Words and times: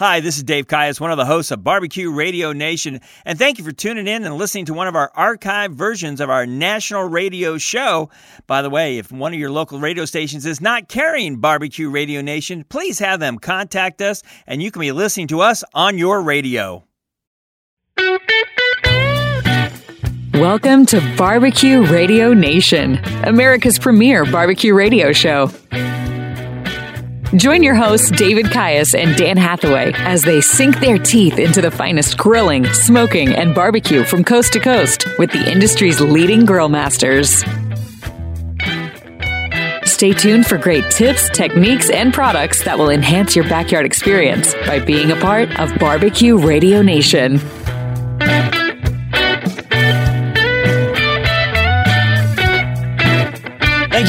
Hi, 0.00 0.20
this 0.20 0.38
is 0.38 0.44
Dave 0.44 0.66
Caius, 0.66 0.98
one 0.98 1.10
of 1.10 1.18
the 1.18 1.26
hosts 1.26 1.50
of 1.50 1.62
Barbecue 1.62 2.10
Radio 2.10 2.54
Nation, 2.54 3.02
and 3.26 3.38
thank 3.38 3.58
you 3.58 3.64
for 3.64 3.70
tuning 3.70 4.06
in 4.06 4.24
and 4.24 4.34
listening 4.34 4.64
to 4.64 4.72
one 4.72 4.88
of 4.88 4.96
our 4.96 5.12
archived 5.14 5.74
versions 5.74 6.22
of 6.22 6.30
our 6.30 6.46
national 6.46 7.02
radio 7.02 7.58
show. 7.58 8.08
By 8.46 8.62
the 8.62 8.70
way, 8.70 8.96
if 8.96 9.12
one 9.12 9.34
of 9.34 9.38
your 9.38 9.50
local 9.50 9.78
radio 9.78 10.06
stations 10.06 10.46
is 10.46 10.58
not 10.58 10.88
carrying 10.88 11.36
Barbecue 11.36 11.90
Radio 11.90 12.22
Nation, 12.22 12.64
please 12.70 12.98
have 12.98 13.20
them 13.20 13.38
contact 13.38 14.00
us, 14.00 14.22
and 14.46 14.62
you 14.62 14.70
can 14.70 14.80
be 14.80 14.90
listening 14.90 15.26
to 15.26 15.42
us 15.42 15.62
on 15.74 15.98
your 15.98 16.22
radio. 16.22 16.82
Welcome 20.32 20.86
to 20.86 21.14
Barbecue 21.18 21.84
Radio 21.84 22.32
Nation, 22.32 22.98
America's 23.24 23.78
premier 23.78 24.24
barbecue 24.24 24.72
radio 24.72 25.12
show. 25.12 25.50
Join 27.36 27.62
your 27.62 27.76
hosts, 27.76 28.10
David 28.10 28.50
Caius 28.50 28.92
and 28.92 29.16
Dan 29.16 29.36
Hathaway, 29.36 29.92
as 29.94 30.22
they 30.22 30.40
sink 30.40 30.80
their 30.80 30.98
teeth 30.98 31.38
into 31.38 31.62
the 31.62 31.70
finest 31.70 32.18
grilling, 32.18 32.66
smoking, 32.72 33.28
and 33.32 33.54
barbecue 33.54 34.02
from 34.02 34.24
coast 34.24 34.52
to 34.54 34.60
coast 34.60 35.06
with 35.16 35.30
the 35.30 35.48
industry's 35.48 36.00
leading 36.00 36.44
grill 36.44 36.68
masters. 36.68 37.44
Stay 39.84 40.12
tuned 40.12 40.46
for 40.46 40.58
great 40.58 40.90
tips, 40.90 41.28
techniques, 41.30 41.88
and 41.90 42.12
products 42.12 42.64
that 42.64 42.76
will 42.76 42.90
enhance 42.90 43.36
your 43.36 43.44
backyard 43.48 43.86
experience 43.86 44.54
by 44.66 44.80
being 44.80 45.12
a 45.12 45.16
part 45.16 45.56
of 45.60 45.72
Barbecue 45.78 46.36
Radio 46.36 46.82
Nation. 46.82 47.38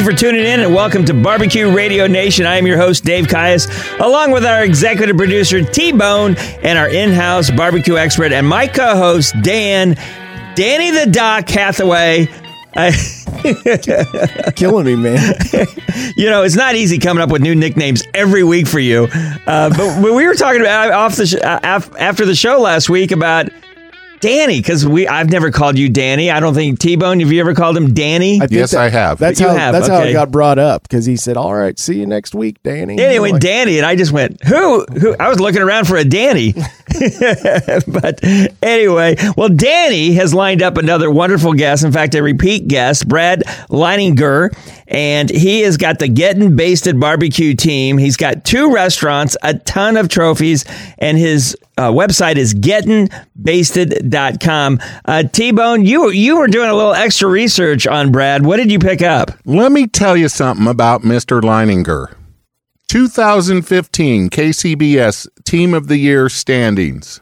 You 0.02 0.12
for 0.12 0.18
tuning 0.18 0.42
in 0.46 0.62
and 0.62 0.74
welcome 0.74 1.06
to 1.06 1.14
Barbecue 1.14 1.72
Radio 1.72 2.08
Nation. 2.08 2.46
I 2.46 2.58
am 2.58 2.66
your 2.66 2.78
host, 2.78 3.04
Dave 3.04 3.28
Caius, 3.28 3.68
along 4.00 4.32
with 4.32 4.46
our 4.46 4.64
executive 4.64 5.16
producer, 5.16 5.64
T 5.64 5.92
Bone, 5.92 6.36
and 6.64 6.78
our 6.80 6.90
in 6.90 7.12
house 7.12 7.52
barbecue 7.52 7.98
expert, 7.98 8.32
and 8.32 8.48
my 8.48 8.68
co 8.68 8.96
host, 8.96 9.36
Dan, 9.42 9.96
Danny 10.56 10.92
the 10.92 11.10
Doc 11.12 11.48
Hathaway. 11.50 12.28
I, 12.76 12.92
Killing 14.56 14.86
me, 14.86 14.96
man. 14.96 15.36
you 16.16 16.30
know, 16.30 16.44
it's 16.44 16.56
not 16.56 16.76
easy 16.76 16.98
coming 16.98 17.22
up 17.22 17.30
with 17.30 17.42
new 17.42 17.54
nicknames 17.54 18.04
every 18.14 18.44
week 18.44 18.68
for 18.68 18.80
you. 18.80 19.08
Uh, 19.46 19.70
but, 19.70 20.02
we 20.02 20.26
were 20.26 20.36
talking 20.36 20.62
about 20.62 20.92
off 20.92 21.16
the 21.16 21.28
sh- 21.28 21.36
uh, 21.36 21.60
after 21.64 22.26
the 22.26 22.36
show 22.36 22.60
last 22.60 22.90
week 22.90 23.12
about 23.12 23.50
Danny 24.22 24.60
because 24.60 24.88
we 24.88 25.08
I've 25.08 25.30
never 25.30 25.52
called 25.52 25.78
you 25.78 25.90
Danny. 25.90 26.32
I 26.32 26.40
don't 26.40 26.54
think 26.54 26.80
T 26.80 26.96
Bone. 26.96 27.20
Have 27.20 27.32
you 27.32 27.40
ever 27.42 27.54
called 27.54 27.76
him 27.76 27.94
Danny? 27.94 28.36
I 28.38 28.48
think 28.48 28.52
Yes, 28.52 28.74
I 28.74 28.90
have. 28.90 29.18
That's 29.20 29.40
You 29.40 29.48
how. 29.50 29.56
have, 29.56 29.74
That's 29.74 29.88
how 29.88 30.00
okay. 30.02 30.12
it 30.12 30.14
got 30.14 30.32
brought 30.32 30.60
up 30.60 30.84
because 30.84 31.06
he 31.06 31.16
said, 31.18 31.38
"All 31.38 31.54
right, 31.54 31.78
see 31.78 32.00
you 32.00 32.06
next 32.06 32.34
week, 32.36 32.62
Danny." 32.64 33.00
Anyway, 33.00 33.30
I'm 33.30 33.34
like, 33.34 33.42
Danny, 33.42 33.78
and 33.78 33.86
I 33.86 33.96
just 33.96 34.12
went, 34.12 34.44
who? 34.44 34.86
Who? 34.86 35.16
I 35.20 35.28
was 35.28 35.40
looking 35.40 35.62
around 35.62 35.88
for 35.88 35.98
a 35.98 36.06
Danny. 36.06 36.54
but 37.88 38.20
anyway, 38.62 39.16
well, 39.36 39.50
Danny 39.50 40.14
has 40.14 40.34
lined 40.34 40.62
up 40.62 40.78
another 40.78 41.10
wonderful 41.10 41.54
guest. 41.54 41.84
In 41.84 41.92
fact, 41.92 42.16
a 42.16 42.22
repeat 42.24 42.68
guest, 42.68 43.08
Brad 43.08 43.44
Leininger, 43.70 44.50
and 44.88 45.30
he 45.30 45.62
has 45.62 45.78
got 45.78 46.00
the 46.00 46.08
Getting 46.08 46.56
Basted 46.56 47.00
Barbecue 47.00 47.56
team. 47.56 47.98
He's 47.98 48.18
got 48.18 48.44
two 48.46 48.74
restaurants, 48.74 49.36
a 49.42 49.54
ton 49.56 49.98
of 49.98 50.10
trophies, 50.10 50.66
and 50.98 51.18
his 51.18 51.56
uh, 51.82 51.92
website 51.92 52.36
is 52.36 52.54
gettingbasted.com. 52.54 54.80
Uh, 55.06 55.24
T-Bone, 55.24 55.86
you, 55.86 56.12
you 56.12 56.38
were 56.38 56.46
doing 56.48 56.70
a 56.70 56.76
little 56.76 56.94
extra 56.94 57.28
research 57.28 57.88
on 57.88 58.12
Brad. 58.12 58.46
What 58.46 58.58
did 58.58 58.72
you 58.72 58.78
pick 58.78 59.02
up? 59.02 59.32
Let 59.46 59.72
me 59.72 59.88
tell 59.88 60.16
you 60.16 60.30
something 60.30 60.68
about 60.68 61.02
Mr. 61.02 61.42
Leininger. 61.42 62.16
2015 62.88 64.30
KCBS 64.30 65.28
Team 65.44 65.74
of 65.74 65.88
the 65.88 65.98
Year 65.98 66.30
standings. 66.30 67.20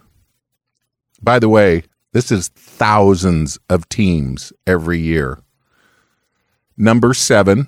By 1.21 1.39
the 1.39 1.47
way, 1.47 1.83
this 2.11 2.30
is 2.31 2.49
thousands 2.49 3.57
of 3.69 3.87
teams 3.87 4.52
every 4.65 4.99
year. 4.99 5.39
Number 6.76 7.14
seven, 7.14 7.67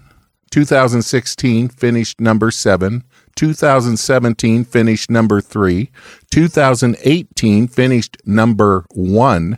2016 0.52 1.70
finished 1.70 2.20
number 2.20 2.52
seven. 2.52 3.06
2017 3.36 4.66
finished 4.66 5.10
number 5.10 5.42
three. 5.42 5.90
2018 6.32 7.68
finished 7.68 8.18
number 8.26 8.86
one. 8.92 9.58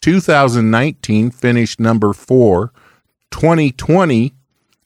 2019 0.00 1.30
finished 1.30 1.78
number 1.78 2.12
four. 2.12 2.72
2020 3.30 4.34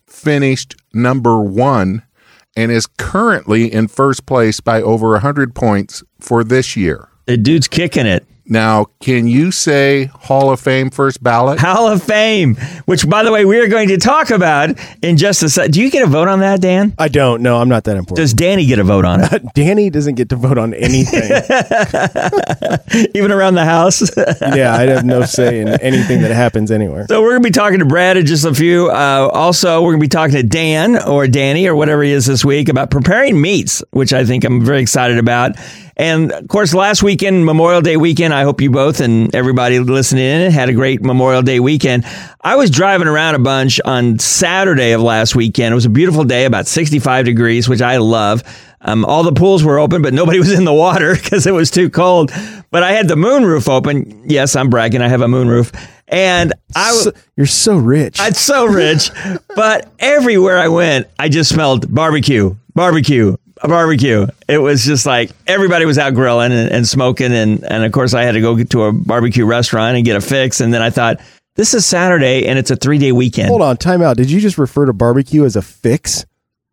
finished 0.07 0.77
number 0.93 1.41
one 1.41 2.03
and 2.57 2.73
is 2.73 2.87
currently 2.87 3.73
in 3.73 3.89
first 3.89 4.27
place 4.27 4.61
by 4.61 4.83
over 4.83 5.11
100 5.11 5.55
points 5.55 6.03
for 6.21 6.43
this 6.43 6.77
year. 6.77 7.09
The 7.27 7.37
dude's 7.37 7.69
kicking 7.69 8.07
it. 8.07 8.27
Now, 8.51 8.87
can 9.01 9.29
you 9.29 9.51
say 9.51 10.07
Hall 10.07 10.51
of 10.51 10.59
Fame 10.59 10.89
first 10.89 11.23
ballot? 11.23 11.59
Hall 11.59 11.87
of 11.87 12.03
Fame, 12.03 12.55
which, 12.87 13.07
by 13.07 13.23
the 13.23 13.31
way, 13.31 13.45
we 13.45 13.59
are 13.61 13.69
going 13.69 13.89
to 13.89 13.99
talk 13.99 14.31
about 14.31 14.71
in 15.03 15.19
just 15.19 15.43
a 15.43 15.51
sec. 15.51 15.71
Do 15.71 15.83
you 15.83 15.91
get 15.91 16.03
a 16.03 16.07
vote 16.07 16.29
on 16.29 16.41
that, 16.41 16.63
Dan? 16.63 16.95
I 16.99 17.09
don't 17.09 17.43
know. 17.43 17.59
I'm 17.59 17.69
not 17.69 17.85
that 17.85 17.99
important. 17.99 18.17
Does 18.17 18.33
Danny 18.33 18.65
get 18.65 18.79
a 18.79 18.85
vote 18.85 19.05
on 19.05 19.21
it? 19.23 19.43
Danny 19.55 19.91
doesn't 19.91 20.15
get 20.15 20.31
to 20.31 20.37
vote 20.37 20.57
on 20.57 20.73
anything. 20.73 21.25
Even 23.15 23.33
around 23.33 23.55
the 23.55 23.67
house? 23.67 24.01
yeah, 24.41 24.75
I 24.75 24.87
have 24.87 25.05
no 25.05 25.25
say 25.27 25.61
in 25.61 25.69
anything 25.69 26.23
that 26.23 26.31
happens 26.31 26.71
anywhere. 26.71 27.07
So 27.09 27.21
we're 27.21 27.33
going 27.33 27.43
to 27.43 27.49
be 27.49 27.53
talking 27.53 27.81
to 27.81 27.85
Brad 27.85 28.17
in 28.17 28.25
just 28.25 28.47
a 28.47 28.55
few. 28.55 28.89
Uh, 28.89 29.29
also, 29.31 29.83
we're 29.83 29.91
going 29.93 30.01
to 30.01 30.05
be 30.05 30.09
talking 30.09 30.37
to 30.37 30.43
Dan 30.43 30.97
or 31.03 31.27
Danny 31.27 31.67
or 31.67 31.77
whatever 31.77 32.03
he 32.03 32.13
is 32.13 32.25
this 32.25 32.47
week 32.47 32.71
about 32.71 32.91
preparing 32.91 33.39
meats, 33.39 33.83
which 33.91 34.15
I 34.15 34.25
think 34.25 34.45
I'm 34.45 34.65
very 34.65 34.81
excited 34.81 35.19
about. 35.19 35.57
And 35.99 36.31
of 36.31 36.47
course, 36.47 36.75
last 36.75 37.03
weekend, 37.03 37.45
Memorial 37.45 37.81
Day 37.81 37.97
weekend, 37.97 38.33
I 38.33 38.45
hope 38.45 38.61
you 38.61 38.71
both 38.71 39.01
and 39.01 39.35
everybody 39.35 39.81
listening 39.81 40.23
in 40.25 40.53
had 40.53 40.69
a 40.69 40.73
great 40.73 41.03
Memorial 41.03 41.43
Day 41.43 41.59
weekend. 41.59 42.05
I 42.41 42.55
was 42.55 42.71
driving 42.71 43.09
around 43.09 43.35
a 43.35 43.41
bunch 43.41 43.81
on 43.85 44.21
Saturday 44.21 44.93
of 44.93 45.03
last 45.03 45.35
weekend. 45.35 45.73
It 45.73 45.75
was 45.75 45.87
a 45.87 45.91
beautiful 45.91 46.23
day, 46.23 46.45
about 46.45 46.69
65 46.69 47.25
degrees, 47.25 47.69
which 47.69 47.83
I 47.83 47.97
love. 47.97 48.45
Um, 48.81 49.05
all 49.05 49.25
the 49.25 49.33
pools 49.33 49.65
were 49.65 49.81
open, 49.81 50.01
but 50.03 50.15
nobody 50.15 50.39
was 50.45 50.53
in 50.53 50.65
the 50.65 50.73
water 50.73 51.17
because 51.17 51.49
it 51.49 51.53
was 51.53 51.69
too 51.69 51.91
cold. 51.91 52.31
But 52.71 52.85
I 52.85 52.93
had 52.93 53.09
the 53.09 53.17
moonroof 53.17 53.69
open. 53.69 54.23
Yes, 54.25 54.55
I'm 54.55 54.71
bragging. 54.71 55.03
I 55.03 55.09
have 55.09 55.21
a 55.23 55.27
moonroof. 55.27 55.75
And 56.07 56.53
I 56.77 56.93
was. 56.93 57.05
So- 57.05 57.13
you're 57.37 57.47
so 57.47 57.77
rich. 57.77 58.19
I'm 58.21 58.35
so 58.35 58.67
rich, 58.67 59.11
but 59.57 59.93
everywhere 59.99 60.59
I 60.59 60.69
went, 60.69 61.09
I 61.19 61.29
just 61.29 61.51
smelled 61.51 61.93
barbecue, 61.93 62.55
barbecue, 62.75 63.37
barbecue. 63.67 64.27
It 64.49 64.59
was 64.59 64.85
just 64.85 65.07
like 65.07 65.31
everybody 65.47 65.85
was 65.85 65.99
out 65.99 66.15
grilling 66.15 66.53
and, 66.53 66.71
and 66.71 66.87
smoking, 66.87 67.33
and 67.33 67.65
and 67.65 67.85
of 67.85 67.93
course 67.93 68.15
I 68.15 68.23
had 68.23 68.33
to 68.33 68.41
go 68.41 68.63
to 68.63 68.83
a 68.85 68.93
barbecue 68.93 69.45
restaurant 69.45 69.97
and 69.97 70.05
get 70.05 70.17
a 70.17 70.21
fix, 70.21 70.61
and 70.61 70.73
then 70.73 70.83
I 70.83 70.91
thought 70.91 71.21
this 71.57 71.75
is 71.75 71.85
Saturday 71.85 72.47
and 72.47 72.57
it's 72.59 72.71
a 72.71 72.77
three 72.77 72.99
day 72.99 73.11
weekend. 73.11 73.49
Hold 73.49 73.63
on, 73.63 73.77
time 73.77 74.01
out. 74.01 74.17
Did 74.17 74.31
you 74.31 74.41
just 74.41 74.59
refer 74.59 74.87
to 74.87 74.93
barbecue 74.93 75.45
as 75.45 75.57
a 75.57 75.63
fix? 75.63 76.25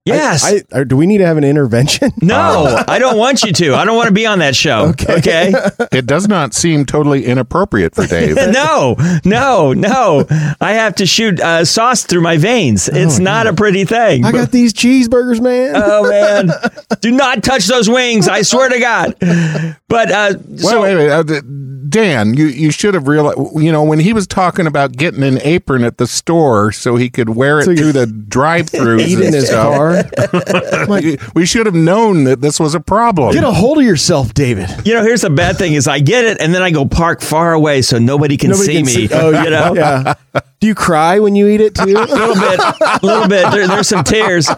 Yes. 0.05 0.45
I, 0.45 0.61
I, 0.71 0.83
do 0.83 0.95
we 0.95 1.07
need 1.07 1.17
to 1.17 1.25
have 1.25 1.37
an 1.37 1.43
intervention? 1.43 2.11
no, 2.21 2.83
I 2.87 2.99
don't 2.99 3.17
want 3.17 3.43
you 3.43 3.51
to. 3.51 3.73
I 3.73 3.85
don't 3.85 3.95
want 3.95 4.07
to 4.07 4.13
be 4.13 4.27
on 4.27 4.39
that 4.39 4.55
show. 4.55 4.89
Okay. 4.89 5.17
okay? 5.17 5.53
It 5.91 6.05
does 6.05 6.27
not 6.27 6.53
seem 6.53 6.85
totally 6.85 7.25
inappropriate 7.25 7.95
for 7.95 8.05
Dave. 8.05 8.35
no, 8.35 8.95
no, 9.25 9.73
no. 9.73 10.25
I 10.61 10.73
have 10.73 10.95
to 10.95 11.07
shoot 11.07 11.39
uh, 11.39 11.65
sauce 11.65 12.03
through 12.03 12.21
my 12.21 12.37
veins. 12.37 12.87
It's 12.87 13.17
not 13.17 13.47
a 13.47 13.53
pretty 13.53 13.85
thing. 13.85 14.25
I 14.25 14.31
got 14.31 14.51
these 14.51 14.73
cheeseburgers, 14.73 15.41
man. 15.41 15.73
Oh 15.75 16.07
man! 16.09 16.51
Do 17.01 17.11
not 17.11 17.43
touch 17.43 17.65
those 17.65 17.89
wings! 17.89 18.27
I 18.27 18.43
swear 18.43 18.69
to 18.69 18.79
God. 18.79 19.15
But 19.87 20.11
uh, 20.11 20.33
so 20.57 20.81
wait, 20.81 20.95
wait, 20.95 21.09
wait. 21.09 21.43
Th- 21.85 21.89
Dan, 21.91 22.33
you, 22.33 22.45
you 22.47 22.71
should 22.71 22.93
have 22.93 23.07
realized, 23.07 23.37
you 23.55 23.71
know, 23.71 23.83
when 23.83 23.99
he 23.99 24.13
was 24.13 24.27
talking 24.27 24.67
about 24.67 24.93
getting 24.93 25.23
an 25.23 25.39
apron 25.43 25.83
at 25.83 25.97
the 25.97 26.07
store 26.07 26.71
so 26.71 26.95
he 26.95 27.09
could 27.09 27.29
wear 27.29 27.59
it 27.59 27.65
So 27.65 27.75
through 27.75 27.91
the 27.93 28.05
drive 28.27 28.67
throughs 28.67 29.01
Eat 29.07 29.19
in 29.19 29.33
his 29.33 29.49
car. 29.49 30.03
Like, 30.87 31.19
we 31.35 31.45
should 31.45 31.65
have 31.65 31.75
known 31.75 32.25
that 32.25 32.41
this 32.41 32.59
was 32.59 32.75
a 32.75 32.79
problem. 32.79 33.33
get 33.33 33.43
a 33.43 33.51
hold 33.51 33.77
of 33.79 33.83
yourself, 33.83 34.33
David. 34.33 34.69
you 34.85 34.93
know, 34.93 35.03
here's 35.03 35.21
the 35.21 35.29
bad 35.29 35.57
thing: 35.57 35.73
is 35.73 35.87
I 35.87 35.99
get 35.99 36.25
it, 36.25 36.39
and 36.39 36.53
then 36.53 36.61
I 36.61 36.69
go 36.71 36.85
park 36.85 37.21
far 37.21 37.53
away 37.53 37.81
so 37.81 37.97
nobody 37.97 38.37
can 38.37 38.51
Nobody 38.51 38.65
see 38.65 38.75
can 38.75 38.85
me. 38.85 39.07
see- 39.07 39.09
oh, 39.13 39.29
you 39.43 39.49
know, 39.49 39.73
yeah. 39.73 40.13
Do 40.59 40.67
you 40.67 40.75
cry 40.75 41.19
when 41.19 41.35
you 41.35 41.47
eat 41.47 41.61
it 41.61 41.75
too? 41.75 41.83
a 41.83 42.05
little 42.05 42.35
bit, 42.35 42.59
a 42.59 42.99
little 43.03 43.27
bit. 43.27 43.51
There, 43.51 43.67
there's 43.67 43.87
some 43.87 44.03
tears. 44.03 44.49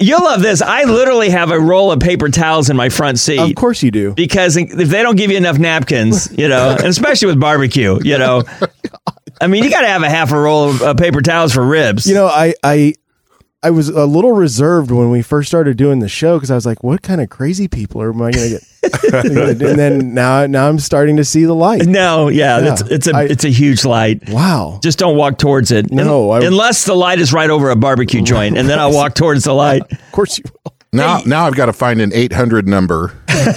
You'll 0.00 0.22
love 0.22 0.42
this. 0.42 0.60
I 0.62 0.84
literally 0.84 1.30
have 1.30 1.50
a 1.50 1.58
roll 1.58 1.90
of 1.90 2.00
paper 2.00 2.28
towels 2.28 2.68
in 2.68 2.76
my 2.76 2.88
front 2.90 3.18
seat. 3.18 3.38
of 3.38 3.54
course 3.54 3.82
you 3.82 3.90
do. 3.90 4.12
because 4.14 4.56
if 4.56 4.68
they 4.88 5.02
don't 5.02 5.16
give 5.16 5.30
you 5.30 5.36
enough 5.38 5.58
napkins, 5.58 6.30
you 6.36 6.48
know, 6.48 6.70
and 6.70 6.86
especially 6.86 7.26
with 7.28 7.40
barbecue, 7.40 7.98
you 8.02 8.18
know, 8.18 8.42
oh 8.60 8.66
I 9.40 9.46
mean, 9.46 9.64
you 9.64 9.70
got 9.70 9.80
to 9.80 9.86
have 9.88 10.02
a 10.02 10.10
half 10.10 10.32
a 10.32 10.38
roll 10.38 10.82
of 10.82 10.96
paper 10.98 11.22
towels 11.22 11.54
for 11.54 11.64
ribs. 11.64 12.06
You 12.06 12.14
know, 12.14 12.26
I 12.26 12.54
I 12.62 12.94
I 13.62 13.70
was 13.70 13.90
a 13.90 14.06
little 14.06 14.32
reserved 14.32 14.90
when 14.90 15.10
we 15.10 15.20
first 15.20 15.48
started 15.48 15.76
doing 15.76 15.98
the 15.98 16.08
show 16.08 16.36
because 16.38 16.50
I 16.50 16.54
was 16.54 16.64
like, 16.64 16.82
what 16.82 17.02
kind 17.02 17.20
of 17.20 17.28
crazy 17.28 17.68
people 17.68 18.00
am 18.02 18.22
I 18.22 18.30
going 18.30 18.32
to 18.32 18.60
get? 19.12 19.14
and 19.62 19.78
then 19.78 20.14
now 20.14 20.46
now 20.46 20.66
I'm 20.66 20.78
starting 20.78 21.18
to 21.18 21.24
see 21.26 21.44
the 21.44 21.54
light. 21.54 21.84
no, 21.84 22.28
yeah, 22.28 22.58
Yeah. 22.58 22.72
It's, 22.72 22.80
it's 22.82 23.06
a 23.06 23.14
I- 23.14 23.22
it's 23.24 23.44
a 23.44 23.50
huge 23.50 23.84
light. 23.84 24.26
Wow. 24.30 24.80
Just 24.82 24.98
don't 24.98 25.14
walk 25.18 25.36
towards 25.36 25.72
it. 25.72 25.90
No, 25.92 26.30
I- 26.30 26.40
unless 26.46 26.84
the 26.84 26.94
light 26.94 27.18
is 27.18 27.34
right 27.34 27.50
over 27.50 27.68
a 27.68 27.76
barbecue 27.76 28.22
joint, 28.22 28.56
and 28.56 28.66
then 28.66 28.78
I'll 28.78 28.94
walk 28.94 29.14
towards 29.14 29.44
the 29.44 29.52
light. 29.52 29.82
Of 29.92 30.12
course 30.12 30.38
you 30.38 30.44
will. 30.64 30.72
Now, 30.92 31.20
now 31.24 31.46
I've 31.46 31.54
got 31.54 31.66
to 31.66 31.72
find 31.72 32.00
an 32.00 32.10
800 32.12 32.66
number. 32.66 33.08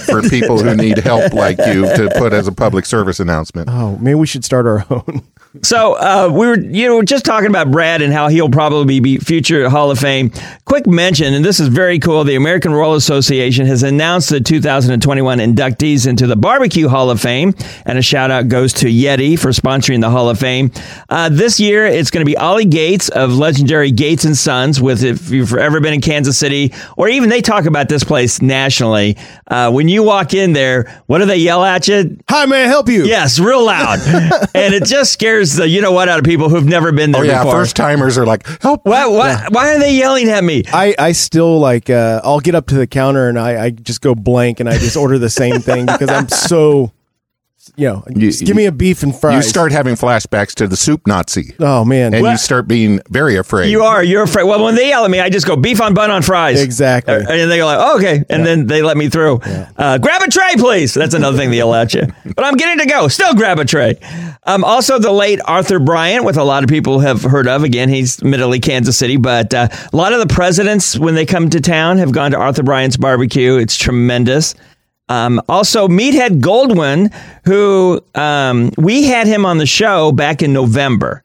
for 0.06 0.22
people 0.22 0.62
who 0.62 0.74
need 0.76 0.96
help 0.98 1.32
like 1.34 1.58
you 1.58 1.82
to 1.82 2.08
put 2.16 2.32
as 2.32 2.46
a 2.46 2.52
public 2.52 2.86
service 2.86 3.18
announcement. 3.20 3.68
Oh, 3.70 3.98
maybe 3.98 4.14
we 4.14 4.26
should 4.26 4.44
start 4.44 4.66
our 4.66 4.84
own. 4.88 5.22
So 5.62 5.94
uh, 5.94 6.28
we 6.32 6.46
were, 6.46 6.58
you 6.58 6.88
know, 6.88 7.02
just 7.02 7.24
talking 7.24 7.48
about 7.48 7.70
Brad 7.70 8.02
and 8.02 8.12
how 8.12 8.28
he'll 8.28 8.50
probably 8.50 8.98
be 9.00 9.18
future 9.18 9.68
Hall 9.68 9.90
of 9.90 9.98
Fame. 9.98 10.32
Quick 10.74 10.88
mention, 10.88 11.34
and 11.34 11.44
this 11.44 11.60
is 11.60 11.68
very 11.68 12.00
cool. 12.00 12.24
The 12.24 12.34
American 12.34 12.72
Royal 12.72 12.94
Association 12.94 13.64
has 13.66 13.84
announced 13.84 14.28
the 14.30 14.40
2021 14.40 15.38
inductees 15.38 16.04
into 16.04 16.26
the 16.26 16.34
Barbecue 16.34 16.88
Hall 16.88 17.10
of 17.10 17.20
Fame, 17.20 17.54
and 17.86 17.96
a 17.96 18.02
shout 18.02 18.32
out 18.32 18.48
goes 18.48 18.72
to 18.72 18.86
Yeti 18.86 19.38
for 19.38 19.50
sponsoring 19.50 20.00
the 20.00 20.10
Hall 20.10 20.28
of 20.28 20.40
Fame. 20.40 20.72
Uh, 21.08 21.28
this 21.28 21.60
year, 21.60 21.86
it's 21.86 22.10
going 22.10 22.26
to 22.26 22.28
be 22.28 22.36
Ollie 22.36 22.64
Gates 22.64 23.08
of 23.08 23.32
legendary 23.34 23.92
Gates 23.92 24.24
and 24.24 24.36
Sons. 24.36 24.80
With 24.80 25.04
if 25.04 25.30
you've 25.30 25.54
ever 25.54 25.78
been 25.78 25.94
in 25.94 26.00
Kansas 26.00 26.36
City, 26.36 26.74
or 26.96 27.08
even 27.08 27.28
they 27.28 27.40
talk 27.40 27.66
about 27.66 27.88
this 27.88 28.02
place 28.02 28.42
nationally. 28.42 29.16
Uh, 29.46 29.70
when 29.70 29.86
you 29.86 30.02
walk 30.02 30.34
in 30.34 30.54
there, 30.54 31.04
what 31.06 31.18
do 31.18 31.26
they 31.26 31.36
yell 31.36 31.62
at 31.62 31.86
you? 31.86 32.18
Hi, 32.28 32.46
may 32.46 32.64
I 32.64 32.66
help 32.66 32.88
you? 32.88 33.04
Yes, 33.04 33.38
real 33.38 33.64
loud, 33.64 34.00
and 34.56 34.74
it 34.74 34.86
just 34.86 35.12
scares 35.12 35.54
the 35.54 35.68
you 35.68 35.80
know 35.80 35.92
what 35.92 36.08
out 36.08 36.18
of 36.18 36.24
people 36.24 36.48
who've 36.48 36.66
never 36.66 36.90
been 36.90 37.12
there 37.12 37.22
Oh 37.22 37.24
yeah, 37.24 37.44
before. 37.44 37.60
first 37.60 37.76
timers 37.76 38.18
are 38.18 38.26
like, 38.26 38.44
help. 38.60 38.84
why, 38.84 39.06
why, 39.06 39.46
why 39.50 39.76
are 39.76 39.78
they 39.78 39.94
yelling 39.96 40.28
at 40.30 40.42
me? 40.42 40.63
I, 40.72 40.94
I 40.98 41.12
still 41.12 41.58
like 41.58 41.90
uh, 41.90 42.20
I'll 42.24 42.40
get 42.40 42.54
up 42.54 42.66
to 42.68 42.74
the 42.74 42.86
counter 42.86 43.28
and 43.28 43.38
I, 43.38 43.64
I 43.66 43.70
just 43.70 44.00
go 44.00 44.14
blank 44.14 44.60
and 44.60 44.68
I 44.68 44.78
just 44.78 44.96
order 44.96 45.18
the 45.18 45.30
same 45.30 45.60
thing 45.60 45.86
because 45.86 46.10
I'm 46.10 46.28
so 46.28 46.92
you 47.76 47.86
know 47.88 48.02
You- 48.08 48.30
just 48.30 48.44
give 48.44 48.56
me 48.56 48.66
a 48.66 48.72
beef 48.72 49.02
and 49.02 49.14
fries. 49.14 49.36
You 49.36 49.42
start 49.42 49.72
having 49.72 49.94
flashbacks 49.94 50.54
to 50.56 50.66
the 50.66 50.76
soup 50.76 51.06
Nazi, 51.06 51.54
oh 51.60 51.84
man 51.84 52.14
and 52.14 52.24
you 52.26 52.36
start 52.36 52.66
being 52.68 53.00
very 53.10 53.36
afraid. 53.36 53.70
You 53.70 53.82
are. 53.82 54.02
You're 54.02 54.22
afraid. 54.22 54.44
Well, 54.44 54.62
when 54.64 54.74
they 54.74 54.88
yell 54.88 55.04
at 55.04 55.10
me, 55.10 55.20
I 55.20 55.28
just 55.30 55.46
go 55.46 55.56
beef 55.56 55.80
on 55.80 55.94
bun 55.94 56.10
on 56.10 56.22
fries. 56.22 56.62
Exactly. 56.62 57.14
Uh, 57.14 57.30
And 57.32 57.50
they 57.50 57.58
go 57.58 57.66
like, 57.66 57.78
oh, 57.80 57.96
okay. 57.98 58.24
And 58.30 58.44
then 58.46 58.66
they 58.66 58.82
let 58.82 58.96
me 58.96 59.08
through. 59.08 59.40
Uh, 59.76 59.98
grab 59.98 60.22
a 60.22 60.30
tray, 60.30 60.54
please. 60.56 60.94
That's 60.94 61.14
another 61.14 61.36
thing 61.36 61.50
they 61.50 61.56
yell 61.58 61.74
at 61.74 61.94
you. 61.94 62.06
But 62.36 62.44
I'm 62.44 62.54
getting 62.54 62.78
to 62.78 62.86
go. 62.86 63.08
Still 63.08 63.34
grab 63.34 63.58
a 63.58 63.64
tray. 63.64 63.98
Um, 64.44 64.64
also, 64.64 64.98
the 64.98 65.12
late 65.12 65.40
Arthur 65.44 65.78
Bryant, 65.78 66.24
with 66.24 66.36
a 66.36 66.44
lot 66.44 66.62
of 66.64 66.68
people 66.70 67.00
have 67.00 67.22
heard 67.22 67.46
of. 67.48 67.64
Again, 67.64 67.88
he's 67.88 68.22
middle 68.22 68.52
Kansas 68.60 68.96
City, 68.96 69.16
but 69.16 69.52
uh, 69.54 69.68
a 69.92 69.96
lot 69.96 70.12
of 70.12 70.20
the 70.20 70.32
presidents, 70.32 70.98
when 70.98 71.14
they 71.14 71.26
come 71.26 71.50
to 71.50 71.60
town, 71.60 71.98
have 71.98 72.12
gone 72.12 72.30
to 72.32 72.36
Arthur 72.36 72.62
Bryant's 72.62 72.96
barbecue. 72.96 73.56
It's 73.56 73.76
tremendous. 73.76 74.54
Um, 75.08 75.40
also, 75.48 75.86
Meathead 75.88 76.40
Goldwyn, 76.40 77.12
who 77.44 78.00
um, 78.14 78.70
we 78.78 79.04
had 79.04 79.26
him 79.26 79.44
on 79.44 79.58
the 79.58 79.66
show 79.66 80.12
back 80.12 80.42
in 80.42 80.52
November. 80.52 81.22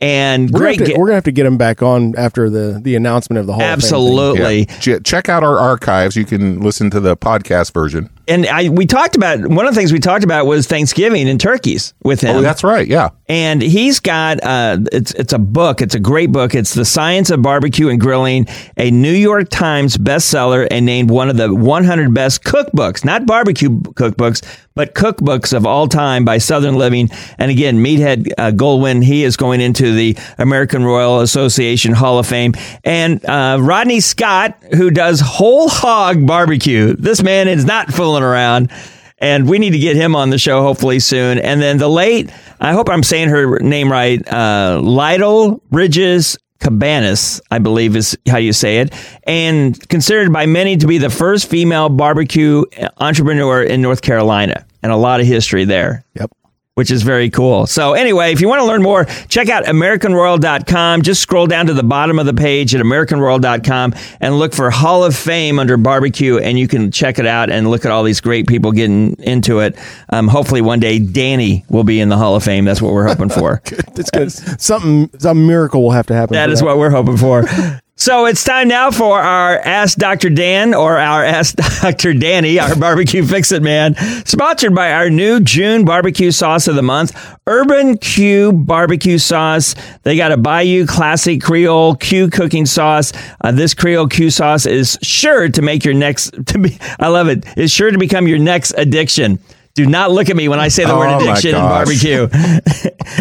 And 0.00 0.50
we're, 0.50 0.60
great. 0.60 0.78
gonna 0.78 0.84
have 0.84 0.88
to, 0.88 0.94
ge- 0.94 0.98
we're 0.98 1.06
gonna 1.06 1.14
have 1.16 1.24
to 1.24 1.32
get 1.32 1.44
him 1.44 1.58
back 1.58 1.82
on 1.82 2.14
after 2.16 2.48
the 2.48 2.78
the 2.80 2.94
announcement 2.94 3.40
of 3.40 3.46
the 3.46 3.52
Hall 3.52 3.62
of 3.62 3.66
Fame. 3.66 3.72
Absolutely. 3.72 4.68
Yeah. 4.86 5.00
Check 5.00 5.28
out 5.28 5.42
our 5.42 5.58
archives. 5.58 6.14
You 6.14 6.24
can 6.24 6.60
listen 6.60 6.88
to 6.90 7.00
the 7.00 7.16
podcast 7.16 7.74
version. 7.74 8.08
And 8.28 8.46
I 8.46 8.68
we 8.68 8.86
talked 8.86 9.16
about 9.16 9.40
one 9.46 9.66
of 9.66 9.74
the 9.74 9.78
things 9.80 9.92
we 9.92 9.98
talked 9.98 10.24
about 10.24 10.46
was 10.46 10.66
Thanksgiving 10.66 11.28
and 11.28 11.40
turkeys 11.40 11.94
with 12.04 12.20
him. 12.20 12.36
Oh, 12.36 12.40
that's 12.42 12.62
right. 12.62 12.86
Yeah. 12.86 13.10
and 13.28 13.60
he's 13.62 14.00
got 14.00 14.42
uh, 14.44 14.78
it's 14.92 15.12
it's 15.14 15.32
a 15.32 15.38
book. 15.38 15.80
It's 15.80 15.94
a 15.94 16.00
great 16.00 16.30
book. 16.32 16.54
It's 16.54 16.74
the 16.74 16.84
Science 16.84 17.30
of 17.30 17.42
Barbecue 17.42 17.88
and 17.88 18.00
Grilling, 18.00 18.46
a 18.76 18.90
New 18.90 19.12
York 19.12 19.48
Times 19.48 19.96
bestseller, 19.96 20.66
and 20.70 20.84
named 20.86 21.10
one 21.10 21.28
of 21.30 21.36
the 21.36 21.52
100 21.54 22.14
best 22.14 22.44
cookbooks, 22.44 23.04
not 23.04 23.26
barbecue 23.26 23.70
cookbooks, 23.70 24.42
but 24.74 24.94
cookbooks 24.94 25.52
of 25.56 25.66
all 25.66 25.88
time 25.88 26.24
by 26.24 26.38
Southern 26.38 26.74
Living. 26.76 27.10
And 27.38 27.50
again, 27.50 27.78
Meathead 27.82 28.28
uh, 28.38 28.50
Goldwyn, 28.52 29.02
he 29.02 29.24
is 29.24 29.36
going 29.36 29.60
into 29.60 29.92
the 29.94 30.16
American 30.38 30.84
Royal 30.84 31.20
Association 31.20 31.92
Hall 31.92 32.18
of 32.18 32.26
Fame, 32.26 32.54
and 32.84 33.24
uh, 33.24 33.58
Rodney 33.60 34.00
Scott, 34.00 34.62
who 34.74 34.90
does 34.90 35.20
whole 35.20 35.68
hog 35.68 36.26
barbecue. 36.26 36.94
This 36.94 37.22
man 37.22 37.48
is 37.48 37.64
not 37.64 37.92
fooling 37.92 38.17
around 38.22 38.70
and 39.18 39.48
we 39.48 39.58
need 39.58 39.70
to 39.70 39.78
get 39.78 39.96
him 39.96 40.14
on 40.14 40.30
the 40.30 40.38
show 40.38 40.62
hopefully 40.62 41.00
soon. 41.00 41.38
And 41.38 41.60
then 41.60 41.78
the 41.78 41.88
late, 41.88 42.30
I 42.60 42.72
hope 42.72 42.88
I'm 42.88 43.02
saying 43.02 43.28
her 43.28 43.58
name 43.58 43.90
right, 43.90 44.26
uh, 44.32 44.80
Lyttle 44.82 45.62
Bridges 45.70 46.38
Cabaniss, 46.60 47.40
I 47.50 47.58
believe 47.58 47.94
is 47.94 48.18
how 48.28 48.38
you 48.38 48.52
say 48.52 48.78
it, 48.78 48.92
and 49.24 49.88
considered 49.88 50.32
by 50.32 50.46
many 50.46 50.76
to 50.76 50.86
be 50.86 50.98
the 50.98 51.10
first 51.10 51.48
female 51.48 51.88
barbecue 51.88 52.64
entrepreneur 52.98 53.62
in 53.62 53.80
North 53.80 54.02
Carolina, 54.02 54.66
and 54.82 54.90
a 54.90 54.96
lot 54.96 55.20
of 55.20 55.26
history 55.26 55.64
there 55.64 56.04
Yep. 56.14 56.30
Which 56.78 56.92
is 56.92 57.02
very 57.02 57.28
cool. 57.28 57.66
So 57.66 57.94
anyway, 57.94 58.32
if 58.32 58.40
you 58.40 58.46
want 58.48 58.60
to 58.60 58.64
learn 58.64 58.82
more, 58.82 59.04
check 59.28 59.48
out 59.48 59.64
americanroyal.com. 59.64 61.02
Just 61.02 61.20
scroll 61.20 61.48
down 61.48 61.66
to 61.66 61.74
the 61.74 61.82
bottom 61.82 62.20
of 62.20 62.26
the 62.26 62.32
page 62.32 62.72
at 62.72 62.80
americanroyal.com 62.80 63.94
and 64.20 64.38
look 64.38 64.54
for 64.54 64.70
Hall 64.70 65.02
of 65.02 65.16
Fame 65.16 65.58
under 65.58 65.76
barbecue 65.76 66.38
and 66.38 66.56
you 66.56 66.68
can 66.68 66.92
check 66.92 67.18
it 67.18 67.26
out 67.26 67.50
and 67.50 67.68
look 67.68 67.84
at 67.84 67.90
all 67.90 68.04
these 68.04 68.20
great 68.20 68.46
people 68.46 68.70
getting 68.70 69.16
into 69.18 69.58
it. 69.58 69.76
Um, 70.10 70.28
hopefully 70.28 70.60
one 70.60 70.78
day 70.78 71.00
Danny 71.00 71.64
will 71.68 71.82
be 71.82 71.98
in 71.98 72.10
the 72.10 72.16
Hall 72.16 72.36
of 72.36 72.44
Fame. 72.44 72.64
That's 72.64 72.80
what 72.80 72.92
we're 72.92 73.08
hoping 73.08 73.28
for. 73.28 73.60
It's 73.98 74.10
good. 74.10 74.30
Something 74.30 75.10
some 75.18 75.48
miracle 75.48 75.82
will 75.82 75.90
have 75.90 76.06
to 76.06 76.14
happen. 76.14 76.34
That 76.34 76.50
what 76.62 76.78
we're 76.78 76.90
hoping 76.90 77.16
for. 77.16 77.44
So 78.00 78.26
it's 78.26 78.44
time 78.44 78.68
now 78.68 78.92
for 78.92 79.20
our 79.20 79.58
Ask 79.58 79.98
Dr. 79.98 80.30
Dan 80.30 80.72
or 80.72 80.98
our 80.98 81.24
Ask 81.24 81.56
Dr. 81.56 82.14
Danny, 82.14 82.60
our 82.60 82.76
barbecue 82.78 83.26
fix 83.26 83.50
it 83.50 83.60
man, 83.60 83.96
sponsored 84.24 84.72
by 84.72 84.92
our 84.92 85.10
new 85.10 85.40
June 85.40 85.84
barbecue 85.84 86.30
sauce 86.30 86.68
of 86.68 86.76
the 86.76 86.82
month, 86.82 87.12
Urban 87.48 87.98
Q 87.98 88.52
barbecue 88.52 89.18
sauce. 89.18 89.74
They 90.04 90.16
got 90.16 90.30
a 90.30 90.36
Bayou 90.36 90.86
Classic 90.86 91.42
Creole 91.42 91.96
Q 91.96 92.30
cooking 92.30 92.66
sauce. 92.66 93.12
Uh, 93.40 93.50
this 93.50 93.74
Creole 93.74 94.06
Q 94.06 94.30
sauce 94.30 94.64
is 94.64 94.96
sure 95.02 95.48
to 95.48 95.60
make 95.60 95.84
your 95.84 95.94
next 95.94 96.34
to 96.46 96.58
be. 96.60 96.78
I 97.00 97.08
love 97.08 97.26
it. 97.26 97.44
Is 97.58 97.72
sure 97.72 97.90
to 97.90 97.98
become 97.98 98.28
your 98.28 98.38
next 98.38 98.74
addiction. 98.76 99.40
Do 99.78 99.86
not 99.86 100.10
look 100.10 100.28
at 100.28 100.34
me 100.34 100.48
when 100.48 100.58
I 100.58 100.66
say 100.66 100.84
the 100.84 100.96
word 100.96 101.06
Oh, 101.06 101.20
my 101.20 101.30
addiction 101.30 101.52
gosh. 101.52 101.86
barbecue. 101.86 102.26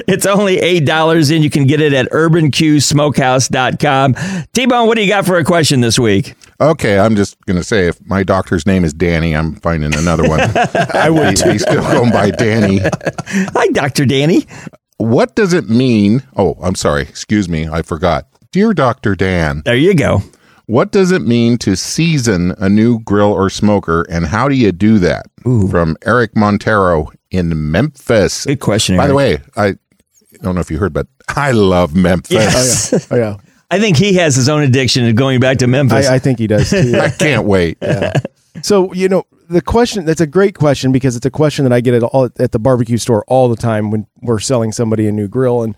it's 0.07 0.25
only 0.25 0.57
$8 0.57 1.35
and 1.35 1.43
you 1.43 1.51
can 1.51 1.67
get 1.67 1.81
it 1.81 1.93
at 1.93 2.09
urbanqsmokehouse.com. 2.09 4.15
T-Bone, 4.53 4.87
what 4.87 4.95
do 4.95 5.03
you 5.03 5.07
got 5.07 5.27
for 5.27 5.37
a 5.37 5.43
question 5.43 5.81
this 5.81 5.99
week? 5.99 6.33
Okay, 6.59 6.97
I'm 6.97 7.15
just 7.15 7.39
gonna 7.45 7.61
say 7.61 7.85
if 7.87 8.03
my 8.07 8.23
doctor's 8.23 8.65
name 8.65 8.83
is 8.83 8.91
Danny, 8.91 9.35
I'm 9.35 9.53
finding 9.57 9.95
another 9.95 10.27
one. 10.27 10.39
I 10.95 11.11
would. 11.11 11.39
He's 11.39 11.61
still 11.61 11.83
going 11.83 12.11
by 12.11 12.31
Danny. 12.31 12.79
Hi, 13.27 13.67
Dr. 13.67 14.07
Danny. 14.07 14.47
What 14.97 15.35
does 15.35 15.53
it 15.53 15.69
mean? 15.69 16.23
Oh, 16.35 16.55
I'm 16.59 16.73
sorry. 16.73 17.03
Excuse 17.03 17.47
me. 17.47 17.67
I 17.69 17.83
forgot. 17.83 18.25
Dear 18.51 18.73
Dr. 18.73 19.13
Dan, 19.15 19.61
There 19.63 19.75
you 19.75 19.93
go. 19.93 20.23
What 20.67 20.91
does 20.91 21.11
it 21.11 21.21
mean 21.21 21.57
to 21.59 21.75
season 21.75 22.53
a 22.59 22.69
new 22.69 22.99
grill 22.99 23.31
or 23.31 23.49
smoker, 23.49 24.05
and 24.09 24.27
how 24.27 24.47
do 24.47 24.55
you 24.55 24.71
do 24.71 24.99
that? 24.99 25.25
From 25.43 25.95
Eric 26.05 26.35
Montero 26.35 27.09
in 27.31 27.71
Memphis. 27.71 28.45
Good 28.45 28.59
question, 28.59 28.97
By 28.97 29.07
the 29.07 29.15
way, 29.15 29.39
I 29.55 29.75
don't 30.41 30.55
know 30.55 30.61
if 30.61 30.69
you 30.69 30.77
heard, 30.77 30.91
but 30.91 31.07
I 31.29 31.51
love 31.51 31.95
Memphis. 31.95 32.33
Yes. 32.33 33.11
Oh 33.11 33.15
yeah. 33.15 33.37
Oh, 33.37 33.43
I 33.71 33.79
think 33.79 33.97
he 33.97 34.13
has 34.15 34.35
his 34.35 34.47
own 34.49 34.63
addiction 34.63 35.05
of 35.07 35.15
going 35.15 35.39
back 35.39 35.57
to 35.57 35.67
Memphis. 35.67 36.07
I, 36.07 36.15
I 36.15 36.19
think 36.19 36.39
he 36.39 36.47
does 36.47 36.69
too. 36.69 36.97
I 37.01 37.09
can't 37.09 37.45
wait. 37.45 37.77
So 38.61 38.93
you 38.93 39.07
know 39.09 39.23
the 39.49 39.61
question. 39.61 40.05
That's 40.05 40.21
a 40.21 40.27
great 40.27 40.55
question 40.55 40.91
because 40.91 41.15
it's 41.15 41.25
a 41.25 41.31
question 41.31 41.63
that 41.63 41.73
I 41.73 41.81
get 41.81 41.93
at 41.93 42.03
all 42.03 42.29
at 42.39 42.51
the 42.51 42.59
barbecue 42.59 42.97
store 42.97 43.23
all 43.27 43.49
the 43.49 43.55
time 43.55 43.91
when 43.91 44.07
we're 44.21 44.39
selling 44.39 44.71
somebody 44.71 45.07
a 45.07 45.11
new 45.11 45.27
grill. 45.27 45.63
And 45.63 45.75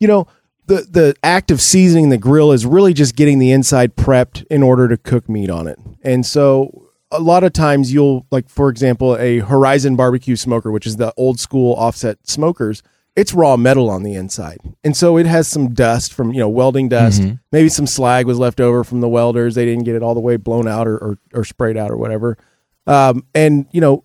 you 0.00 0.08
know 0.08 0.26
the 0.66 0.86
the 0.88 1.14
act 1.22 1.50
of 1.50 1.60
seasoning 1.60 2.08
the 2.08 2.18
grill 2.18 2.52
is 2.52 2.64
really 2.64 2.94
just 2.94 3.16
getting 3.16 3.38
the 3.38 3.50
inside 3.50 3.96
prepped 3.96 4.44
in 4.46 4.62
order 4.62 4.88
to 4.88 4.96
cook 4.96 5.28
meat 5.28 5.50
on 5.50 5.66
it. 5.66 5.78
And 6.02 6.24
so 6.24 6.88
a 7.10 7.20
lot 7.20 7.44
of 7.44 7.52
times 7.52 7.92
you'll 7.92 8.26
like 8.30 8.48
for 8.48 8.68
example 8.68 9.16
a 9.18 9.40
Horizon 9.40 9.96
barbecue 9.96 10.36
smoker, 10.36 10.70
which 10.70 10.86
is 10.86 10.96
the 10.96 11.12
old 11.16 11.38
school 11.40 11.74
offset 11.74 12.18
smokers. 12.26 12.82
It's 13.14 13.34
raw 13.34 13.58
metal 13.58 13.90
on 13.90 14.04
the 14.04 14.14
inside, 14.14 14.58
and 14.82 14.96
so 14.96 15.18
it 15.18 15.26
has 15.26 15.46
some 15.46 15.74
dust 15.74 16.14
from 16.14 16.32
you 16.32 16.40
know 16.40 16.48
welding 16.48 16.88
dust. 16.88 17.20
Maybe 17.52 17.68
some 17.68 17.86
slag 17.86 18.26
was 18.26 18.38
left 18.38 18.58
over 18.58 18.84
from 18.84 19.02
the 19.02 19.08
welders. 19.08 19.54
They 19.54 19.66
didn't 19.66 19.84
get 19.84 19.96
it 19.96 20.02
all 20.02 20.14
the 20.14 20.20
way 20.20 20.36
blown 20.38 20.66
out 20.66 20.88
or 20.88 20.96
or, 20.96 21.18
or 21.34 21.44
sprayed 21.44 21.76
out 21.76 21.90
or 21.90 21.98
whatever. 21.98 22.38
Um, 22.86 23.26
and 23.34 23.66
you 23.70 23.82
know 23.82 24.04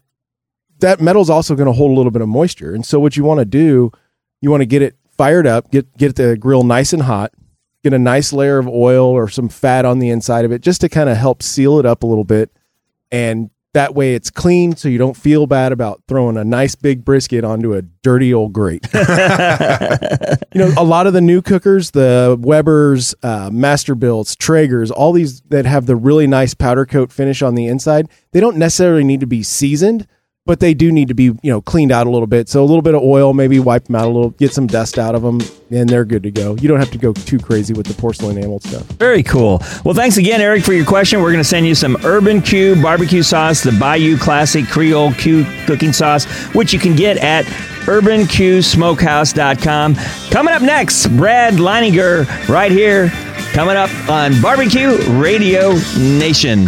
that 0.80 1.00
metal's 1.00 1.30
also 1.30 1.56
going 1.56 1.68
to 1.68 1.72
hold 1.72 1.92
a 1.92 1.94
little 1.96 2.12
bit 2.12 2.22
of 2.22 2.28
moisture. 2.28 2.74
And 2.74 2.86
so 2.86 3.00
what 3.00 3.16
you 3.16 3.24
want 3.24 3.40
to 3.40 3.46
do, 3.46 3.92
you 4.42 4.52
want 4.52 4.62
to 4.62 4.66
get 4.66 4.82
it 4.82 4.98
fired 5.18 5.48
up, 5.48 5.72
get 5.72 5.96
get 5.98 6.16
the 6.16 6.38
grill 6.38 6.64
nice 6.64 6.94
and 6.94 7.04
hot, 7.04 7.34
get 7.84 7.94
a 7.94 8.00
nice 8.00 8.34
layer 8.34 8.58
of 8.58 8.68
oil 8.68 9.06
or 9.06 9.28
some 9.30 9.50
fat 9.50 9.86
on 9.86 10.00
the 10.00 10.10
inside 10.10 10.46
of 10.46 10.52
it 10.52 10.62
just 10.62 10.82
to 10.82 10.90
kind 10.90 11.10
of 11.10 11.18
help 11.18 11.42
seal 11.42 11.80
it 11.80 11.86
up 11.86 12.04
a 12.04 12.08
little 12.08 12.24
bit. 12.24 12.52
And 13.12 13.50
that 13.74 13.94
way 13.94 14.16
it's 14.16 14.32
clean 14.32 14.76
so 14.76 14.90
you 14.90 14.98
don't 14.98 15.16
feel 15.16 15.46
bad 15.46 15.72
about 15.72 16.02
throwing 16.08 16.36
a 16.36 16.44
nice 16.44 16.74
big 16.74 17.06
brisket 17.06 17.44
onto 17.44 17.76
a 17.76 17.84
dirty 17.84 18.34
old 18.34 18.52
grate. 18.52 18.88
you 18.94 19.00
know, 20.60 20.74
a 20.78 20.84
lot 20.84 21.06
of 21.06 21.14
the 21.14 21.22
new 21.22 21.42
cookers, 21.42 21.92
the 21.92 22.38
Weber's, 22.40 23.14
uh, 23.22 23.50
Masterbuilts, 23.52 24.36
Traegers, 24.36 24.92
all 24.92 25.12
these 25.12 25.42
that 25.42 25.66
have 25.66 25.86
the 25.86 25.96
really 25.96 26.26
nice 26.28 26.54
powder 26.54 26.86
coat 26.86 27.12
finish 27.12 27.42
on 27.42 27.56
the 27.56 27.68
inside, 27.68 28.10
they 28.32 28.40
don't 28.40 28.58
necessarily 28.58 29.04
need 29.04 29.20
to 29.20 29.28
be 29.28 29.44
seasoned, 29.44 30.08
but 30.48 30.60
they 30.60 30.74
do 30.74 30.92
need 30.92 31.10
to 31.10 31.14
be 31.14 31.26
you 31.26 31.40
know 31.44 31.62
cleaned 31.62 31.92
out 31.92 32.08
a 32.08 32.10
little 32.10 32.26
bit. 32.26 32.50
So 32.50 32.64
a 32.64 32.66
little 32.66 32.82
bit 32.82 32.96
of 32.96 33.04
oil, 33.04 33.34
maybe 33.34 33.60
wipe 33.60 33.84
them 33.86 33.96
out 33.96 34.06
a 34.06 34.10
little, 34.10 34.32
get 34.32 34.52
some 34.54 34.66
dust 34.66 34.98
out 34.98 35.14
of 35.14 35.22
them, 35.22 35.40
and 35.70 35.88
they're 35.88 36.06
good 36.06 36.24
to 36.24 36.32
go. 36.32 36.56
You 36.56 36.68
don't 36.68 36.80
have 36.80 36.90
to 36.92 36.98
go 36.98 37.14
too 37.14 37.38
crazy 37.38 37.74
with 37.74 37.86
the 37.86 37.94
porcelain 37.94 38.38
enamel 38.38 38.60
stuff. 38.62 38.82
Very 38.94 39.22
cool. 39.22 39.62
Well, 39.84 39.94
thanks 39.94 40.18
again, 40.18 40.42
Eric, 40.42 40.64
for 40.64 40.74
your 40.74 40.86
question. 40.86 41.22
We're 41.22 41.32
going 41.32 41.44
to 41.44 41.50
send 41.50 41.68
you 41.68 41.76
some 41.76 41.98
Urban 42.04 42.42
Q 42.42 42.82
barbecue 42.82 43.22
sauce, 43.22 43.62
the 43.62 43.74
Bayou 43.74 44.18
Classic 44.18 44.66
Creole 44.66 45.12
Q 45.14 45.46
cooking 45.66 45.94
sauce, 45.94 46.26
which 46.56 46.74
you 46.74 46.80
can 46.80 46.96
get 46.96 47.18
at 47.18 47.46
urbanqsmokehouse.com. 47.86 49.96
Coming 50.32 50.54
up 50.54 50.62
next, 50.62 51.08
Brad 51.18 51.56
Leininger 51.56 52.48
right 52.50 52.72
here, 52.72 53.10
coming 53.54 53.76
up 53.76 53.90
on 54.10 54.42
Barbecue 54.42 54.96
Radio 55.20 55.74
Nation. 55.98 56.68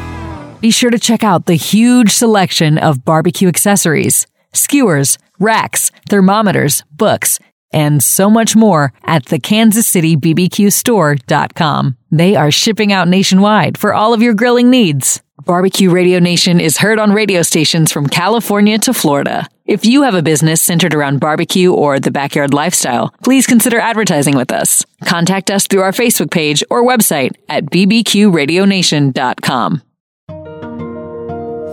Be 0.61 0.69
sure 0.69 0.91
to 0.91 0.99
check 0.99 1.23
out 1.23 1.47
the 1.47 1.55
huge 1.55 2.11
selection 2.11 2.77
of 2.77 3.03
barbecue 3.03 3.47
accessories, 3.47 4.27
skewers, 4.53 5.17
racks, 5.39 5.89
thermometers, 6.07 6.83
books, 6.91 7.39
and 7.73 8.03
so 8.03 8.29
much 8.29 8.55
more 8.55 8.93
at 9.03 9.25
the 9.25 9.39
Kansas 9.39 9.87
City 9.87 10.15
BBQ 10.15 10.71
Store.com. 10.71 11.97
They 12.11 12.35
are 12.35 12.51
shipping 12.51 12.93
out 12.93 13.07
nationwide 13.07 13.75
for 13.75 13.95
all 13.95 14.13
of 14.13 14.21
your 14.21 14.35
grilling 14.35 14.69
needs. 14.69 15.19
Barbecue 15.45 15.89
Radio 15.89 16.19
Nation 16.19 16.61
is 16.61 16.77
heard 16.77 16.99
on 16.99 17.11
radio 17.11 17.41
stations 17.41 17.91
from 17.91 18.05
California 18.05 18.77
to 18.79 18.93
Florida. 18.93 19.47
If 19.65 19.83
you 19.83 20.03
have 20.03 20.13
a 20.13 20.21
business 20.21 20.61
centered 20.61 20.93
around 20.93 21.19
barbecue 21.19 21.73
or 21.73 21.99
the 21.99 22.11
backyard 22.11 22.53
lifestyle, 22.53 23.15
please 23.23 23.47
consider 23.47 23.79
advertising 23.79 24.35
with 24.35 24.51
us. 24.51 24.85
Contact 25.05 25.49
us 25.49 25.65
through 25.65 25.81
our 25.81 25.91
Facebook 25.91 26.29
page 26.29 26.63
or 26.69 26.83
website 26.83 27.31
at 27.49 27.65
bbqradionation.com. 27.65 29.81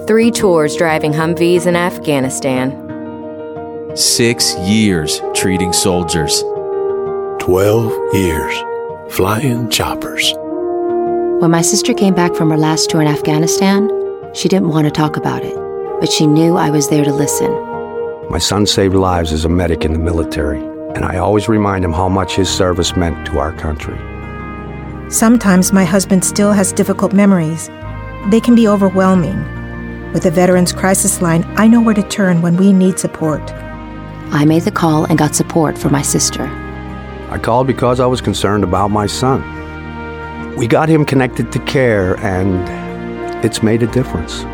Three 0.09 0.31
tours 0.31 0.75
driving 0.75 1.13
Humvees 1.13 1.67
in 1.67 1.77
Afghanistan. 1.77 2.73
Six 3.95 4.57
years 4.61 5.21
treating 5.35 5.75
soldiers. 5.75 6.43
12 7.41 8.15
years 8.15 8.55
flying 9.15 9.69
choppers. 9.69 10.33
When 11.43 11.51
my 11.51 11.61
sister 11.61 11.93
came 11.93 12.15
back 12.15 12.35
from 12.35 12.49
her 12.49 12.57
last 12.57 12.89
tour 12.89 13.03
in 13.03 13.07
Afghanistan, 13.07 13.91
she 14.33 14.49
didn't 14.49 14.71
want 14.71 14.87
to 14.87 14.91
talk 14.91 15.19
about 15.19 15.43
it, 15.45 15.55
but 16.01 16.11
she 16.11 16.27
knew 16.27 16.57
I 16.57 16.71
was 16.71 16.89
there 16.89 17.05
to 17.05 17.13
listen. 17.13 17.51
My 18.31 18.39
son 18.39 18.65
saved 18.65 18.95
lives 18.95 19.31
as 19.35 19.45
a 19.45 19.51
medic 19.51 19.85
in 19.85 19.93
the 19.93 19.99
military, 19.99 20.61
and 20.95 21.05
I 21.05 21.19
always 21.19 21.51
remind 21.51 21.85
him 21.85 21.93
how 21.93 22.09
much 22.09 22.35
his 22.35 22.49
service 22.49 22.97
meant 22.97 23.27
to 23.27 23.39
our 23.39 23.53
country. 23.53 23.99
Sometimes 25.11 25.71
my 25.71 25.85
husband 25.85 26.25
still 26.25 26.53
has 26.53 26.73
difficult 26.73 27.13
memories. 27.13 27.69
They 28.31 28.41
can 28.41 28.55
be 28.55 28.67
overwhelming. 28.67 29.58
With 30.13 30.23
the 30.23 30.31
Veterans 30.31 30.73
Crisis 30.73 31.21
Line, 31.21 31.45
I 31.59 31.69
know 31.69 31.83
where 31.83 31.95
to 31.95 32.03
turn 32.03 32.41
when 32.41 32.57
we 32.57 32.73
need 32.73 32.99
support. 32.99 33.43
I 34.33 34.47
made 34.47 34.63
the 34.63 34.71
call 34.71 35.05
and 35.05 35.19
got 35.19 35.35
support 35.35 35.77
for 35.77 35.91
my 35.91 36.01
sister. 36.01 36.45
I 37.31 37.39
called 37.39 37.67
because 37.67 38.01
I 38.01 38.07
was 38.07 38.23
concerned 38.23 38.65
about 38.65 38.91
my 38.91 39.07
son. 39.07 39.45
We 40.57 40.67
got 40.67 40.89
him 40.89 41.05
connected 41.05 41.53
to 41.53 41.59
care, 41.61 42.17
and 42.21 43.45
it's 43.45 43.63
made 43.63 43.83
a 43.83 43.87
difference. 43.87 44.45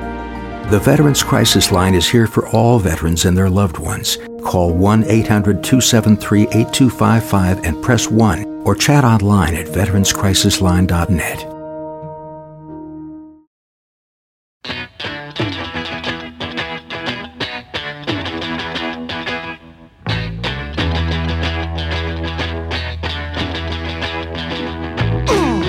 The 0.70 0.80
Veterans 0.82 1.22
Crisis 1.22 1.70
Line 1.70 1.94
is 1.94 2.08
here 2.08 2.26
for 2.26 2.48
all 2.48 2.80
veterans 2.80 3.24
and 3.24 3.36
their 3.36 3.48
loved 3.48 3.78
ones. 3.78 4.18
Call 4.42 4.74
1 4.74 5.04
800 5.04 5.62
273 5.62 6.48
8255 6.48 7.64
and 7.64 7.80
press 7.80 8.10
1 8.10 8.44
or 8.64 8.74
chat 8.74 9.04
online 9.04 9.54
at 9.54 9.66
veteranscrisisline.net. 9.68 11.53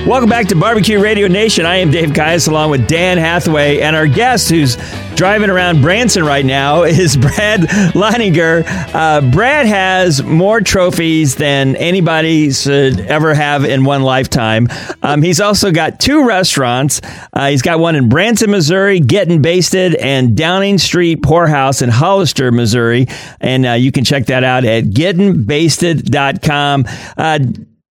Welcome 0.06 0.30
back 0.30 0.48
to 0.50 0.56
Barbecue 0.56 1.02
Radio 1.02 1.28
Nation. 1.28 1.66
I 1.66 1.78
am 1.78 1.90
Dave 1.90 2.14
Caius 2.14 2.46
along 2.46 2.70
with 2.70 2.88
Dan 2.88 3.18
Hathaway, 3.18 3.82
and 3.82 3.96
our 3.96 4.06
guest 4.06 4.52
who's 4.52 4.78
driving 5.16 5.50
around 5.50 5.82
Branson 5.82 6.24
right 6.24 6.46
now 6.46 6.84
is 6.84 7.18
Brad 7.22 7.62
Leininger. 7.62 8.64
Uh, 8.94 9.22
Brad 9.32 9.66
has 9.66 10.22
more 10.22 10.62
trophies 10.62 11.38
than 11.38 11.76
anybody 11.78 12.52
should 12.52 13.00
ever 13.00 13.34
have 13.34 13.66
in 13.66 13.84
one 13.84 14.04
lifetime. 14.04 14.68
Um, 15.02 15.24
he's 15.24 15.42
also 15.42 15.72
got 15.72 16.00
two 16.00 16.28
restaurants. 16.28 17.02
Uh, 17.34 17.50
he's 17.50 17.64
got 17.64 17.80
one 17.80 17.96
in 17.96 18.08
Branson, 18.08 18.52
Missouri, 18.52 19.00
Getting 19.00 19.42
Basted, 19.42 19.96
and 19.96 20.38
Downing 20.38 20.78
Street 20.78 21.24
Pour 21.24 21.48
House 21.48 21.82
in 21.82 21.90
Hollister, 21.90 22.52
Missouri. 22.52 23.08
And 23.42 23.66
uh, 23.66 23.72
you 23.72 23.92
can 23.92 24.04
check 24.04 24.28
that 24.28 24.44
out 24.44 24.66
at 24.66 24.84
gettingbasted.com. 24.84 26.86
Uh, 27.18 27.40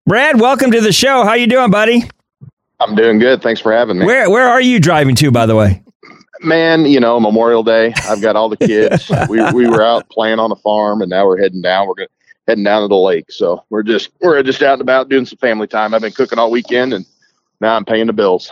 Brad, 0.06 0.40
welcome 0.40 0.70
to 0.72 0.82
the 0.82 0.92
show. 0.92 1.24
How 1.24 1.34
you 1.34 1.48
doing, 1.48 1.72
buddy? 1.72 2.04
I'm 2.82 2.94
doing 2.94 3.20
good. 3.20 3.42
Thanks 3.42 3.62
for 3.62 3.72
having 3.72 4.00
me. 4.00 4.06
Where 4.06 4.30
Where 4.30 4.50
are 4.50 4.60
you 4.60 4.82
driving 4.82 5.16
to, 5.16 5.32
by 5.32 5.46
the 5.46 5.56
way? 5.56 5.82
Man, 6.42 6.86
you 6.86 7.00
know, 7.00 7.22
Memorial 7.22 7.64
Day. 7.64 7.94
I've 8.10 8.22
got 8.22 8.36
all 8.36 8.50
the 8.50 8.58
kids. 8.68 9.10
we 9.30 9.42
we 9.54 9.70
were 9.70 9.82
out 9.82 10.10
playing 10.10 10.40
on 10.40 10.52
a 10.52 10.58
farm, 10.58 11.02
and 11.02 11.10
now 11.10 11.26
we're 11.26 11.38
heading 11.40 11.62
down. 11.62 11.88
We're 11.88 11.94
going 11.94 12.10
heading 12.48 12.66
down 12.66 12.82
to 12.82 12.90
the 12.90 12.98
lake. 12.98 13.32
So 13.32 13.64
we're 13.70 13.84
just 13.84 14.10
we're 14.20 14.44
just 14.44 14.62
out 14.62 14.74
and 14.74 14.82
about 14.82 15.08
doing 15.08 15.26
some 15.26 15.38
family 15.38 15.68
time. 15.68 15.94
I've 15.94 16.02
been 16.02 16.12
cooking 16.12 16.38
all 16.38 16.52
weekend, 16.52 16.92
and 16.94 17.06
now 17.62 17.74
I'm 17.78 17.86
paying 17.86 18.08
the 18.08 18.14
bills. 18.14 18.52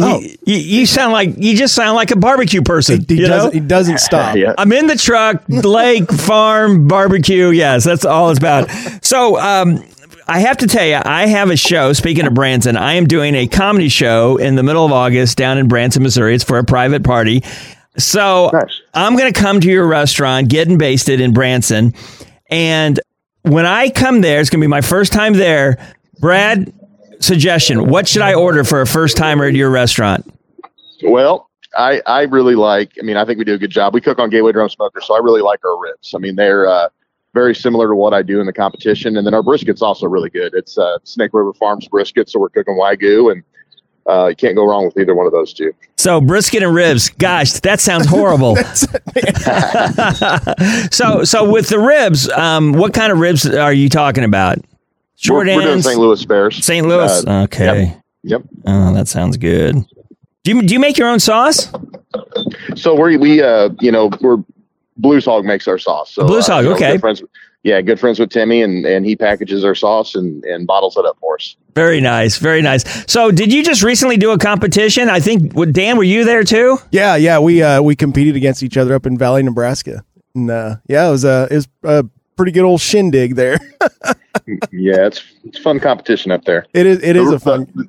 Oh. 0.00 0.20
You, 0.20 0.56
you, 0.56 0.86
sound 0.86 1.12
like 1.12 1.34
you 1.38 1.56
just 1.56 1.72
sound 1.72 1.94
like 1.94 2.10
a 2.10 2.16
barbecue 2.16 2.62
person. 2.62 3.04
He, 3.08 3.20
you 3.20 3.28
doesn't, 3.28 3.54
know? 3.54 3.60
he 3.60 3.66
doesn't 3.66 3.98
stop. 4.00 4.34
yeah. 4.34 4.52
I'm 4.58 4.72
in 4.72 4.88
the 4.88 4.96
truck, 4.96 5.44
lake, 5.48 6.10
farm, 6.10 6.88
barbecue. 6.88 7.50
Yes, 7.50 7.84
that's 7.84 8.04
all 8.04 8.28
it's 8.30 8.38
about. 8.40 8.68
So, 9.02 9.38
um, 9.38 9.84
I 10.26 10.40
have 10.40 10.56
to 10.58 10.66
tell 10.66 10.86
you, 10.86 11.00
I 11.04 11.26
have 11.26 11.50
a 11.50 11.56
show. 11.56 11.92
Speaking 11.92 12.26
of 12.26 12.34
Branson, 12.34 12.76
I 12.76 12.94
am 12.94 13.06
doing 13.06 13.34
a 13.34 13.46
comedy 13.46 13.88
show 13.88 14.36
in 14.36 14.54
the 14.54 14.62
middle 14.62 14.84
of 14.86 14.92
August 14.92 15.36
down 15.36 15.58
in 15.58 15.68
Branson, 15.68 16.02
Missouri. 16.02 16.34
It's 16.34 16.44
for 16.44 16.58
a 16.58 16.64
private 16.64 17.04
party. 17.04 17.42
So 17.98 18.50
Nice. 18.52 18.80
I'm 18.94 19.16
going 19.16 19.32
to 19.32 19.38
come 19.38 19.60
to 19.60 19.68
your 19.68 19.86
restaurant, 19.86 20.48
getting 20.48 20.78
basted 20.78 21.20
in 21.20 21.32
Branson. 21.32 21.94
And 22.50 22.98
when 23.42 23.66
I 23.66 23.90
come 23.90 24.22
there, 24.22 24.40
it's 24.40 24.50
going 24.50 24.60
to 24.60 24.64
be 24.64 24.70
my 24.70 24.80
first 24.80 25.12
time 25.12 25.34
there. 25.34 25.94
Brad, 26.20 26.72
suggestion 27.20 27.88
what 27.88 28.08
should 28.08 28.22
I 28.22 28.34
order 28.34 28.64
for 28.64 28.80
a 28.80 28.86
first 28.86 29.16
timer 29.16 29.44
at 29.44 29.54
your 29.54 29.70
restaurant? 29.70 30.26
Well, 31.02 31.50
I 31.76 32.00
I 32.06 32.22
really 32.22 32.54
like. 32.54 32.92
I 32.98 33.02
mean, 33.02 33.16
I 33.16 33.24
think 33.24 33.38
we 33.38 33.44
do 33.44 33.54
a 33.54 33.58
good 33.58 33.70
job. 33.70 33.94
We 33.94 34.00
cook 34.00 34.18
on 34.18 34.30
Gateway 34.30 34.52
Drum 34.52 34.68
Smoker, 34.68 35.00
so 35.00 35.14
I 35.14 35.18
really 35.18 35.42
like 35.42 35.60
our 35.64 35.78
ribs. 35.78 36.14
I 36.14 36.18
mean, 36.18 36.36
they're 36.36 36.66
uh, 36.66 36.88
very 37.34 37.54
similar 37.54 37.88
to 37.88 37.96
what 37.96 38.14
I 38.14 38.22
do 38.22 38.40
in 38.40 38.46
the 38.46 38.52
competition, 38.52 39.16
and 39.16 39.26
then 39.26 39.34
our 39.34 39.42
brisket's 39.42 39.82
also 39.82 40.06
really 40.06 40.30
good. 40.30 40.54
It's 40.54 40.78
uh, 40.78 40.98
Snake 41.02 41.32
River 41.34 41.52
Farms 41.52 41.88
brisket, 41.88 42.30
so 42.30 42.38
we're 42.38 42.48
cooking 42.48 42.74
wagyu, 42.74 43.32
and 43.32 43.42
uh, 44.08 44.28
you 44.28 44.36
can't 44.36 44.54
go 44.54 44.64
wrong 44.64 44.86
with 44.86 44.96
either 44.96 45.14
one 45.14 45.26
of 45.26 45.32
those 45.32 45.52
two. 45.52 45.74
So 45.96 46.20
brisket 46.20 46.62
and 46.62 46.74
ribs. 46.74 47.10
Gosh, 47.10 47.52
that 47.60 47.80
sounds 47.80 48.06
horrible. 48.06 48.56
so 50.90 51.24
so 51.24 51.50
with 51.50 51.68
the 51.68 51.78
ribs, 51.78 52.30
um, 52.30 52.72
what 52.72 52.94
kind 52.94 53.12
of 53.12 53.18
ribs 53.18 53.46
are 53.46 53.72
you 53.72 53.88
talking 53.88 54.24
about? 54.24 54.58
Short 55.16 55.46
we're, 55.46 55.56
we're 55.56 55.62
doing 55.62 55.82
St. 55.82 55.98
Louis 55.98 56.20
spares. 56.20 56.64
St. 56.64 56.86
Louis. 56.86 57.26
Uh, 57.26 57.42
okay. 57.44 57.84
Yep. 57.84 58.02
Yep. 58.22 58.42
Oh, 58.66 58.94
that 58.94 59.08
sounds 59.08 59.36
good. 59.36 59.76
Do 60.44 60.50
you 60.50 60.62
do 60.62 60.74
you 60.74 60.80
make 60.80 60.98
your 60.98 61.08
own 61.08 61.20
sauce? 61.20 61.72
So 62.76 63.00
we 63.00 63.16
we 63.16 63.42
uh 63.42 63.70
you 63.80 63.90
know 63.90 64.10
we're 64.20 64.36
Blues 64.96 65.24
Hog 65.24 65.44
makes 65.44 65.66
our 65.68 65.78
sauce. 65.78 66.12
So 66.12 66.26
Blues 66.26 66.48
uh, 66.48 66.54
Hog, 66.54 66.64
you 66.64 66.70
know, 66.70 66.76
okay. 66.76 66.92
Good 66.92 67.00
friends, 67.00 67.22
yeah, 67.62 67.80
good 67.80 67.98
friends 67.98 68.18
with 68.18 68.30
Timmy, 68.30 68.62
and 68.62 68.84
and 68.84 69.04
he 69.06 69.16
packages 69.16 69.64
our 69.64 69.74
sauce 69.74 70.14
and 70.14 70.44
and 70.44 70.66
bottles 70.66 70.96
it 70.96 71.04
up 71.04 71.16
for 71.20 71.34
us. 71.36 71.56
Very 71.74 72.00
nice, 72.00 72.36
very 72.36 72.62
nice. 72.62 72.84
So, 73.10 73.30
did 73.30 73.52
you 73.52 73.64
just 73.64 73.82
recently 73.82 74.16
do 74.16 74.30
a 74.30 74.38
competition? 74.38 75.08
I 75.08 75.18
think 75.18 75.52
what- 75.54 75.72
Dan, 75.72 75.96
were 75.96 76.04
you 76.04 76.24
there 76.24 76.44
too? 76.44 76.78
Yeah, 76.92 77.16
yeah. 77.16 77.38
We 77.38 77.62
uh, 77.62 77.82
we 77.82 77.96
competed 77.96 78.36
against 78.36 78.62
each 78.62 78.76
other 78.76 78.94
up 78.94 79.06
in 79.06 79.18
Valley, 79.18 79.42
Nebraska, 79.42 80.04
and 80.34 80.50
uh, 80.50 80.76
yeah, 80.88 81.08
it 81.08 81.10
was 81.10 81.24
a 81.24 81.48
it 81.50 81.54
was 81.56 81.68
a 81.82 82.04
pretty 82.36 82.52
good 82.52 82.64
old 82.64 82.80
shindig 82.80 83.34
there. 83.34 83.58
yeah, 84.70 85.06
it's 85.06 85.24
it's 85.44 85.58
fun 85.58 85.80
competition 85.80 86.30
up 86.30 86.44
there. 86.44 86.66
It 86.74 86.86
is 86.86 87.02
it 87.02 87.16
is 87.16 87.30
a 87.30 87.40
fun. 87.40 87.66
the 87.74 87.88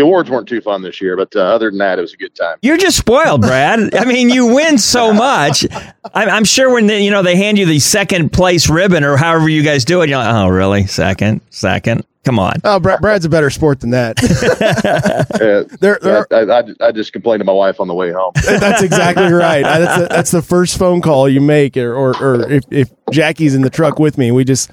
awards 0.00 0.30
weren't 0.30 0.48
too 0.48 0.60
fun 0.60 0.82
this 0.82 1.00
year, 1.00 1.16
but 1.16 1.34
uh, 1.36 1.40
other 1.40 1.70
than 1.70 1.78
that, 1.78 1.98
it 1.98 2.02
was 2.02 2.14
a 2.14 2.16
good 2.16 2.34
time. 2.34 2.56
You're 2.62 2.76
just 2.78 2.96
spoiled, 2.96 3.42
Brad. 3.42 3.94
I 3.94 4.04
mean, 4.04 4.28
you 4.30 4.46
win 4.54 4.78
so 4.78 5.12
much. 5.12 5.66
I'm, 6.14 6.28
I'm 6.28 6.44
sure 6.44 6.72
when 6.72 6.86
they, 6.86 7.04
you 7.04 7.10
know 7.10 7.22
they 7.22 7.36
hand 7.36 7.58
you 7.58 7.66
the 7.66 7.78
second 7.78 8.32
place 8.32 8.68
ribbon 8.70 9.04
or 9.04 9.16
however 9.16 9.48
you 9.48 9.62
guys 9.62 9.84
do 9.84 10.00
it, 10.02 10.08
you're 10.08 10.18
like, 10.18 10.34
oh, 10.34 10.48
really? 10.48 10.86
Second, 10.86 11.40
second. 11.50 12.06
Come 12.24 12.38
on. 12.38 12.54
Oh, 12.62 12.78
Brad, 12.78 13.00
Brad's 13.00 13.24
a 13.24 13.28
better 13.28 13.50
sport 13.50 13.80
than 13.80 13.90
that. 13.90 14.16
Uh, 15.42 15.64
There- 15.80 15.98
there- 16.00 16.26
I, 16.32 16.60
I, 16.60 16.88
I 16.88 16.92
just 16.92 17.12
complained 17.12 17.40
to 17.40 17.44
my 17.44 17.52
wife 17.52 17.80
on 17.80 17.88
the 17.88 17.94
way 17.94 18.12
home. 18.12 18.32
that's 18.44 18.82
exactly 18.82 19.32
right. 19.32 19.64
I- 19.64 19.78
That's 19.80 20.02
the, 20.02 20.08
that's 20.08 20.30
the 20.30 20.42
first 20.42 20.78
phone 20.78 21.00
call 21.00 21.28
you 21.28 21.40
make, 21.40 21.76
or 21.76 21.92
or, 21.94 22.16
or 22.22 22.50
if, 22.50 22.64
if 22.70 22.90
Jackie's 23.10 23.54
in 23.54 23.62
the 23.62 23.70
truck 23.70 23.98
with 23.98 24.18
me, 24.18 24.30
we 24.30 24.44
just 24.44 24.70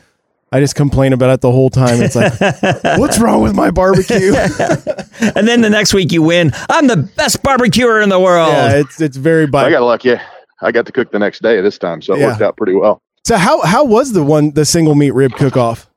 I 0.51 0.59
just 0.59 0.75
complain 0.75 1.13
about 1.13 1.29
it 1.31 1.41
the 1.41 1.51
whole 1.51 1.69
time. 1.69 2.01
It's 2.01 2.15
like, 2.15 2.33
what's 2.99 3.19
wrong 3.19 3.41
with 3.43 3.55
my 3.55 3.69
barbecue? 3.71 4.33
and 5.35 5.47
then 5.47 5.61
the 5.61 5.69
next 5.69 5.93
week 5.93 6.11
you 6.11 6.21
win. 6.23 6.51
I'm 6.69 6.87
the 6.87 6.97
best 6.97 7.43
barbecuer 7.43 8.01
in 8.01 8.09
the 8.09 8.19
world. 8.19 8.51
Yeah, 8.51 8.77
it's 8.79 8.99
it's 8.99 9.17
very. 9.17 9.45
Bi- 9.47 9.65
I 9.65 9.69
got 9.69 9.83
lucky. 9.83 10.15
I 10.61 10.71
got 10.71 10.85
to 10.87 10.91
cook 10.91 11.11
the 11.11 11.19
next 11.19 11.41
day 11.41 11.61
this 11.61 11.77
time, 11.77 12.01
so 12.01 12.13
it 12.15 12.19
Yeah. 12.19 12.27
worked 12.27 12.41
out 12.41 12.57
pretty 12.57 12.73
well. 12.73 13.01
so 13.25 13.37
how 13.37 13.61
how 13.61 13.83
was 13.85 14.13
the 14.13 14.23
one 14.23 14.51
the 14.51 14.65
single 14.65 14.95
meat 14.95 15.11
rib 15.13 15.33
cook 15.33 15.55
off? 15.55 15.87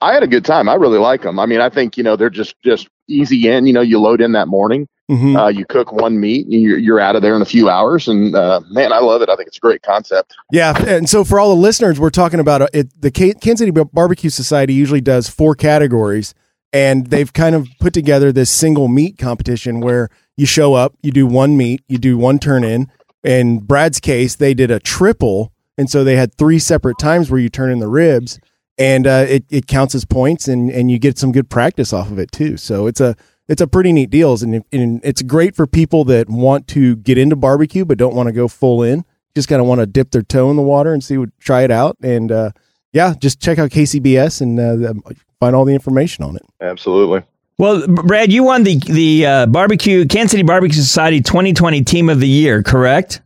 I 0.00 0.14
had 0.14 0.22
a 0.22 0.26
good 0.28 0.44
time. 0.44 0.68
I 0.68 0.74
really 0.74 0.98
like 0.98 1.22
them. 1.22 1.38
I 1.38 1.46
mean, 1.46 1.60
I 1.60 1.68
think 1.68 1.96
you 1.96 2.02
know 2.02 2.16
they're 2.16 2.30
just 2.30 2.54
just 2.64 2.88
easy 3.08 3.48
in. 3.48 3.66
You 3.66 3.72
know, 3.72 3.80
you 3.80 3.98
load 4.00 4.20
in 4.20 4.32
that 4.32 4.48
morning, 4.48 4.86
Mhm. 5.12 5.36
uh, 5.38 5.48
you 5.48 5.66
cook 5.66 5.92
one 5.92 6.18
meat, 6.18 6.46
and 6.46 6.54
you're 6.54 6.78
you're 6.78 7.00
out 7.00 7.16
of 7.16 7.22
there 7.22 7.36
in 7.36 7.42
a 7.42 7.46
few 7.46 7.68
hours. 7.68 8.08
And 8.08 8.34
uh, 8.34 8.60
man, 8.70 8.92
I 8.92 8.98
love 9.00 9.20
it. 9.22 9.28
I 9.28 9.36
think 9.36 9.48
it's 9.48 9.58
a 9.58 9.60
great 9.60 9.82
concept. 9.82 10.34
Yeah, 10.50 10.74
and 10.86 11.08
so 11.08 11.22
for 11.24 11.38
all 11.38 11.54
the 11.54 11.60
listeners, 11.60 12.00
we're 12.00 12.10
talking 12.10 12.40
about 12.40 12.62
uh, 12.62 12.68
it. 12.72 13.00
The 13.00 13.10
Kansas 13.10 13.58
City 13.58 13.70
Barbecue 13.70 14.30
Society 14.30 14.74
usually 14.74 15.00
does 15.02 15.28
four 15.28 15.54
categories, 15.54 16.34
and 16.72 17.08
they've 17.08 17.32
kind 17.32 17.54
of 17.54 17.68
put 17.80 17.92
together 17.92 18.32
this 18.32 18.50
single 18.50 18.88
meat 18.88 19.18
competition 19.18 19.80
where 19.80 20.08
you 20.36 20.46
show 20.46 20.74
up, 20.74 20.94
you 21.02 21.12
do 21.12 21.26
one 21.26 21.56
meat, 21.56 21.82
you 21.88 21.98
do 21.98 22.16
one 22.16 22.38
turn 22.38 22.64
in. 22.64 22.90
In 23.22 23.58
Brad's 23.58 24.00
case, 24.00 24.34
they 24.36 24.54
did 24.54 24.70
a 24.70 24.80
triple, 24.80 25.52
and 25.76 25.90
so 25.90 26.02
they 26.04 26.16
had 26.16 26.34
three 26.34 26.58
separate 26.58 26.98
times 26.98 27.30
where 27.30 27.38
you 27.40 27.48
turn 27.50 27.70
in 27.70 27.78
the 27.80 27.88
ribs, 27.88 28.40
and 28.78 29.06
uh, 29.06 29.26
it 29.28 29.44
it 29.50 29.66
counts 29.66 29.94
as 29.94 30.04
points, 30.04 30.48
and 30.48 30.70
and 30.70 30.90
you 30.90 30.98
get 30.98 31.18
some 31.18 31.32
good 31.32 31.50
practice 31.50 31.92
off 31.92 32.10
of 32.10 32.18
it 32.18 32.32
too. 32.32 32.56
So 32.56 32.86
it's 32.86 33.00
a 33.00 33.14
it's 33.48 33.60
a 33.60 33.66
pretty 33.66 33.92
neat 33.92 34.10
deals, 34.10 34.42
and, 34.42 34.64
and 34.72 35.00
it's 35.04 35.22
great 35.22 35.54
for 35.56 35.66
people 35.66 36.04
that 36.04 36.28
want 36.28 36.68
to 36.68 36.96
get 36.96 37.18
into 37.18 37.36
barbecue 37.36 37.84
but 37.84 37.98
don't 37.98 38.14
want 38.14 38.28
to 38.28 38.32
go 38.32 38.48
full 38.48 38.82
in 38.82 39.04
just 39.34 39.48
kind 39.48 39.60
of 39.60 39.66
want 39.66 39.80
to 39.80 39.86
dip 39.86 40.10
their 40.10 40.22
toe 40.22 40.50
in 40.50 40.56
the 40.56 40.62
water 40.62 40.92
and 40.92 41.02
see 41.02 41.16
what 41.16 41.30
try 41.40 41.62
it 41.62 41.70
out 41.70 41.96
and 42.02 42.30
uh, 42.30 42.50
yeah 42.92 43.14
just 43.18 43.40
check 43.40 43.58
out 43.58 43.70
kcbs 43.70 44.40
and 44.40 44.60
uh, 44.60 44.92
find 45.40 45.56
all 45.56 45.64
the 45.64 45.72
information 45.74 46.24
on 46.24 46.36
it 46.36 46.42
Absolutely. 46.60 47.22
Well, 47.58 47.86
Brad, 47.86 48.32
you 48.32 48.44
won 48.44 48.64
the 48.64 48.78
the 48.78 49.26
uh, 49.26 49.46
barbecue 49.46 50.06
Kansas 50.06 50.32
City 50.32 50.42
Barbecue 50.42 50.74
Society 50.74 51.20
2020 51.20 51.84
Team 51.84 52.08
of 52.08 52.18
the 52.18 52.26
Year, 52.26 52.62
correct? 52.62 53.20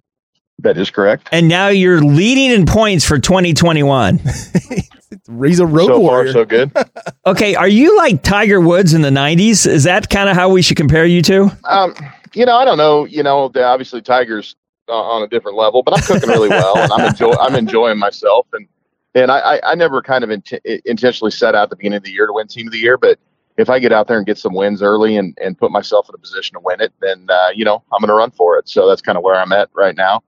That 0.61 0.79
is 0.79 0.91
correct. 0.91 1.29
And 1.33 1.49
now 1.49 1.69
you're 1.69 2.01
leading 2.01 2.51
in 2.51 2.67
points 2.67 3.05
for 3.05 3.19
2021. 3.19 4.19
he's 5.45 5.61
a 5.61 5.67
road 5.67 5.87
so 5.87 6.01
warrior 6.01 6.33
far, 6.33 6.43
so 6.43 6.45
good. 6.45 6.73
okay, 7.27 7.55
are 7.55 7.69
you 7.69 7.97
like 7.97 8.23
Tiger 8.23 8.61
Woods 8.61 8.95
in 8.95 9.03
the 9.03 9.11
90s? 9.11 9.67
Is 9.67 9.85
that 9.85 10.09
kind 10.09 10.29
of 10.29 10.37
how 10.37 10.49
we 10.49 10.63
should 10.63 10.77
compare 10.77 11.05
you 11.05 11.21
to? 11.23 11.51
Um, 11.65 11.95
you 12.35 12.47
know, 12.47 12.57
I 12.57 12.65
don't 12.65 12.79
know. 12.79 13.05
You 13.05 13.23
know, 13.23 13.51
obviously 13.55 14.01
Tigers 14.01 14.57
uh, 14.89 14.93
on 14.93 15.23
a 15.23 15.29
different 15.29 15.57
level, 15.57 15.83
but 15.83 15.97
I'm 15.97 16.03
cooking 16.03 16.29
really 16.29 16.49
well, 16.49 16.77
and 16.77 16.93
I'm 16.93 17.09
enjoy 17.09 17.33
I'm 17.33 17.55
enjoying 17.55 17.99
myself. 17.99 18.47
And 18.53 18.67
and 19.15 19.31
I 19.31 19.39
I, 19.39 19.73
I 19.73 19.75
never 19.75 20.03
kind 20.03 20.25
of 20.25 20.31
int- 20.31 20.61
intentionally 20.85 21.31
set 21.31 21.55
out 21.55 21.65
at 21.65 21.71
the 21.71 21.77
beginning 21.77 21.99
of 21.99 22.03
the 22.03 22.11
year 22.13 22.27
to 22.27 22.33
win 22.33 22.47
Team 22.47 22.69
of 22.69 22.73
the 22.73 22.79
Year, 22.79 22.97
but 22.97 23.19
if 23.57 23.71
I 23.71 23.79
get 23.79 23.91
out 23.91 24.07
there 24.07 24.19
and 24.19 24.27
get 24.27 24.39
some 24.39 24.55
wins 24.55 24.83
early 24.83 25.17
and 25.17 25.37
and 25.43 25.59
put 25.59 25.71
myself 25.71 26.09
in 26.09 26.15
a 26.15 26.19
position 26.19 26.55
to 26.55 26.61
win 26.63 26.81
it, 26.81 26.93
then 27.01 27.27
uh, 27.29 27.49
you 27.55 27.65
know 27.65 27.83
I'm 27.93 28.01
going 28.01 28.09
to 28.09 28.15
run 28.15 28.31
for 28.31 28.59
it. 28.59 28.69
So 28.69 28.89
that's 28.89 29.03
kind 29.03 29.19
of 29.19 29.25
where 29.25 29.37
I'm 29.37 29.53
at 29.53 29.71
right 29.75 29.97
now. 29.97 30.23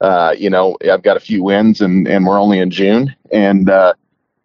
Uh, 0.00 0.34
you 0.36 0.50
know, 0.50 0.76
I've 0.90 1.02
got 1.02 1.16
a 1.16 1.20
few 1.20 1.42
wins, 1.42 1.80
and 1.80 2.06
and 2.06 2.26
we're 2.26 2.40
only 2.40 2.58
in 2.58 2.70
June, 2.70 3.14
and 3.32 3.70
uh, 3.70 3.94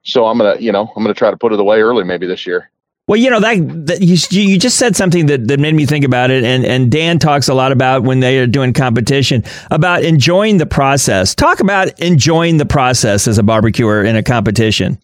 so 0.04 0.26
I'm 0.26 0.38
gonna 0.38 0.60
you 0.60 0.72
know 0.72 0.92
I'm 0.96 1.04
gonna 1.04 1.14
try 1.14 1.32
to 1.32 1.38
put 1.38 1.54
it 1.54 1.60
away 1.60 1.82
early 1.82 2.04
maybe 2.04 2.28
this 2.28 2.46
year. 2.46 2.70
Well, 3.08 3.18
you 3.18 3.32
know 3.32 3.40
that, 3.40 3.88
that 3.88 4.02
you 4.04 4.18
you 4.30 4.60
just 4.60 4.78
said 4.78 4.96
something 4.96 5.26
that, 5.26 5.48
that 5.48 5.60
made 5.60 5.74
me 5.74 5.88
think 5.88 6.06
about 6.06 6.30
it, 6.30 6.44
and 6.44 6.64
and 6.64 6.92
Dan 6.92 7.18
talks 7.18 7.48
a 7.50 7.56
lot 7.56 7.72
about 7.72 8.04
when 8.04 8.20
they 8.20 8.38
are 8.38 8.46
doing 8.46 8.72
competition 8.72 9.44
about 9.72 10.04
enjoying 10.04 10.60
the 10.60 10.68
process. 10.68 11.34
Talk 11.34 11.60
about 11.60 12.00
enjoying 12.00 12.58
the 12.58 12.68
process 12.68 13.28
as 13.28 13.40
a 13.40 13.44
barbecuer 13.44 14.04
in 14.04 14.16
a 14.16 14.22
competition. 14.22 15.02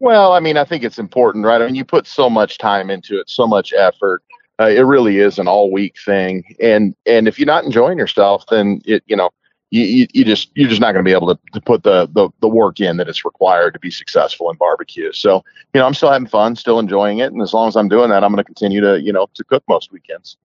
Well, 0.00 0.32
I 0.32 0.40
mean, 0.40 0.56
I 0.56 0.64
think 0.64 0.82
it's 0.82 0.98
important, 0.98 1.46
right? 1.46 1.62
I 1.62 1.66
mean, 1.66 1.76
you 1.76 1.84
put 1.84 2.08
so 2.08 2.28
much 2.28 2.58
time 2.58 2.90
into 2.90 3.20
it, 3.20 3.30
so 3.30 3.46
much 3.46 3.72
effort. 3.72 4.24
Uh, 4.60 4.66
it 4.66 4.80
really 4.80 5.18
is 5.18 5.38
an 5.38 5.46
all 5.46 5.70
week 5.70 5.94
thing, 6.04 6.42
and 6.58 6.96
and 7.06 7.28
if 7.28 7.38
you're 7.38 7.46
not 7.46 7.64
enjoying 7.64 7.98
yourself, 7.98 8.44
then 8.50 8.82
it 8.84 9.04
you 9.06 9.14
know 9.14 9.30
you 9.72 9.84
you, 9.84 10.06
you 10.12 10.24
just 10.24 10.50
you're 10.54 10.68
just 10.68 10.80
not 10.80 10.92
going 10.92 11.02
to 11.02 11.08
be 11.08 11.14
able 11.14 11.34
to, 11.34 11.40
to 11.54 11.60
put 11.60 11.82
the, 11.82 12.06
the 12.12 12.28
the 12.40 12.48
work 12.48 12.78
in 12.78 12.98
that 12.98 13.08
is 13.08 13.24
required 13.24 13.72
to 13.72 13.80
be 13.80 13.90
successful 13.90 14.50
in 14.50 14.56
barbecue. 14.56 15.10
So 15.12 15.42
you 15.74 15.80
know, 15.80 15.86
I'm 15.86 15.94
still 15.94 16.12
having 16.12 16.28
fun, 16.28 16.54
still 16.54 16.78
enjoying 16.78 17.18
it, 17.18 17.32
and 17.32 17.40
as 17.40 17.54
long 17.54 17.68
as 17.68 17.74
I'm 17.74 17.88
doing 17.88 18.10
that, 18.10 18.22
I'm 18.22 18.30
going 18.30 18.44
to 18.44 18.44
continue 18.44 18.82
to 18.82 19.00
you 19.00 19.12
know 19.12 19.26
to 19.34 19.44
cook 19.44 19.64
most 19.68 19.90
weekends. 19.90 20.36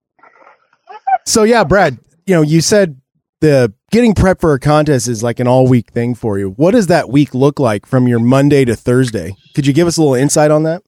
so 1.27 1.43
yeah 1.43 1.65
brad 1.65 1.99
you 2.27 2.35
know 2.35 2.43
you 2.43 2.61
said 2.61 3.01
the 3.41 3.73
getting 3.91 4.15
prep 4.15 4.41
for 4.41 4.53
a 4.55 4.61
contest 4.61 5.09
is 5.09 5.23
like 5.23 5.41
an 5.41 5.49
all 5.49 5.67
week 5.67 5.91
thing 5.91 6.15
for 6.15 6.39
you 6.39 6.51
what 6.51 6.71
does 6.71 6.87
that 6.87 7.09
week 7.09 7.35
look 7.35 7.59
like 7.59 7.85
from 7.85 8.07
your 8.07 8.19
monday 8.19 8.65
to 8.65 8.77
thursday 8.77 9.35
could 9.55 9.67
you 9.67 9.73
give 9.73 9.89
us 9.89 9.97
a 9.97 10.01
little 10.01 10.15
insight 10.15 10.51
on 10.51 10.63
that 10.63 10.83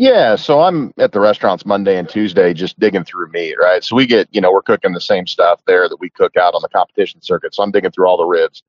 Yeah, 0.00 0.36
so 0.36 0.62
I'm 0.62 0.94
at 0.96 1.12
the 1.12 1.20
restaurants 1.20 1.66
Monday 1.66 1.98
and 1.98 2.08
Tuesday 2.08 2.54
just 2.54 2.80
digging 2.80 3.04
through 3.04 3.30
meat, 3.32 3.56
right? 3.60 3.84
So 3.84 3.94
we 3.96 4.06
get, 4.06 4.28
you 4.30 4.40
know, 4.40 4.50
we're 4.50 4.62
cooking 4.62 4.94
the 4.94 5.00
same 5.00 5.26
stuff 5.26 5.60
there 5.66 5.90
that 5.90 6.00
we 6.00 6.08
cook 6.08 6.38
out 6.38 6.54
on 6.54 6.62
the 6.62 6.70
competition 6.70 7.20
circuit. 7.20 7.54
So 7.54 7.62
I'm 7.62 7.70
digging 7.70 7.90
through 7.90 8.08
all 8.08 8.16
the 8.16 8.24
ribs, 8.24 8.62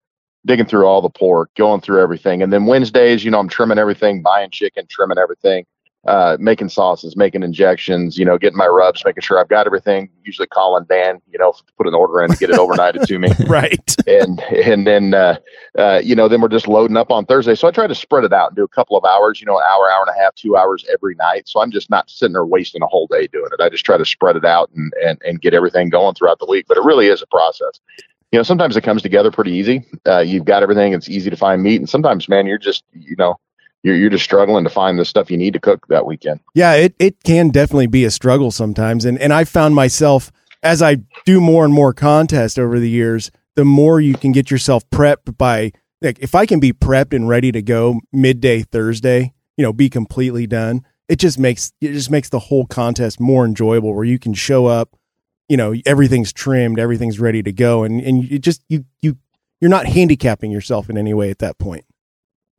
digging 0.45 0.65
through 0.65 0.85
all 0.87 1.01
the 1.01 1.09
pork, 1.09 1.49
going 1.55 1.79
through 1.79 2.01
everything. 2.01 2.43
And 2.43 2.51
then 2.51 2.65
Wednesdays, 2.65 3.23
you 3.23 3.31
know, 3.31 3.39
I'm 3.39 3.47
trimming 3.47 3.77
everything, 3.77 4.21
buying 4.21 4.49
chicken, 4.49 4.87
trimming 4.89 5.17
everything, 5.17 5.65
uh, 6.05 6.37
making 6.39 6.69
sauces, 6.69 7.15
making 7.15 7.43
injections, 7.43 8.17
you 8.17 8.25
know, 8.25 8.37
getting 8.37 8.57
my 8.57 8.67
rubs, 8.67 9.03
making 9.05 9.21
sure 9.21 9.39
I've 9.39 9.49
got 9.49 9.65
everything. 9.67 10.09
Usually 10.23 10.47
calling 10.47 10.85
Dan, 10.89 11.21
you 11.31 11.37
know, 11.37 11.51
to 11.51 11.63
put 11.77 11.87
an 11.87 11.93
order 11.93 12.23
in 12.23 12.31
to 12.31 12.37
get 12.37 12.49
it 12.49 12.55
overnighted 12.55 13.05
to 13.05 13.19
me. 13.19 13.29
right 13.47 13.91
and 14.07 14.39
and 14.41 14.85
then 14.85 15.13
uh, 15.13 15.37
uh, 15.77 16.01
you 16.03 16.15
know 16.15 16.27
then 16.27 16.41
we're 16.41 16.47
just 16.47 16.67
loading 16.67 16.97
up 16.97 17.11
on 17.11 17.25
Thursday. 17.25 17.55
So 17.55 17.67
I 17.67 17.71
try 17.71 17.87
to 17.87 17.95
spread 17.95 18.23
it 18.23 18.33
out 18.33 18.49
and 18.49 18.55
do 18.55 18.63
a 18.63 18.67
couple 18.67 18.97
of 18.97 19.05
hours, 19.05 19.39
you 19.39 19.45
know, 19.45 19.57
an 19.57 19.63
hour, 19.67 19.89
hour 19.91 20.05
and 20.07 20.15
a 20.15 20.19
half, 20.19 20.35
two 20.35 20.55
hours 20.57 20.85
every 20.91 21.15
night. 21.15 21.47
So 21.47 21.61
I'm 21.61 21.71
just 21.71 21.89
not 21.89 22.09
sitting 22.09 22.33
there 22.33 22.45
wasting 22.45 22.81
a 22.81 22.87
whole 22.87 23.07
day 23.07 23.27
doing 23.27 23.49
it. 23.51 23.61
I 23.61 23.69
just 23.69 23.85
try 23.85 23.97
to 23.97 24.05
spread 24.05 24.35
it 24.35 24.45
out 24.45 24.69
and 24.75 24.93
and 25.03 25.21
and 25.25 25.41
get 25.41 25.53
everything 25.53 25.89
going 25.89 26.15
throughout 26.15 26.39
the 26.39 26.47
week. 26.47 26.65
But 26.67 26.77
it 26.77 26.83
really 26.83 27.07
is 27.07 27.21
a 27.21 27.27
process. 27.27 27.79
You 28.31 28.39
know, 28.39 28.43
sometimes 28.43 28.77
it 28.77 28.81
comes 28.81 29.01
together 29.01 29.29
pretty 29.29 29.51
easy. 29.51 29.85
Uh, 30.07 30.19
you've 30.19 30.45
got 30.45 30.63
everything; 30.63 30.93
it's 30.93 31.09
easy 31.09 31.29
to 31.29 31.35
find 31.35 31.61
meat, 31.61 31.77
and 31.81 31.89
sometimes, 31.89 32.29
man, 32.29 32.45
you're 32.45 32.57
just 32.57 32.83
you 32.93 33.15
know. 33.17 33.39
You're, 33.83 33.95
you're 33.95 34.09
just 34.09 34.23
struggling 34.23 34.63
to 34.63 34.69
find 34.69 34.99
the 34.99 35.05
stuff 35.05 35.31
you 35.31 35.37
need 35.37 35.53
to 35.53 35.59
cook 35.59 35.87
that 35.87 36.05
weekend. 36.05 36.39
Yeah, 36.53 36.73
it, 36.73 36.95
it 36.99 37.23
can 37.23 37.49
definitely 37.49 37.87
be 37.87 38.05
a 38.05 38.11
struggle 38.11 38.51
sometimes. 38.51 39.05
And 39.05 39.19
and 39.19 39.33
I 39.33 39.43
found 39.43 39.75
myself 39.75 40.31
as 40.63 40.81
I 40.81 40.97
do 41.25 41.41
more 41.41 41.65
and 41.65 41.73
more 41.73 41.93
contest 41.93 42.59
over 42.59 42.79
the 42.79 42.89
years, 42.89 43.31
the 43.55 43.65
more 43.65 43.99
you 43.99 44.15
can 44.15 44.31
get 44.31 44.51
yourself 44.51 44.87
prepped 44.89 45.37
by 45.37 45.71
like 46.01 46.19
if 46.19 46.35
I 46.35 46.45
can 46.45 46.59
be 46.59 46.73
prepped 46.73 47.13
and 47.13 47.27
ready 47.27 47.51
to 47.51 47.61
go 47.61 47.99
midday 48.11 48.61
Thursday, 48.61 49.33
you 49.57 49.63
know, 49.63 49.73
be 49.73 49.89
completely 49.89 50.47
done, 50.47 50.85
it 51.07 51.17
just 51.17 51.39
makes 51.39 51.71
it 51.81 51.93
just 51.93 52.11
makes 52.11 52.29
the 52.29 52.39
whole 52.39 52.65
contest 52.65 53.19
more 53.19 53.45
enjoyable 53.45 53.93
where 53.93 54.05
you 54.05 54.19
can 54.19 54.33
show 54.33 54.67
up, 54.67 54.95
you 55.49 55.57
know, 55.57 55.73
everything's 55.85 56.31
trimmed, 56.31 56.79
everything's 56.79 57.19
ready 57.19 57.43
to 57.43 57.51
go 57.51 57.83
and 57.83 58.01
and 58.01 58.23
you 58.29 58.39
just 58.39 58.63
you 58.69 58.85
you 59.01 59.17
you're 59.59 59.69
not 59.69 59.85
handicapping 59.85 60.51
yourself 60.51 60.89
in 60.89 60.97
any 60.97 61.13
way 61.13 61.29
at 61.29 61.39
that 61.39 61.57
point. 61.59 61.85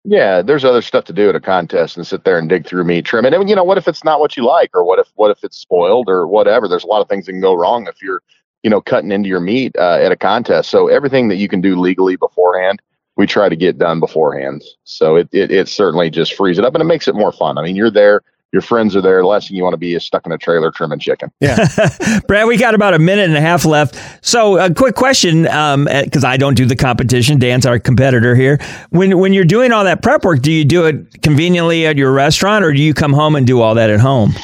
Yeah, 0.05 0.43
there's 0.43 0.65
other 0.65 0.83
stuff 0.83 1.05
to 1.05 1.13
do 1.13 1.29
at 1.29 1.37
a 1.37 1.41
contest 1.41 1.97
and 1.97 2.05
sit 2.07 2.25
there 2.25 2.37
and 2.39 2.49
dig 2.49 2.67
through 2.67 2.83
meat, 2.85 3.05
trim. 3.05 3.25
And 3.25 3.49
you 3.49 3.55
know, 3.55 3.63
what 3.63 3.79
if 3.79 3.87
it's 3.87 4.03
not 4.03 4.19
what 4.19 4.37
you 4.37 4.45
like, 4.45 4.71
or 4.75 4.85
what 4.85 4.99
if 4.99 5.09
what 5.15 5.31
if 5.31 5.45
it's 5.45 5.57
spoiled, 5.57 6.09
or 6.09 6.27
whatever? 6.27 6.67
There's 6.67 6.83
a 6.83 6.89
lot 6.89 7.03
of 7.03 7.09
things 7.09 7.27
that 7.27 7.33
can 7.33 7.41
go 7.41 7.55
wrong 7.55 7.87
if 7.87 8.03
you're, 8.03 8.21
you 8.65 8.71
know, 8.71 8.81
cutting 8.81 9.13
into 9.13 9.29
your 9.29 9.39
meat 9.41 9.77
uh, 9.79 9.99
at 10.03 10.11
a 10.11 10.17
contest. 10.17 10.71
So 10.71 10.89
everything 10.89 11.29
that 11.29 11.37
you 11.37 11.49
can 11.49 11.61
do 11.61 11.77
legally 11.79 12.17
beforehand, 12.17 12.83
we 13.17 13.29
try 13.29 13.49
to 13.49 13.55
get 13.55 13.79
done 13.79 14.01
beforehand. 14.01 14.63
So 14.83 15.15
it 15.15 15.29
it, 15.33 15.53
it 15.53 15.69
certainly 15.69 16.11
just 16.11 16.35
frees 16.35 16.59
it 16.59 16.65
up 16.65 16.75
and 16.75 16.83
it 16.83 16.87
makes 16.87 17.07
it 17.07 17.15
more 17.15 17.31
fun. 17.33 17.57
I 17.57 17.63
mean, 17.63 17.77
you're 17.77 17.91
there, 17.91 18.23
your 18.53 18.63
friends 18.63 18.95
are 18.95 19.01
there. 19.01 19.21
The 19.21 19.27
last 19.27 19.49
thing 19.49 19.57
you 19.57 19.63
want 19.63 19.73
to 19.73 19.79
be 19.79 19.95
is 19.95 20.05
stuck 20.05 20.27
in 20.27 20.33
a 20.33 20.39
trailer 20.39 20.71
trimming 20.71 20.99
chicken. 20.99 21.33
Yeah. 21.41 21.67
Brad, 22.29 22.47
we 22.47 22.59
got 22.59 22.75
about 22.75 22.93
a 22.93 22.99
minute 22.99 23.25
and 23.25 23.37
a 23.37 23.41
half 23.41 23.65
left. 23.65 23.99
So, 24.25 24.59
a 24.59 24.73
quick 24.73 24.95
question, 24.95 25.43
because 25.43 26.25
I 26.25 26.37
don't 26.37 26.55
do 26.55 26.67
the 26.67 26.77
competition. 26.77 27.39
Dan's 27.39 27.65
our 27.65 27.79
competitor 27.79 28.35
here. 28.35 28.59
When 28.91 29.19
when 29.19 29.33
you're 29.33 29.45
doing 29.45 29.73
all 29.73 29.85
that 29.85 30.03
prep 30.03 30.25
work, 30.25 30.43
do 30.43 30.53
you 30.53 30.65
do 30.65 30.85
it 30.85 31.23
conveniently 31.23 31.87
at 31.87 31.97
your 31.97 32.13
restaurant, 32.13 32.65
or 32.65 32.73
do 32.73 32.81
you 32.81 32.93
come 32.93 33.13
home 33.13 33.37
and 33.37 33.47
do 33.47 33.61
all 33.61 33.75
that 33.75 33.91
at 33.91 34.01
home? 34.01 34.35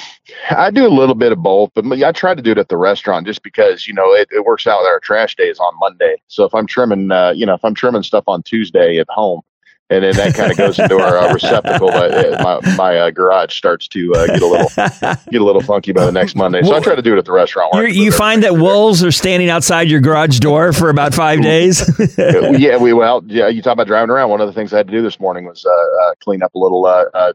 I 0.51 0.71
do 0.71 0.87
a 0.87 0.89
little 0.89 1.15
bit 1.15 1.33
of 1.33 1.43
both, 1.43 1.71
but 1.75 1.85
I 2.03 2.13
try 2.13 2.35
to 2.35 2.43
do 2.43 2.53
it 2.53 2.59
at 2.59 2.69
the 2.69 2.77
restaurant 2.77 3.27
just 3.27 3.43
because 3.43 3.87
you 3.87 3.95
know 3.95 4.13
it, 4.15 4.29
it 4.31 4.45
works 4.45 4.67
out. 4.67 4.85
Our 4.85 5.01
trash 5.01 5.37
day 5.37 5.49
is 5.49 5.59
on 5.59 5.79
Monday, 5.79 6.17
so 6.29 6.45
if 6.45 6.55
I'm 6.55 6.67
trimming, 6.67 7.11
uh, 7.11 7.33
you 7.35 7.45
know, 7.45 7.55
if 7.55 7.65
I'm 7.65 7.75
trimming 7.75 8.03
stuff 8.03 8.25
on 8.27 8.43
Tuesday 8.43 8.99
at 8.99 9.07
home, 9.11 9.43
and 9.91 10.05
then 10.05 10.15
that 10.17 10.35
kind 10.35 10.51
of 10.51 10.59
goes 10.59 10.79
into 10.79 10.99
our 10.99 11.19
uh, 11.19 11.33
receptacle. 11.33 11.89
But 11.89 12.13
uh, 12.13 12.43
my 12.43 12.77
my 12.77 12.97
uh, 12.99 13.11
garage 13.11 13.57
starts 13.57 13.89
to 13.89 14.15
uh, 14.15 14.27
get 14.27 14.43
a 14.43 14.47
little 14.47 14.69
get 15.31 15.41
a 15.41 15.45
little 15.45 15.63
funky 15.63 15.93
by 15.93 16.05
the 16.05 16.13
next 16.13 16.35
Monday. 16.35 16.63
So 16.63 16.75
I 16.75 16.81
try 16.81 16.95
to 16.95 17.03
do 17.03 17.15
it 17.15 17.19
at 17.19 17.25
the 17.25 17.33
restaurant. 17.33 17.75
You, 17.75 17.87
can 17.87 17.95
you 17.95 18.11
live 18.11 18.15
find 18.15 18.43
that 18.43 18.55
wolves 18.55 19.03
are 19.03 19.11
standing 19.11 19.49
outside 19.49 19.89
your 19.89 20.01
garage 20.01 20.39
door 20.41 20.73
for 20.73 20.91
about 20.91 21.15
five 21.15 21.41
days. 21.41 21.89
Uh, 22.19 22.53
yeah, 22.59 22.77
we 22.77 22.93
well, 22.93 23.23
yeah. 23.27 23.49
You 23.49 23.63
talk 23.63 23.73
about 23.73 23.87
driving 23.87 24.11
around. 24.11 24.31
One 24.31 24.41
of 24.41 24.47
the 24.47 24.53
things 24.53 24.73
I 24.73 24.79
had 24.79 24.89
to 24.89 24.93
do 24.93 25.03
this 25.03 25.19
morning 25.19 25.47
was 25.47 25.65
uh, 25.65 26.15
clean 26.21 26.43
up 26.43 26.55
a 26.55 26.59
little 26.59 26.87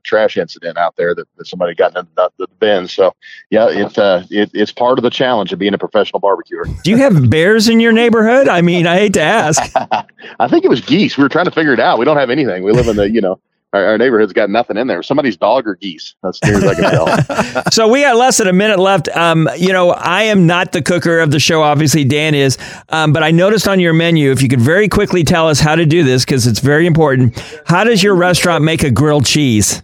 trash 0.03 0.37
incident 0.37 0.77
out 0.77 0.95
there 0.95 1.15
that, 1.15 1.27
that 1.37 1.47
somebody 1.47 1.73
got 1.73 1.97
in 1.97 2.07
the, 2.15 2.29
the 2.37 2.47
bin. 2.59 2.87
So 2.87 3.15
yeah, 3.49 3.67
it's 3.69 3.97
uh, 3.97 4.25
it, 4.29 4.51
it's 4.53 4.71
part 4.71 4.99
of 4.99 5.03
the 5.03 5.09
challenge 5.09 5.53
of 5.53 5.59
being 5.59 5.73
a 5.73 5.77
professional 5.77 6.19
barbecuer. 6.19 6.65
Do 6.83 6.91
you 6.91 6.97
have 6.97 7.29
bears 7.29 7.67
in 7.67 7.79
your 7.79 7.91
neighborhood? 7.91 8.47
I 8.47 8.61
mean, 8.61 8.87
I 8.87 8.97
hate 8.97 9.13
to 9.13 9.21
ask. 9.21 9.71
I 10.39 10.47
think 10.47 10.65
it 10.65 10.69
was 10.69 10.81
geese. 10.81 11.17
We 11.17 11.23
were 11.23 11.29
trying 11.29 11.45
to 11.45 11.51
figure 11.51 11.73
it 11.73 11.79
out. 11.79 11.99
We 11.99 12.05
don't 12.05 12.17
have 12.17 12.29
anything. 12.43 12.63
We 12.63 12.71
live 12.71 12.87
in 12.87 12.95
the 12.95 13.09
you 13.09 13.21
know. 13.21 13.39
Our, 13.73 13.83
our 13.87 13.97
neighborhood's 13.97 14.33
got 14.33 14.51
nothing 14.51 14.77
in 14.77 14.85
there. 14.85 15.01
Somebody's 15.01 15.35
dog 15.35 15.67
or 15.67 15.73
geese. 15.73 16.13
That's 16.21 16.39
as 16.43 16.47
near 16.47 16.57
as 16.59 16.63
I 16.63 16.75
can 16.75 16.91
tell. 16.91 17.63
so 17.71 17.87
we 17.87 18.01
got 18.01 18.15
less 18.17 18.37
than 18.37 18.47
a 18.47 18.53
minute 18.53 18.77
left. 18.77 19.09
Um, 19.09 19.49
you 19.57 19.73
know, 19.73 19.89
I 19.89 20.23
am 20.23 20.45
not 20.45 20.73
the 20.73 20.83
cooker 20.83 21.19
of 21.19 21.31
the 21.31 21.39
show. 21.39 21.63
Obviously, 21.63 22.03
Dan 22.03 22.35
is. 22.35 22.59
Um, 22.89 23.13
but 23.13 23.23
I 23.23 23.31
noticed 23.31 23.67
on 23.67 23.79
your 23.79 23.93
menu, 23.93 24.31
if 24.31 24.43
you 24.43 24.47
could 24.47 24.61
very 24.61 24.87
quickly 24.87 25.23
tell 25.23 25.49
us 25.49 25.59
how 25.59 25.73
to 25.73 25.87
do 25.87 26.03
this, 26.03 26.23
because 26.23 26.45
it's 26.45 26.59
very 26.59 26.85
important. 26.85 27.41
How 27.65 27.83
does 27.83 28.03
your 28.03 28.13
restaurant 28.13 28.63
make 28.63 28.83
a 28.83 28.91
grilled 28.91 29.25
cheese? 29.25 29.81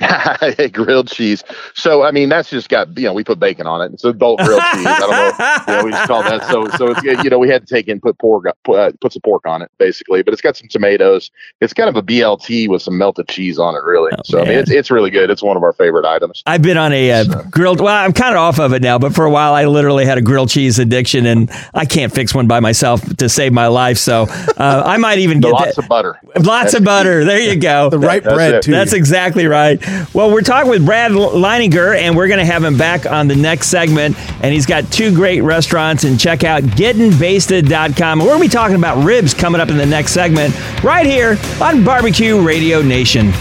grilled 0.72 1.08
cheese. 1.08 1.42
So 1.74 2.04
I 2.04 2.12
mean, 2.12 2.28
that's 2.28 2.50
just 2.50 2.68
got 2.68 2.96
you 2.96 3.04
know 3.04 3.12
we 3.12 3.24
put 3.24 3.40
bacon 3.40 3.66
on 3.66 3.82
it. 3.82 3.92
It's 3.92 4.04
adult 4.04 4.38
grilled 4.40 4.62
cheese. 4.74 4.86
I 4.86 4.98
don't 5.00 5.10
know. 5.10 5.72
You 5.74 5.78
know, 5.78 5.84
we 5.84 5.90
just 5.90 6.08
call 6.08 6.22
that. 6.22 6.44
So 6.44 6.68
so 6.76 6.92
it's 6.92 7.24
you 7.24 7.30
know 7.30 7.38
we 7.38 7.48
had 7.48 7.66
to 7.66 7.74
take 7.74 7.88
in 7.88 8.00
put 8.00 8.16
pork 8.18 8.44
put, 8.64 8.78
uh, 8.78 8.92
put 9.00 9.12
some 9.12 9.22
pork 9.22 9.46
on 9.46 9.62
it 9.62 9.70
basically, 9.78 10.22
but 10.22 10.32
it's 10.32 10.42
got 10.42 10.56
some 10.56 10.68
tomatoes. 10.68 11.30
It's 11.60 11.72
kind 11.72 11.88
of 11.88 11.96
a 11.96 12.02
BLT 12.02 12.68
with 12.68 12.82
some 12.82 12.96
melted 12.96 13.28
cheese 13.28 13.58
on 13.58 13.74
it. 13.74 13.82
Really. 13.82 14.12
so 14.24 14.40
I 14.40 14.44
mean, 14.44 14.58
it's 14.58 14.70
it's 14.70 14.90
really 14.90 15.10
good. 15.10 15.30
It's 15.30 15.42
one 15.42 15.56
of 15.56 15.64
our 15.64 15.72
favorite 15.72 16.04
items. 16.04 16.44
I've 16.46 16.62
been 16.62 16.76
on 16.76 16.92
a 16.92 17.10
uh, 17.10 17.24
grilled. 17.50 17.80
Well, 17.80 17.94
I'm 17.94 18.12
kind 18.12 18.34
of 18.34 18.40
off 18.40 18.60
of 18.60 18.72
it 18.72 18.82
now, 18.82 18.98
but 18.98 19.14
for 19.14 19.24
a 19.24 19.30
while 19.30 19.54
I 19.54 19.64
literally 19.64 20.04
had 20.04 20.16
a 20.16 20.22
grilled 20.22 20.50
cheese 20.50 20.78
addiction, 20.78 21.26
and 21.26 21.50
I 21.74 21.84
can't 21.84 22.12
fix 22.12 22.32
one 22.32 22.46
by 22.46 22.60
myself 22.60 23.00
to 23.16 23.28
save 23.28 23.52
my 23.52 23.66
life. 23.66 23.98
So 23.98 24.26
uh, 24.28 24.82
I 24.86 24.96
might 24.96 25.18
even 25.18 25.40
get 25.40 25.52
lots 25.52 25.74
that. 25.74 25.82
of 25.82 25.88
butter. 25.88 26.20
Lots 26.38 26.74
of 26.74 26.84
butter. 26.84 27.24
There 27.24 27.40
you 27.40 27.58
go. 27.58 27.90
The 27.90 27.98
right 27.98 28.22
That's 28.22 28.34
bread 28.34 28.54
it. 28.54 28.62
too. 28.62 28.70
That's 28.70 28.92
exactly 28.92 29.46
right. 29.46 29.82
Well, 30.14 30.32
we're 30.32 30.42
talking 30.42 30.70
with 30.70 30.84
Brad 30.84 31.12
Leininger, 31.12 31.96
and 31.96 32.16
we're 32.16 32.28
going 32.28 32.40
to 32.40 32.46
have 32.46 32.64
him 32.64 32.76
back 32.76 33.06
on 33.06 33.28
the 33.28 33.36
next 33.36 33.68
segment. 33.68 34.16
And 34.42 34.52
he's 34.52 34.66
got 34.66 34.90
two 34.90 35.14
great 35.14 35.42
restaurants. 35.42 36.04
And 36.04 36.18
check 36.18 36.44
out 36.44 36.62
gettingbasted.com. 36.62 38.18
We're 38.18 38.24
going 38.26 38.40
to 38.40 38.48
be 38.48 38.52
talking 38.52 38.76
about 38.76 39.04
ribs 39.04 39.34
coming 39.34 39.60
up 39.60 39.68
in 39.68 39.76
the 39.76 39.86
next 39.86 40.12
segment 40.12 40.54
right 40.82 41.06
here 41.06 41.38
on 41.60 41.84
Barbecue 41.84 42.40
Radio 42.40 42.82
Nation. 42.82 43.32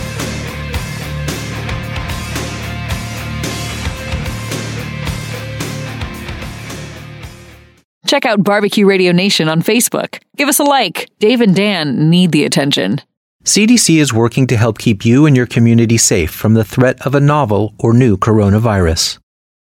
Check 8.08 8.26
out 8.26 8.42
Barbecue 8.42 8.86
Radio 8.86 9.12
Nation 9.12 9.50
on 9.50 9.62
Facebook. 9.62 10.22
Give 10.38 10.48
us 10.48 10.60
a 10.60 10.64
like. 10.64 11.10
Dave 11.20 11.42
and 11.42 11.54
Dan 11.54 12.10
need 12.10 12.32
the 12.32 12.46
attention. 12.46 13.02
CDC 13.48 14.02
is 14.02 14.12
working 14.12 14.46
to 14.48 14.58
help 14.58 14.78
keep 14.78 15.06
you 15.06 15.26
and 15.26 15.34
your 15.34 15.46
community 15.46 15.98
safe 15.98 16.32
from 16.32 16.54
the 16.54 16.66
threat 16.66 17.08
of 17.08 17.16
a 17.16 17.22
novel 17.22 17.74
or 17.80 17.94
new 17.94 18.18
coronavirus. 18.18 19.20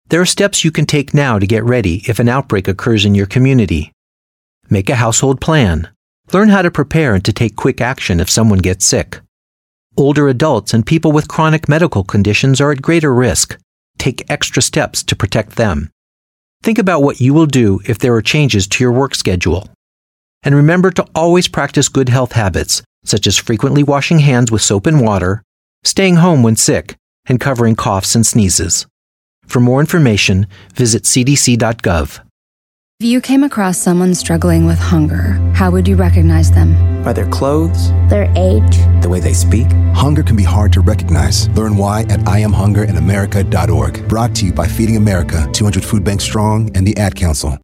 There 0.07 0.21
are 0.21 0.25
steps 0.25 0.63
you 0.63 0.71
can 0.71 0.85
take 0.85 1.13
now 1.13 1.37
to 1.37 1.45
get 1.45 1.65
ready 1.65 2.01
if 2.07 2.17
an 2.17 2.29
outbreak 2.29 2.69
occurs 2.69 3.03
in 3.03 3.13
your 3.13 3.25
community. 3.25 3.91
Make 4.69 4.89
a 4.89 4.95
household 4.95 5.41
plan. 5.41 5.89
Learn 6.31 6.47
how 6.47 6.61
to 6.61 6.71
prepare 6.71 7.13
and 7.13 7.25
to 7.25 7.33
take 7.33 7.57
quick 7.57 7.81
action 7.81 8.21
if 8.21 8.29
someone 8.29 8.59
gets 8.59 8.85
sick. 8.85 9.19
Older 9.97 10.29
adults 10.29 10.73
and 10.73 10.85
people 10.85 11.11
with 11.11 11.27
chronic 11.27 11.67
medical 11.67 12.05
conditions 12.05 12.61
are 12.61 12.71
at 12.71 12.81
greater 12.81 13.13
risk. 13.13 13.57
Take 13.97 14.31
extra 14.31 14.61
steps 14.61 15.03
to 15.03 15.15
protect 15.17 15.57
them. 15.57 15.89
Think 16.61 16.77
about 16.77 17.03
what 17.03 17.19
you 17.19 17.33
will 17.33 17.47
do 17.47 17.81
if 17.85 17.99
there 17.99 18.15
are 18.15 18.21
changes 18.21 18.65
to 18.65 18.81
your 18.81 18.93
work 18.93 19.13
schedule. 19.13 19.67
And 20.41 20.55
remember 20.55 20.89
to 20.91 21.05
always 21.13 21.49
practice 21.49 21.89
good 21.89 22.07
health 22.07 22.31
habits, 22.31 22.81
such 23.03 23.27
as 23.27 23.37
frequently 23.37 23.83
washing 23.83 24.19
hands 24.19 24.51
with 24.51 24.61
soap 24.61 24.87
and 24.87 25.01
water, 25.01 25.43
staying 25.83 26.17
home 26.17 26.43
when 26.43 26.55
sick, 26.55 26.95
and 27.25 27.39
covering 27.39 27.75
coughs 27.75 28.15
and 28.15 28.25
sneezes. 28.25 28.85
For 29.45 29.59
more 29.59 29.79
information, 29.79 30.47
visit 30.73 31.03
cdc.gov. 31.03 32.19
If 32.99 33.07
you 33.07 33.21
came 33.21 33.43
across 33.43 33.77
someone 33.77 34.13
struggling 34.15 34.65
with 34.65 34.79
hunger, 34.79 35.33
how 35.53 35.71
would 35.71 35.87
you 35.87 35.95
recognize 35.95 36.51
them? 36.51 37.03
By 37.03 37.11
their 37.11 37.27
clothes, 37.27 37.91
their 38.07 38.31
age, 38.37 38.77
the 39.01 39.09
way 39.09 39.19
they 39.19 39.33
speak. 39.33 39.67
Hunger 39.93 40.23
can 40.23 40.37
be 40.37 40.43
hard 40.43 40.71
to 40.73 40.81
recognize. 40.81 41.49
Learn 41.49 41.75
why 41.75 42.01
at 42.03 42.21
IamHungerInAmerica.org. 42.21 44.07
Brought 44.07 44.35
to 44.35 44.45
you 44.45 44.53
by 44.53 44.67
Feeding 44.67 44.95
America, 44.95 45.49
200 45.51 45.83
Food 45.83 46.03
Bank 46.05 46.21
Strong, 46.21 46.71
and 46.77 46.87
the 46.87 46.95
Ad 46.95 47.15
Council. 47.15 47.57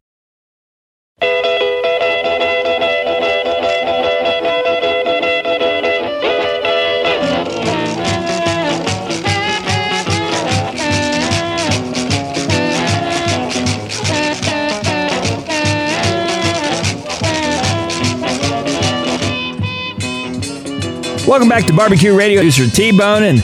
Welcome 21.40 21.56
back 21.56 21.66
to 21.68 21.72
Barbecue 21.72 22.14
Radio. 22.14 22.40
Producer 22.40 22.68
T 22.68 22.92
Bone 22.94 23.22
and 23.22 23.42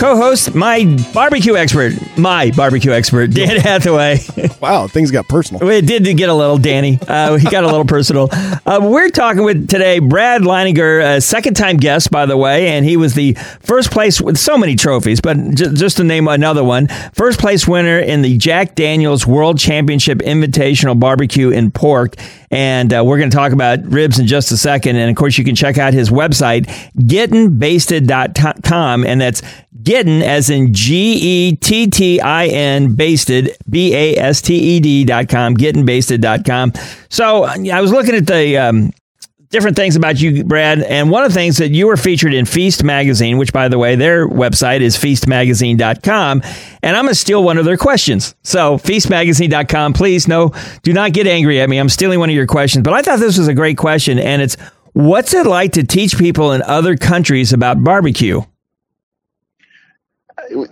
co 0.00 0.16
host, 0.16 0.52
my 0.56 0.84
barbecue 1.14 1.54
expert, 1.54 1.92
my 2.18 2.50
barbecue 2.52 2.92
expert, 2.92 3.30
Dan 3.30 3.56
Hathaway. 3.60 4.18
wow, 4.60 4.86
things 4.86 5.10
got 5.10 5.28
personal. 5.28 5.68
It 5.68 5.86
did 5.86 6.04
get 6.16 6.28
a 6.28 6.34
little, 6.34 6.58
Danny. 6.58 6.98
Uh, 7.06 7.36
he 7.36 7.48
got 7.48 7.64
a 7.64 7.66
little 7.66 7.84
personal. 7.84 8.28
Uh, 8.32 8.80
we're 8.82 9.10
talking 9.10 9.44
with 9.44 9.68
today 9.68 9.98
Brad 9.98 10.42
Leininger, 10.42 11.16
a 11.16 11.20
second 11.20 11.54
time 11.54 11.76
guest, 11.76 12.10
by 12.10 12.26
the 12.26 12.36
way, 12.36 12.68
and 12.68 12.84
he 12.84 12.96
was 12.96 13.14
the 13.14 13.34
first 13.60 13.90
place 13.90 14.20
with 14.20 14.36
so 14.36 14.56
many 14.58 14.76
trophies, 14.76 15.20
but 15.20 15.36
j- 15.54 15.72
just 15.74 15.96
to 15.98 16.04
name 16.04 16.28
another 16.28 16.64
one, 16.64 16.88
first 17.12 17.38
place 17.40 17.66
winner 17.68 17.98
in 17.98 18.22
the 18.22 18.36
Jack 18.38 18.74
Daniels 18.74 19.26
World 19.26 19.58
Championship 19.58 20.18
Invitational 20.18 20.98
Barbecue 20.98 21.52
and 21.52 21.72
Pork. 21.74 22.14
And 22.50 22.92
uh, 22.94 23.02
we're 23.04 23.18
going 23.18 23.30
to 23.30 23.36
talk 23.36 23.52
about 23.52 23.84
ribs 23.84 24.18
in 24.20 24.26
just 24.28 24.52
a 24.52 24.56
second. 24.56 24.94
And 24.96 25.10
of 25.10 25.16
course, 25.16 25.36
you 25.36 25.44
can 25.44 25.56
check 25.56 25.78
out 25.78 25.92
his 25.92 26.10
website, 26.10 26.66
gettinbasted.com. 26.96 29.04
And 29.04 29.20
that's 29.20 29.42
gettin 29.82 30.22
as 30.22 30.48
in 30.50 30.72
G 30.72 31.48
E 31.50 31.56
T 31.56 31.88
T 31.88 32.05
I 32.20 32.46
N 32.46 32.94
basted, 32.94 33.56
B 33.68 33.94
A 33.94 34.16
S 34.16 34.40
T 34.40 34.54
E 34.54 34.80
D 34.80 35.04
dot 35.04 35.28
com, 35.28 35.56
gettinbasted.com. 35.56 36.72
So 37.08 37.44
I 37.44 37.80
was 37.80 37.92
looking 37.92 38.14
at 38.14 38.26
the, 38.26 38.56
um, 38.56 38.92
different 39.50 39.76
things 39.76 39.96
about 39.96 40.20
you, 40.20 40.44
Brad. 40.44 40.80
And 40.82 41.10
one 41.10 41.24
of 41.24 41.30
the 41.30 41.34
things 41.34 41.56
that 41.58 41.70
you 41.70 41.86
were 41.86 41.96
featured 41.96 42.34
in 42.34 42.44
Feast 42.44 42.82
Magazine, 42.82 43.38
which, 43.38 43.52
by 43.52 43.68
the 43.68 43.78
way, 43.78 43.96
their 43.96 44.28
website 44.28 44.80
is 44.80 44.96
feastmagazine.com. 44.96 46.42
And 46.82 46.96
I'm 46.96 47.04
going 47.04 47.12
to 47.12 47.14
steal 47.14 47.42
one 47.42 47.58
of 47.58 47.64
their 47.64 47.76
questions. 47.76 48.34
So, 48.42 48.78
feastmagazine.com, 48.78 49.92
please, 49.92 50.28
no, 50.28 50.52
do 50.82 50.92
not 50.92 51.12
get 51.12 51.26
angry 51.26 51.60
at 51.60 51.68
me. 51.68 51.78
I'm 51.78 51.88
stealing 51.88 52.18
one 52.18 52.28
of 52.28 52.36
your 52.36 52.46
questions. 52.46 52.82
But 52.84 52.94
I 52.94 53.02
thought 53.02 53.18
this 53.18 53.38
was 53.38 53.48
a 53.48 53.54
great 53.54 53.78
question. 53.78 54.18
And 54.18 54.42
it's 54.42 54.56
what's 54.92 55.34
it 55.34 55.46
like 55.46 55.72
to 55.72 55.84
teach 55.84 56.18
people 56.18 56.52
in 56.52 56.62
other 56.62 56.96
countries 56.96 57.52
about 57.52 57.82
barbecue? 57.82 58.42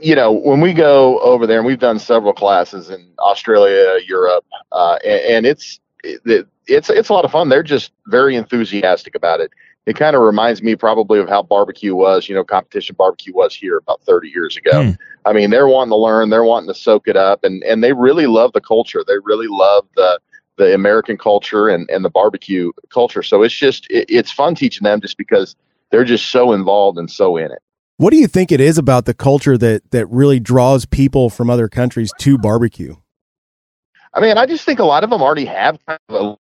You 0.00 0.14
know, 0.14 0.32
when 0.32 0.60
we 0.60 0.72
go 0.72 1.18
over 1.20 1.46
there, 1.46 1.58
and 1.58 1.66
we've 1.66 1.78
done 1.78 1.98
several 1.98 2.32
classes 2.32 2.90
in 2.90 3.06
Australia, 3.18 3.98
Europe, 4.06 4.44
uh, 4.72 4.98
and, 5.04 5.20
and 5.20 5.46
it's 5.46 5.80
it, 6.02 6.46
it's 6.66 6.90
it's 6.90 7.08
a 7.08 7.12
lot 7.12 7.24
of 7.24 7.30
fun. 7.30 7.48
They're 7.48 7.62
just 7.62 7.92
very 8.06 8.36
enthusiastic 8.36 9.14
about 9.14 9.40
it. 9.40 9.50
It 9.86 9.96
kind 9.96 10.16
of 10.16 10.22
reminds 10.22 10.62
me 10.62 10.76
probably 10.76 11.18
of 11.18 11.28
how 11.28 11.42
barbecue 11.42 11.94
was, 11.94 12.26
you 12.28 12.34
know, 12.34 12.42
competition 12.42 12.96
barbecue 12.98 13.34
was 13.34 13.54
here 13.54 13.76
about 13.76 14.00
30 14.02 14.28
years 14.28 14.56
ago. 14.56 14.84
Hmm. 14.84 14.90
I 15.26 15.34
mean, 15.34 15.50
they're 15.50 15.68
wanting 15.68 15.90
to 15.90 15.96
learn, 15.96 16.30
they're 16.30 16.44
wanting 16.44 16.68
to 16.68 16.74
soak 16.74 17.06
it 17.06 17.16
up, 17.16 17.44
and 17.44 17.62
and 17.64 17.82
they 17.82 17.92
really 17.92 18.26
love 18.26 18.52
the 18.52 18.60
culture. 18.60 19.04
They 19.06 19.18
really 19.22 19.48
love 19.48 19.86
the 19.96 20.20
the 20.56 20.74
American 20.74 21.18
culture 21.18 21.68
and 21.68 21.88
and 21.90 22.04
the 22.04 22.10
barbecue 22.10 22.72
culture. 22.90 23.22
So 23.22 23.42
it's 23.42 23.54
just 23.54 23.86
it, 23.90 24.06
it's 24.08 24.30
fun 24.30 24.54
teaching 24.54 24.84
them 24.84 25.00
just 25.00 25.18
because 25.18 25.56
they're 25.90 26.04
just 26.04 26.30
so 26.30 26.52
involved 26.52 26.98
and 26.98 27.10
so 27.10 27.36
in 27.36 27.52
it. 27.52 27.62
What 27.96 28.10
do 28.10 28.16
you 28.16 28.26
think 28.26 28.50
it 28.50 28.60
is 28.60 28.76
about 28.76 29.04
the 29.04 29.14
culture 29.14 29.56
that 29.58 29.90
that 29.92 30.06
really 30.06 30.40
draws 30.40 30.84
people 30.84 31.30
from 31.30 31.48
other 31.48 31.68
countries 31.68 32.12
to 32.20 32.38
barbecue? 32.38 32.96
I 34.12 34.20
mean, 34.20 34.36
I 34.38 34.46
just 34.46 34.64
think 34.64 34.78
a 34.78 34.84
lot 34.84 35.04
of 35.04 35.10
them 35.10 35.22
already 35.22 35.44
have 35.44 35.78
kind 35.86 35.98
of 36.08 36.38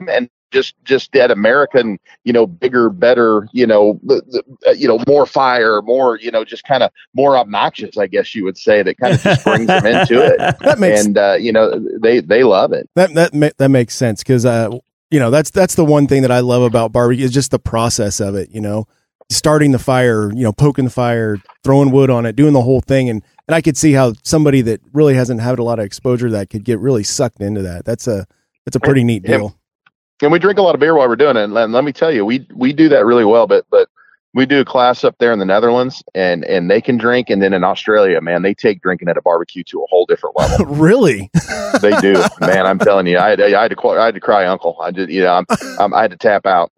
a, 0.00 0.10
and 0.10 0.28
just 0.52 0.74
just 0.84 1.12
that 1.12 1.30
American, 1.30 1.98
you 2.24 2.32
know, 2.32 2.46
bigger, 2.46 2.90
better, 2.90 3.48
you 3.52 3.66
know, 3.66 3.98
the, 4.04 4.22
the, 4.28 4.70
uh, 4.70 4.72
you 4.72 4.86
know, 4.86 5.02
more 5.06 5.26
fire, 5.26 5.80
more, 5.82 6.18
you 6.18 6.30
know, 6.30 6.44
just 6.44 6.64
kind 6.64 6.82
of 6.82 6.90
more 7.14 7.36
obnoxious, 7.36 7.96
I 7.96 8.06
guess 8.06 8.34
you 8.34 8.44
would 8.44 8.58
say. 8.58 8.82
That 8.82 8.98
kind 8.98 9.14
of 9.14 9.22
just 9.22 9.44
brings 9.44 9.66
them 9.66 9.86
into 9.86 10.24
it, 10.24 10.38
That 10.60 10.78
makes- 10.78 11.04
and 11.04 11.16
uh, 11.18 11.36
you 11.40 11.52
know, 11.52 11.84
they 12.00 12.20
they 12.20 12.44
love 12.44 12.72
it. 12.72 12.88
That 12.96 13.14
that 13.14 13.32
ma- 13.34 13.50
that 13.58 13.70
makes 13.70 13.94
sense 13.94 14.22
because 14.22 14.44
uh, 14.44 14.70
you 15.10 15.18
know 15.20 15.30
that's 15.30 15.50
that's 15.50 15.74
the 15.74 15.84
one 15.84 16.06
thing 16.06 16.22
that 16.22 16.32
I 16.32 16.40
love 16.40 16.62
about 16.62 16.92
barbecue 16.92 17.24
is 17.24 17.32
just 17.32 17.50
the 17.50 17.58
process 17.58 18.20
of 18.20 18.34
it. 18.34 18.50
You 18.50 18.60
know, 18.60 18.86
starting 19.36 19.72
the 19.72 19.78
fire, 19.78 20.32
you 20.32 20.42
know, 20.42 20.52
poking 20.52 20.84
the 20.84 20.90
fire, 20.90 21.38
throwing 21.64 21.90
wood 21.90 22.10
on 22.10 22.26
it, 22.26 22.36
doing 22.36 22.52
the 22.52 22.62
whole 22.62 22.80
thing, 22.80 23.08
and 23.08 23.22
and 23.48 23.54
I 23.54 23.60
could 23.60 23.76
see 23.76 23.92
how 23.92 24.14
somebody 24.22 24.62
that 24.62 24.80
really 24.92 25.14
hasn't 25.14 25.40
had 25.40 25.58
a 25.58 25.62
lot 25.62 25.78
of 25.78 25.84
exposure 25.84 26.28
to 26.28 26.32
that 26.32 26.50
could 26.50 26.64
get 26.64 26.78
really 26.78 27.02
sucked 27.02 27.40
into 27.40 27.62
that. 27.62 27.84
That's 27.84 28.06
a 28.06 28.26
that's 28.64 28.76
a 28.76 28.80
pretty 28.80 29.04
neat 29.04 29.24
deal. 29.24 29.56
and 30.22 30.30
we 30.30 30.38
drink 30.38 30.58
a 30.58 30.62
lot 30.62 30.74
of 30.74 30.80
beer 30.80 30.94
while 30.94 31.08
we're 31.08 31.16
doing 31.16 31.36
it. 31.36 31.42
And 31.42 31.52
let, 31.52 31.68
let 31.70 31.84
me 31.84 31.92
tell 31.92 32.12
you, 32.12 32.24
we 32.24 32.46
we 32.54 32.72
do 32.72 32.88
that 32.88 33.04
really 33.04 33.24
well. 33.24 33.46
But 33.46 33.66
but 33.70 33.88
we 34.34 34.46
do 34.46 34.60
a 34.60 34.64
class 34.64 35.04
up 35.04 35.16
there 35.18 35.32
in 35.32 35.38
the 35.38 35.44
Netherlands, 35.44 36.02
and 36.14 36.44
and 36.44 36.70
they 36.70 36.80
can 36.80 36.96
drink. 36.96 37.28
And 37.28 37.42
then 37.42 37.52
in 37.52 37.64
Australia, 37.64 38.20
man, 38.20 38.42
they 38.42 38.54
take 38.54 38.80
drinking 38.80 39.08
at 39.08 39.16
a 39.16 39.22
barbecue 39.22 39.64
to 39.64 39.82
a 39.82 39.86
whole 39.88 40.06
different 40.06 40.36
level. 40.36 40.66
really? 40.74 41.30
they 41.80 41.94
do, 42.00 42.14
man. 42.40 42.66
I'm 42.66 42.78
telling 42.78 43.06
you, 43.06 43.18
I 43.18 43.30
had, 43.30 43.40
I 43.40 43.62
had 43.62 43.68
to 43.68 43.76
cry- 43.76 43.98
I 43.98 44.06
had 44.06 44.14
to 44.14 44.20
cry, 44.20 44.46
uncle. 44.46 44.78
I 44.80 44.90
did, 44.90 45.10
you 45.10 45.22
know, 45.22 45.34
I'm, 45.34 45.46
I'm, 45.78 45.94
I 45.94 46.02
had 46.02 46.12
to 46.12 46.16
tap 46.16 46.46
out. 46.46 46.72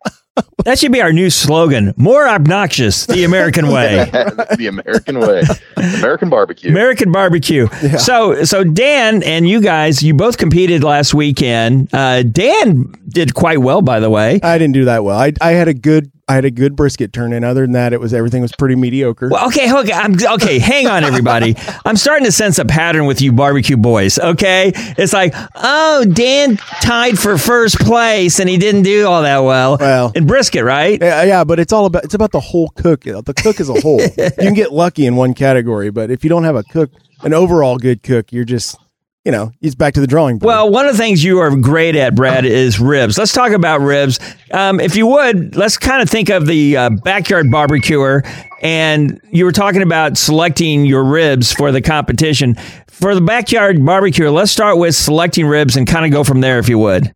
That 0.64 0.79
should 0.79 0.92
be 0.92 1.01
our 1.01 1.12
new 1.12 1.31
slogan. 1.31 1.94
More 1.97 2.27
obnoxious, 2.27 3.07
the 3.07 3.25
American 3.25 3.68
way. 3.68 4.05
the 4.57 4.66
American 4.66 5.20
way, 5.20 5.42
American 5.77 6.29
barbecue. 6.31 6.70
American 6.70 7.12
barbecue. 7.12 7.68
So, 7.99 8.44
so 8.44 8.64
Dan 8.64 9.23
and 9.23 9.49
you 9.49 9.61
guys, 9.61 10.03
you 10.03 10.14
both 10.14 10.38
competed 10.38 10.83
last 10.83 11.14
weekend. 11.14 11.94
Uh, 11.94 12.23
Dan 12.23 12.94
did 13.09 13.35
quite 13.35 13.59
well, 13.59 13.83
by 13.83 14.01
the 14.01 14.11
way. 14.11 14.40
I 14.42 14.59
didn't 14.59 14.75
do 14.75 14.87
that 14.87 15.05
well. 15.05 15.18
I 15.18 15.33
I 15.40 15.51
had 15.51 15.68
a 15.68 15.75
good 15.75 16.11
I 16.26 16.34
had 16.34 16.46
a 16.46 16.50
good 16.50 16.74
brisket 16.74 17.12
turn 17.12 17.34
in. 17.34 17.44
Other 17.44 17.62
than 17.62 17.72
that, 17.72 17.92
it 17.92 18.00
was 18.00 18.14
everything 18.14 18.40
was 18.40 18.52
pretty 18.52 18.76
mediocre. 18.76 19.28
Well, 19.28 19.46
okay, 19.48 19.70
okay, 19.72 19.92
I'm, 19.92 20.14
okay. 20.14 20.58
Hang 20.58 20.87
on, 20.87 21.04
everybody. 21.04 21.54
I'm 21.84 21.96
starting 21.96 22.24
to 22.24 22.32
sense 22.32 22.58
a 22.58 22.64
pattern 22.64 23.04
with 23.04 23.20
you 23.20 23.30
barbecue 23.30 23.76
boys. 23.76 24.18
Okay, 24.18 24.72
it's 24.74 25.12
like, 25.12 25.34
oh, 25.54 26.06
Dan 26.06 26.56
tied 26.80 27.18
for 27.18 27.37
first 27.37 27.78
place 27.78 28.40
and 28.40 28.48
he 28.48 28.56
didn't 28.56 28.82
do 28.82 29.06
all 29.06 29.22
that 29.22 29.40
well. 29.40 29.76
Well, 29.78 30.12
in 30.14 30.26
brisket, 30.26 30.64
right? 30.64 30.98
Yeah, 31.00 31.24
yeah, 31.24 31.44
but 31.44 31.60
it's 31.60 31.72
all 31.72 31.84
about 31.84 32.04
it's 32.04 32.14
about 32.14 32.32
the 32.32 32.40
whole 32.40 32.68
cook. 32.68 33.02
The 33.02 33.34
cook 33.37 33.60
as 33.60 33.68
a 33.68 33.80
whole. 33.80 34.00
you 34.18 34.30
can 34.38 34.54
get 34.54 34.72
lucky 34.72 35.04
in 35.04 35.16
one 35.16 35.34
category, 35.34 35.90
but 35.90 36.10
if 36.10 36.24
you 36.24 36.30
don't 36.30 36.44
have 36.44 36.56
a 36.56 36.62
cook, 36.64 36.90
an 37.22 37.34
overall 37.34 37.76
good 37.76 38.02
cook, 38.02 38.32
you're 38.32 38.44
just 38.44 38.78
you 39.24 39.32
know, 39.32 39.52
he's 39.60 39.74
back 39.74 39.94
to 39.94 40.00
the 40.00 40.06
drawing 40.06 40.38
board. 40.38 40.48
Well, 40.48 40.70
one 40.70 40.87
of 40.87 40.92
the 40.92 40.98
things 40.98 41.24
you 41.24 41.38
are 41.38 41.54
great 41.56 41.96
at, 41.96 42.14
Brad, 42.14 42.44
is 42.44 42.78
ribs. 42.78 43.16
Let's 43.16 43.32
talk 43.32 43.52
about 43.52 43.80
ribs. 43.80 44.20
Um, 44.50 44.80
if 44.80 44.96
you 44.96 45.06
would, 45.06 45.56
let's 45.56 45.78
kind 45.78 46.02
of 46.02 46.10
think 46.10 46.28
of 46.28 46.46
the 46.46 46.76
uh, 46.76 46.90
backyard 46.90 47.50
barbecuer. 47.50 48.22
And 48.60 49.18
you 49.32 49.46
were 49.46 49.52
talking 49.52 49.82
about 49.82 50.18
selecting 50.18 50.84
your 50.84 51.04
ribs 51.04 51.52
for 51.52 51.72
the 51.72 51.80
competition. 51.80 52.54
For 52.88 53.14
the 53.14 53.22
backyard 53.22 53.84
barbecuer, 53.84 54.30
let's 54.30 54.52
start 54.52 54.76
with 54.76 54.94
selecting 54.94 55.46
ribs 55.46 55.76
and 55.76 55.87
kind 55.87 56.04
of 56.04 56.12
go 56.12 56.22
from 56.22 56.42
there, 56.42 56.58
if 56.58 56.68
you 56.68 56.78
would. 56.78 57.12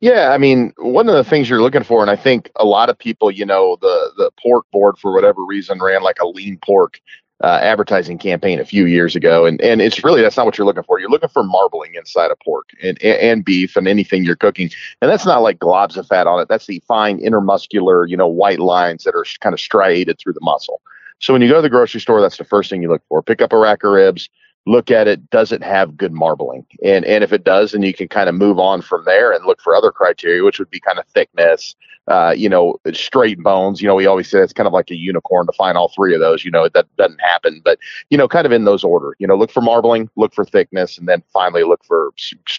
Yeah, 0.00 0.30
I 0.30 0.38
mean, 0.38 0.72
one 0.78 1.08
of 1.08 1.14
the 1.16 1.24
things 1.24 1.50
you're 1.50 1.62
looking 1.62 1.82
for, 1.82 2.00
and 2.00 2.10
I 2.10 2.16
think 2.16 2.50
a 2.56 2.64
lot 2.64 2.88
of 2.88 2.96
people, 2.98 3.30
you 3.30 3.44
know, 3.44 3.76
the 3.80 4.12
the 4.16 4.30
pork 4.40 4.66
board 4.72 4.96
for 4.98 5.12
whatever 5.12 5.44
reason 5.44 5.80
ran 5.80 6.02
like 6.02 6.20
a 6.20 6.26
lean 6.26 6.58
pork 6.64 7.00
uh, 7.42 7.58
advertising 7.62 8.18
campaign 8.18 8.58
a 8.58 8.64
few 8.64 8.86
years 8.86 9.14
ago, 9.14 9.46
and 9.46 9.60
and 9.60 9.80
it's 9.80 10.02
really 10.02 10.22
that's 10.22 10.36
not 10.36 10.46
what 10.46 10.58
you're 10.58 10.66
looking 10.66 10.82
for. 10.82 10.98
You're 10.98 11.10
looking 11.10 11.28
for 11.28 11.44
marbling 11.44 11.94
inside 11.94 12.30
of 12.30 12.38
pork 12.40 12.70
and 12.82 13.00
and, 13.02 13.18
and 13.20 13.44
beef 13.44 13.76
and 13.76 13.86
anything 13.86 14.24
you're 14.24 14.36
cooking, 14.36 14.70
and 15.00 15.10
that's 15.10 15.26
not 15.26 15.42
like 15.42 15.58
globs 15.58 15.96
of 15.96 16.06
fat 16.06 16.26
on 16.26 16.40
it. 16.40 16.48
That's 16.48 16.66
the 16.66 16.82
fine 16.88 17.20
intermuscular, 17.20 18.08
you 18.08 18.16
know, 18.16 18.26
white 18.26 18.58
lines 18.58 19.04
that 19.04 19.14
are 19.14 19.24
kind 19.40 19.54
of 19.54 19.60
striated 19.60 20.18
through 20.18 20.32
the 20.32 20.40
muscle. 20.42 20.80
So 21.20 21.32
when 21.32 21.42
you 21.42 21.48
go 21.48 21.56
to 21.56 21.62
the 21.62 21.70
grocery 21.70 22.00
store, 22.00 22.20
that's 22.20 22.38
the 22.38 22.44
first 22.44 22.70
thing 22.70 22.82
you 22.82 22.88
look 22.88 23.02
for. 23.08 23.22
Pick 23.22 23.42
up 23.42 23.52
a 23.52 23.58
rack 23.58 23.82
of 23.84 23.92
ribs 23.92 24.28
look 24.68 24.90
at 24.90 25.08
it 25.08 25.30
does 25.30 25.50
it 25.50 25.62
have 25.62 25.96
good 25.96 26.12
marbling 26.12 26.64
and 26.84 27.04
and 27.06 27.24
if 27.24 27.32
it 27.32 27.42
does 27.42 27.72
then 27.72 27.82
you 27.82 27.94
can 27.94 28.06
kind 28.06 28.28
of 28.28 28.34
move 28.34 28.58
on 28.58 28.82
from 28.82 29.02
there 29.04 29.32
and 29.32 29.46
look 29.46 29.60
for 29.62 29.74
other 29.74 29.90
criteria 29.90 30.44
which 30.44 30.58
would 30.58 30.68
be 30.68 30.78
kind 30.78 30.98
of 30.98 31.06
thickness 31.06 31.74
uh, 32.08 32.34
you 32.36 32.48
know 32.48 32.76
straight 32.92 33.38
bones 33.38 33.80
you 33.80 33.88
know 33.88 33.94
we 33.94 34.06
always 34.06 34.28
say 34.28 34.40
it's 34.40 34.52
kind 34.52 34.66
of 34.66 34.72
like 34.72 34.90
a 34.90 34.96
unicorn 34.96 35.46
to 35.46 35.52
find 35.52 35.78
all 35.78 35.90
three 35.96 36.14
of 36.14 36.20
those 36.20 36.44
you 36.44 36.50
know 36.50 36.68
that 36.74 36.86
doesn't 36.96 37.20
happen 37.20 37.62
but 37.64 37.78
you 38.10 38.18
know 38.18 38.28
kind 38.28 38.46
of 38.46 38.52
in 38.52 38.64
those 38.64 38.84
order 38.84 39.16
you 39.18 39.26
know 39.26 39.36
look 39.36 39.50
for 39.50 39.62
marbling 39.62 40.08
look 40.16 40.34
for 40.34 40.44
thickness 40.44 40.98
and 40.98 41.08
then 41.08 41.22
finally 41.32 41.64
look 41.64 41.82
for 41.84 42.12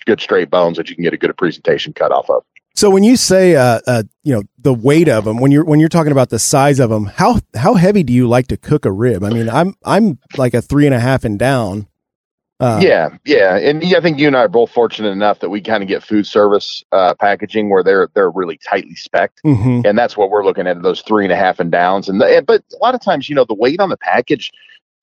good 0.06 0.20
straight 0.20 0.50
bones 0.50 0.78
that 0.78 0.90
you 0.90 0.96
can 0.96 1.04
get 1.04 1.14
a 1.14 1.18
good 1.18 1.36
presentation 1.38 1.94
cut 1.94 2.12
off 2.12 2.30
of 2.30 2.44
So 2.76 2.90
when 2.90 3.04
you 3.04 3.18
say, 3.18 3.58
uh, 3.58 3.82
uh, 3.88 4.04
you 4.24 4.34
know, 4.34 4.44
the 4.58 4.74
weight 4.74 5.10
of 5.10 5.26
them, 5.26 5.40
when 5.40 5.52
you're 5.52 5.66
when 5.66 5.82
you're 5.82 5.90
talking 5.90 6.14
about 6.14 6.30
the 6.30 6.40
size 6.40 6.80
of 6.80 6.90
them, 6.90 7.08
how 7.08 7.40
how 7.54 7.74
heavy 7.74 8.04
do 8.04 8.14
you 8.14 8.26
like 8.26 8.48
to 8.48 8.58
cook 8.58 8.86
a 8.86 8.92
rib? 8.92 9.22
I 9.22 9.32
mean, 9.32 9.50
I'm 9.50 9.76
I'm 9.84 10.20
like 10.38 10.54
a 10.54 10.62
three 10.62 10.86
and 10.86 10.96
a 10.96 11.00
half 11.00 11.26
and 11.26 11.38
down. 11.38 11.88
Uh, 12.60 12.78
yeah, 12.84 13.10
yeah, 13.24 13.56
and 13.58 13.82
yeah, 13.84 13.98
I 13.98 14.02
think 14.02 14.20
you 14.20 14.28
and 14.28 14.36
I 14.36 14.42
are 14.42 14.48
both 14.50 14.70
fortunate 14.72 15.12
enough 15.12 15.40
that 15.40 15.50
we 15.50 15.62
kind 15.62 15.82
of 15.82 15.88
get 15.88 16.04
food 16.04 16.28
service 16.28 16.84
uh, 16.92 17.14
packaging 17.16 17.70
where 17.70 17.84
they're 17.84 18.10
they're 18.16 18.30
really 18.30 18.60
tightly 18.68 18.96
specced, 18.96 19.40
Mhm. 19.46 19.86
and 19.88 19.98
that's 19.98 20.18
what 20.18 20.30
we're 20.30 20.44
looking 20.44 20.68
at 20.68 20.82
those 20.82 21.02
three 21.02 21.24
and 21.24 21.32
a 21.32 21.38
half 21.38 21.62
and 21.62 21.72
downs. 21.72 22.10
And, 22.10 22.20
the, 22.20 22.26
and 22.26 22.46
but 22.46 22.64
a 22.74 22.84
lot 22.84 22.96
of 22.96 23.02
times, 23.02 23.30
you 23.30 23.36
know, 23.36 23.46
the 23.46 23.54
weight 23.54 23.80
on 23.80 23.88
the 23.90 23.96
package, 23.98 24.52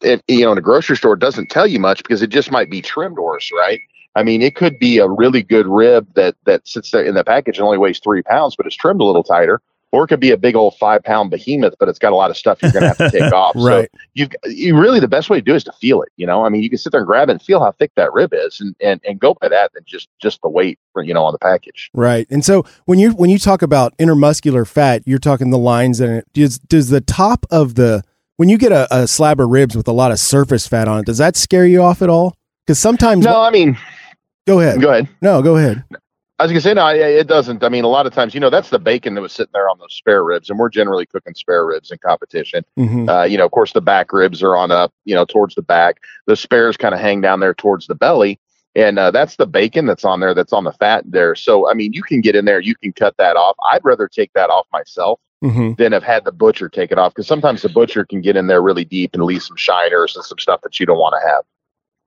if, 0.03 0.21
you 0.29 0.45
know, 0.45 0.53
in 0.53 0.59
a 0.59 0.61
grocery 0.61 0.99
store 0.99 1.17
doesn't 1.17 1.49
tell 1.49 1.67
you 1.67 1.81
much 1.81 2.03
because 2.03 2.21
it 2.21 2.29
just 2.29 2.51
might 2.51 2.71
be 2.71 2.83
trimmed 2.83 3.17
worse, 3.19 3.51
right? 3.57 3.81
I 4.15 4.23
mean, 4.23 4.43
it 4.43 4.55
could 4.55 4.79
be 4.79 4.99
a 4.99 5.09
really 5.09 5.43
good 5.43 5.67
rib 5.67 6.07
that 6.15 6.37
that 6.45 6.69
sits 6.69 6.91
there 6.91 7.05
in 7.05 7.15
the 7.15 7.25
package 7.25 7.57
and 7.57 7.65
only 7.65 7.79
weighs 7.79 8.01
three 8.01 8.23
pounds, 8.23 8.55
but 8.55 8.67
it's 8.67 8.77
trimmed 8.77 9.01
a 9.01 9.05
little 9.05 9.25
tighter. 9.25 9.63
Or 9.93 10.05
it 10.05 10.09
could 10.09 10.21
be 10.21 10.31
a 10.31 10.37
big 10.37 10.57
old 10.57 10.77
five 10.77 11.03
pound 11.05 11.31
behemoth, 11.31 11.75
but 11.79 11.89
it's 11.89 11.99
got 11.99 12.13
a 12.13 12.17
lot 12.17 12.31
of 12.31 12.37
stuff 12.37 12.61
you're 12.61 12.73
going 12.73 12.83
to 12.83 12.89
have 12.89 12.99
to 12.99 13.11
take 13.11 13.33
off. 13.33 13.55
Right. 13.55 13.89
So 13.93 14.01
you 14.15 14.29
you 14.45 14.79
really 14.79 15.01
the 15.01 15.09
best 15.09 15.31
way 15.31 15.39
to 15.39 15.43
do 15.43 15.53
it 15.53 15.57
is 15.57 15.65
to 15.65 15.73
feel 15.73 16.03
it. 16.03 16.11
You 16.17 16.27
know, 16.27 16.45
I 16.45 16.49
mean, 16.49 16.63
you 16.63 16.69
can 16.69 16.79
sit 16.79 16.91
there 16.91 17.01
and 17.01 17.07
grab 17.07 17.29
it 17.29 17.33
and 17.33 17.43
feel 17.43 17.61
how 17.61 17.73
thick 17.73 17.93
that 17.97 18.13
rib 18.13 18.33
is, 18.35 18.61
and 18.61 18.75
and, 18.81 19.01
and 19.07 19.21
go 19.21 19.35
by 19.41 19.49
that 19.49 19.73
than 19.75 19.85
just 19.87 20.09
just 20.21 20.43
the 20.43 20.49
weight, 20.49 20.79
you 20.97 21.15
know, 21.15 21.25
on 21.25 21.33
the 21.33 21.39
package. 21.39 21.91
Right. 21.95 22.27
And 22.31 22.45
so 22.45 22.65
when 22.85 22.99
you 22.99 23.13
when 23.13 23.31
you 23.31 23.39
talk 23.39 23.63
about 23.63 23.97
intermuscular 23.99 24.67
fat, 24.67 25.03
you're 25.07 25.19
talking 25.19 25.51
the 25.51 25.59
lines 25.59 26.01
in 26.01 26.11
it. 26.11 26.27
Does 26.33 26.59
does 26.59 26.91
the 26.91 27.01
top 27.01 27.47
of 27.51 27.77
the 27.77 28.03
when 28.37 28.49
you 28.49 28.59
get 28.59 28.73
a, 28.73 28.95
a 28.95 29.07
slab 29.07 29.41
of 29.41 29.49
ribs 29.49 29.77
with 29.77 29.89
a 29.89 29.93
lot 29.93 30.13
of 30.13 30.19
surface 30.19 30.67
fat 30.67 30.89
on 30.89 31.01
it, 31.01 31.07
does 31.07 31.19
that 31.19 31.37
scare 31.37 31.67
you 31.67 31.83
off 31.83 32.03
at 32.03 32.11
all? 32.11 32.37
Because 32.67 32.79
sometimes 32.79 33.25
No, 33.25 33.41
I 33.41 33.51
mean, 33.51 33.79
go 34.47 34.61
ahead. 34.61 34.81
Go 34.81 34.91
ahead. 34.91 35.09
No, 35.23 35.43
go 35.43 35.57
ahead. 35.57 35.85
I 36.39 36.43
was 36.45 36.53
gonna 36.53 36.61
say 36.61 36.75
no, 36.75 36.87
it 36.89 37.27
doesn't. 37.29 37.65
I 37.65 37.71
mean, 37.71 37.85
a 37.85 37.89
lot 37.89 38.05
of 38.05 38.13
times, 38.13 38.35
you 38.35 38.41
know, 38.41 38.51
that's 38.51 38.69
the 38.69 38.79
bacon 38.79 39.15
that 39.15 39.23
was 39.23 39.33
sitting 39.33 39.53
there 39.55 39.71
on 39.71 39.79
those 39.79 39.95
spare 39.95 40.23
ribs, 40.23 40.51
and 40.51 40.59
we're 40.59 40.69
generally 40.69 41.07
cooking 41.07 41.35
spare 41.35 41.65
ribs 41.65 41.91
in 41.91 41.97
competition. 41.99 42.63
Mhm. 42.79 43.09
Uh, 43.09 43.25
you 43.25 43.39
know, 43.39 43.47
of 43.47 43.53
course, 43.53 43.73
the 43.73 43.81
back 43.81 44.13
ribs 44.13 44.43
are 44.43 44.55
on 44.55 44.71
up, 44.71 44.93
you 45.07 45.15
know, 45.15 45.25
towards 45.25 45.55
the 45.55 45.63
back. 45.63 45.97
The 46.27 46.37
spares 46.37 46.77
kind 46.77 46.95
of 46.95 47.01
hang 47.01 47.23
down 47.23 47.41
there 47.41 47.55
towards 47.55 47.87
the 47.87 47.95
belly, 47.95 48.39
and 48.75 48.99
uh, 48.99 49.11
that's 49.13 49.37
the 49.37 49.47
bacon 49.47 49.87
that's 49.87 50.05
on 50.05 50.21
there, 50.21 50.35
that's 50.35 50.53
on 50.53 50.65
the 50.65 50.73
fat 50.73 51.05
there. 51.07 51.35
So, 51.35 51.71
I 51.71 51.73
mean, 51.73 51.95
you 51.95 52.03
can 52.03 52.21
get 52.21 52.37
in 52.37 52.45
there, 52.45 52.61
you 52.61 52.75
can 52.75 52.93
cut 52.93 53.17
that 53.17 53.37
off. 53.37 53.57
I'd 53.73 53.85
rather 53.85 54.07
take 54.07 54.31
that 54.35 54.51
off 54.51 54.67
myself 54.75 55.19
Mhm. 55.43 55.79
than 55.79 55.93
have 55.93 56.03
had 56.03 56.25
the 56.27 56.33
butcher 56.33 56.69
take 56.69 56.93
it 56.93 56.99
off 56.99 57.15
because 57.15 57.27
sometimes 57.27 57.63
the 57.63 57.71
butcher 57.71 58.05
can 58.05 58.21
get 58.21 58.37
in 58.37 58.47
there 58.47 58.61
really 58.61 58.85
deep 58.85 59.15
and 59.15 59.23
leave 59.25 59.43
some 59.43 59.57
shiners 59.57 60.15
and 60.17 60.25
some 60.25 60.39
stuff 60.39 60.61
that 60.63 60.79
you 60.79 60.85
don't 60.85 60.99
want 60.99 61.15
to 61.19 61.27
have. 61.27 61.45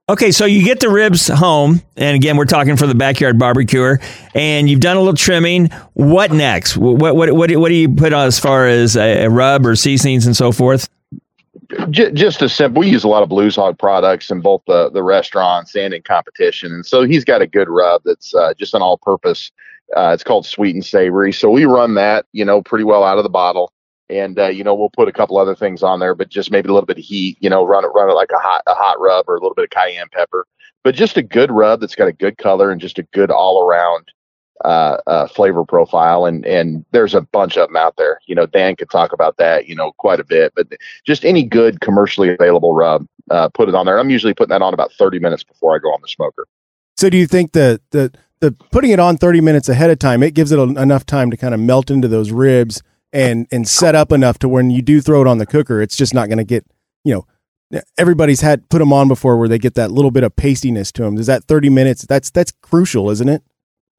Okay, 0.10 0.32
so 0.32 0.45
you 0.45 0.63
get 0.65 0.80
the 0.80 0.89
ribs 0.89 1.28
home, 1.28 1.84
and 1.95 2.15
again, 2.15 2.36
we're 2.36 2.45
talking 2.45 2.76
for 2.76 2.88
the 2.88 2.95
backyard 2.95 3.38
barbecuer, 3.38 4.00
and 4.34 4.67
you've 4.67 4.80
done 4.80 4.98
a 4.98 5.00
little 5.00 5.13
trimming. 5.13 5.69
What 5.93 6.32
next? 6.32 6.78
What 6.78 7.15
what 7.15 7.36
what, 7.36 7.52
what 7.56 7.69
do 7.69 7.76
you 7.76 7.88
put 7.88 8.12
on 8.12 8.26
as 8.26 8.39
far 8.39 8.65
as 8.65 8.98
a, 8.98 9.26
a 9.26 9.30
rub 9.30 9.67
or 9.67 9.76
seasonings 9.76 10.26
and 10.26 10.36
so 10.36 10.52
forth? 10.52 10.89
Just 11.91 12.41
a 12.41 12.50
simple. 12.50 12.80
We 12.80 12.89
use 12.89 13.04
a 13.04 13.08
lot 13.08 13.22
of 13.22 13.30
Blues 13.30 13.56
Hog 13.56 13.78
products 13.78 14.32
in 14.32 14.41
both 14.41 14.63
the 14.65 14.89
the 14.89 15.04
restaurants 15.04 15.76
and 15.76 15.93
in 15.93 16.02
competition, 16.02 16.72
and 16.74 16.84
so 16.84 17.04
he's 17.04 17.24
got 17.24 17.43
a 17.43 17.48
good 17.48 17.69
rub 17.69 18.02
that's 18.04 18.34
uh, 18.34 18.56
just 18.56 18.74
an 18.74 18.82
all-purpose. 18.82 19.52
Uh, 19.95 20.10
it's 20.12 20.24
called 20.24 20.43
Sweet 20.43 20.74
and 20.74 20.84
Savory. 20.84 21.32
So 21.32 21.52
we 21.52 21.65
run 21.65 21.93
that, 21.95 22.26
you 22.32 22.43
know, 22.43 22.63
pretty 22.63 22.84
well 22.84 23.04
out 23.04 23.19
of 23.19 23.24
the 23.24 23.30
bottle, 23.30 23.72
and 24.10 24.39
uh, 24.39 24.48
you 24.48 24.63
know 24.63 24.74
we'll 24.74 24.89
put 24.89 25.08
a 25.08 25.13
couple 25.13 25.38
other 25.38 25.56
things 25.56 25.84
on 25.84 26.00
there, 26.00 26.15
but 26.15 26.30
just 26.30 26.52
maybe 26.52 26.69
a 26.69 26.74
little 26.74 26.88
bit 26.88 26.98
of 26.98 27.04
heat. 27.04 27.38
You 27.39 27.50
know, 27.50 27.65
run 27.65 27.86
it 27.86 27.89
run 27.89 28.10
it 28.10 28.13
like 28.13 28.32
a 28.32 28.39
hot 28.39 28.63
a 28.67 28.74
hot 28.74 29.00
rub 29.00 29.26
or 29.28 29.36
a 29.36 29.39
little 29.39 29.56
bit 29.56 29.65
of 29.65 29.69
cayenne 29.69 30.08
pepper, 30.12 30.45
but 30.84 30.95
just 30.95 31.17
a 31.17 31.22
good 31.22 31.52
rub 31.52 31.82
that's 31.82 31.95
got 31.95 32.08
a 32.08 32.13
good 32.13 32.38
color 32.38 32.72
and 32.72 32.82
just 32.82 33.00
a 33.00 33.04
good 33.04 33.32
all-around 33.32 34.12
uh, 34.65 34.98
uh, 35.08 35.28
flavor 35.28 35.63
profile. 35.65 36.26
And 36.26 36.45
and 36.45 36.86
there's 36.91 37.13
a 37.13 37.22
bunch 37.22 37.58
of 37.58 37.67
them 37.67 37.78
out 37.78 37.95
there. 37.98 38.19
You 38.26 38.36
know, 38.36 38.45
Dan 38.45 38.76
could 38.76 38.89
talk 38.89 39.13
about 39.13 39.38
that, 39.38 39.67
you 39.67 39.76
know, 39.76 39.91
quite 39.98 40.19
a 40.19 40.26
bit. 40.26 40.54
But 40.56 40.67
just 41.06 41.26
any 41.26 41.43
good 41.43 41.82
commercially 41.82 42.34
available 42.34 42.74
rub, 42.74 43.06
uh, 43.30 43.50
put 43.50 43.69
it 43.69 43.76
on 43.76 43.86
there. 43.86 44.00
I'm 44.00 44.10
usually 44.10 44.34
putting 44.34 44.52
that 44.52 44.62
on 44.62 44.74
about 44.74 44.91
30 44.93 45.19
minutes 45.19 45.43
before 45.43 45.76
I 45.76 45.80
go 45.80 45.89
on 45.93 46.02
the 46.02 46.08
smoker. 46.08 46.48
So 46.98 47.10
do 47.10 47.17
you 47.17 47.28
think 47.28 47.54
that 47.54 47.82
the 47.91 48.12
the 48.41 48.52
putting 48.72 48.91
it 48.91 49.00
on 49.00 49.17
30 49.17 49.41
minutes 49.41 49.67
ahead 49.69 49.89
of 49.89 50.00
time, 50.00 50.24
it 50.24 50.34
gives 50.34 50.52
it 50.52 50.60
a, 50.60 50.63
enough 50.63 51.06
time 51.06 51.30
to 51.32 51.38
kind 51.38 51.54
of 51.54 51.60
melt 51.60 51.91
into 51.91 52.08
those 52.08 52.32
ribs 52.32 52.82
and 53.12 53.48
and 53.52 53.67
set 53.67 53.95
up 53.95 54.12
enough 54.12 54.39
to 54.39 54.50
when 54.50 54.69
you 54.69 54.82
do 54.82 55.02
throw 55.02 55.22
it 55.22 55.28
on 55.28 55.38
the 55.38 55.45
cooker, 55.45 55.82
it's 55.82 55.95
just 55.95 56.13
not 56.13 56.28
going 56.28 56.38
to 56.38 56.43
get, 56.43 56.65
you 57.04 57.13
know, 57.13 57.82
everybody's 57.98 58.41
had 58.41 58.67
put 58.69 58.80
them 58.80 58.93
on 58.93 59.08
before 59.08 59.38
where 59.38 59.48
they 59.48 59.60
get 59.60 59.76
that 59.76 59.91
little 59.91 60.12
bit 60.12 60.24
of 60.24 60.36
pastiness 60.36 60.91
to 60.93 61.04
them. 61.04 61.17
Is 61.17 61.28
that 61.28 61.43
30 61.45 61.69
minutes? 61.69 62.04
That's 62.04 62.30
that's 62.30 62.52
crucial, 62.62 63.10
isn't 63.10 63.30
it? 63.30 63.43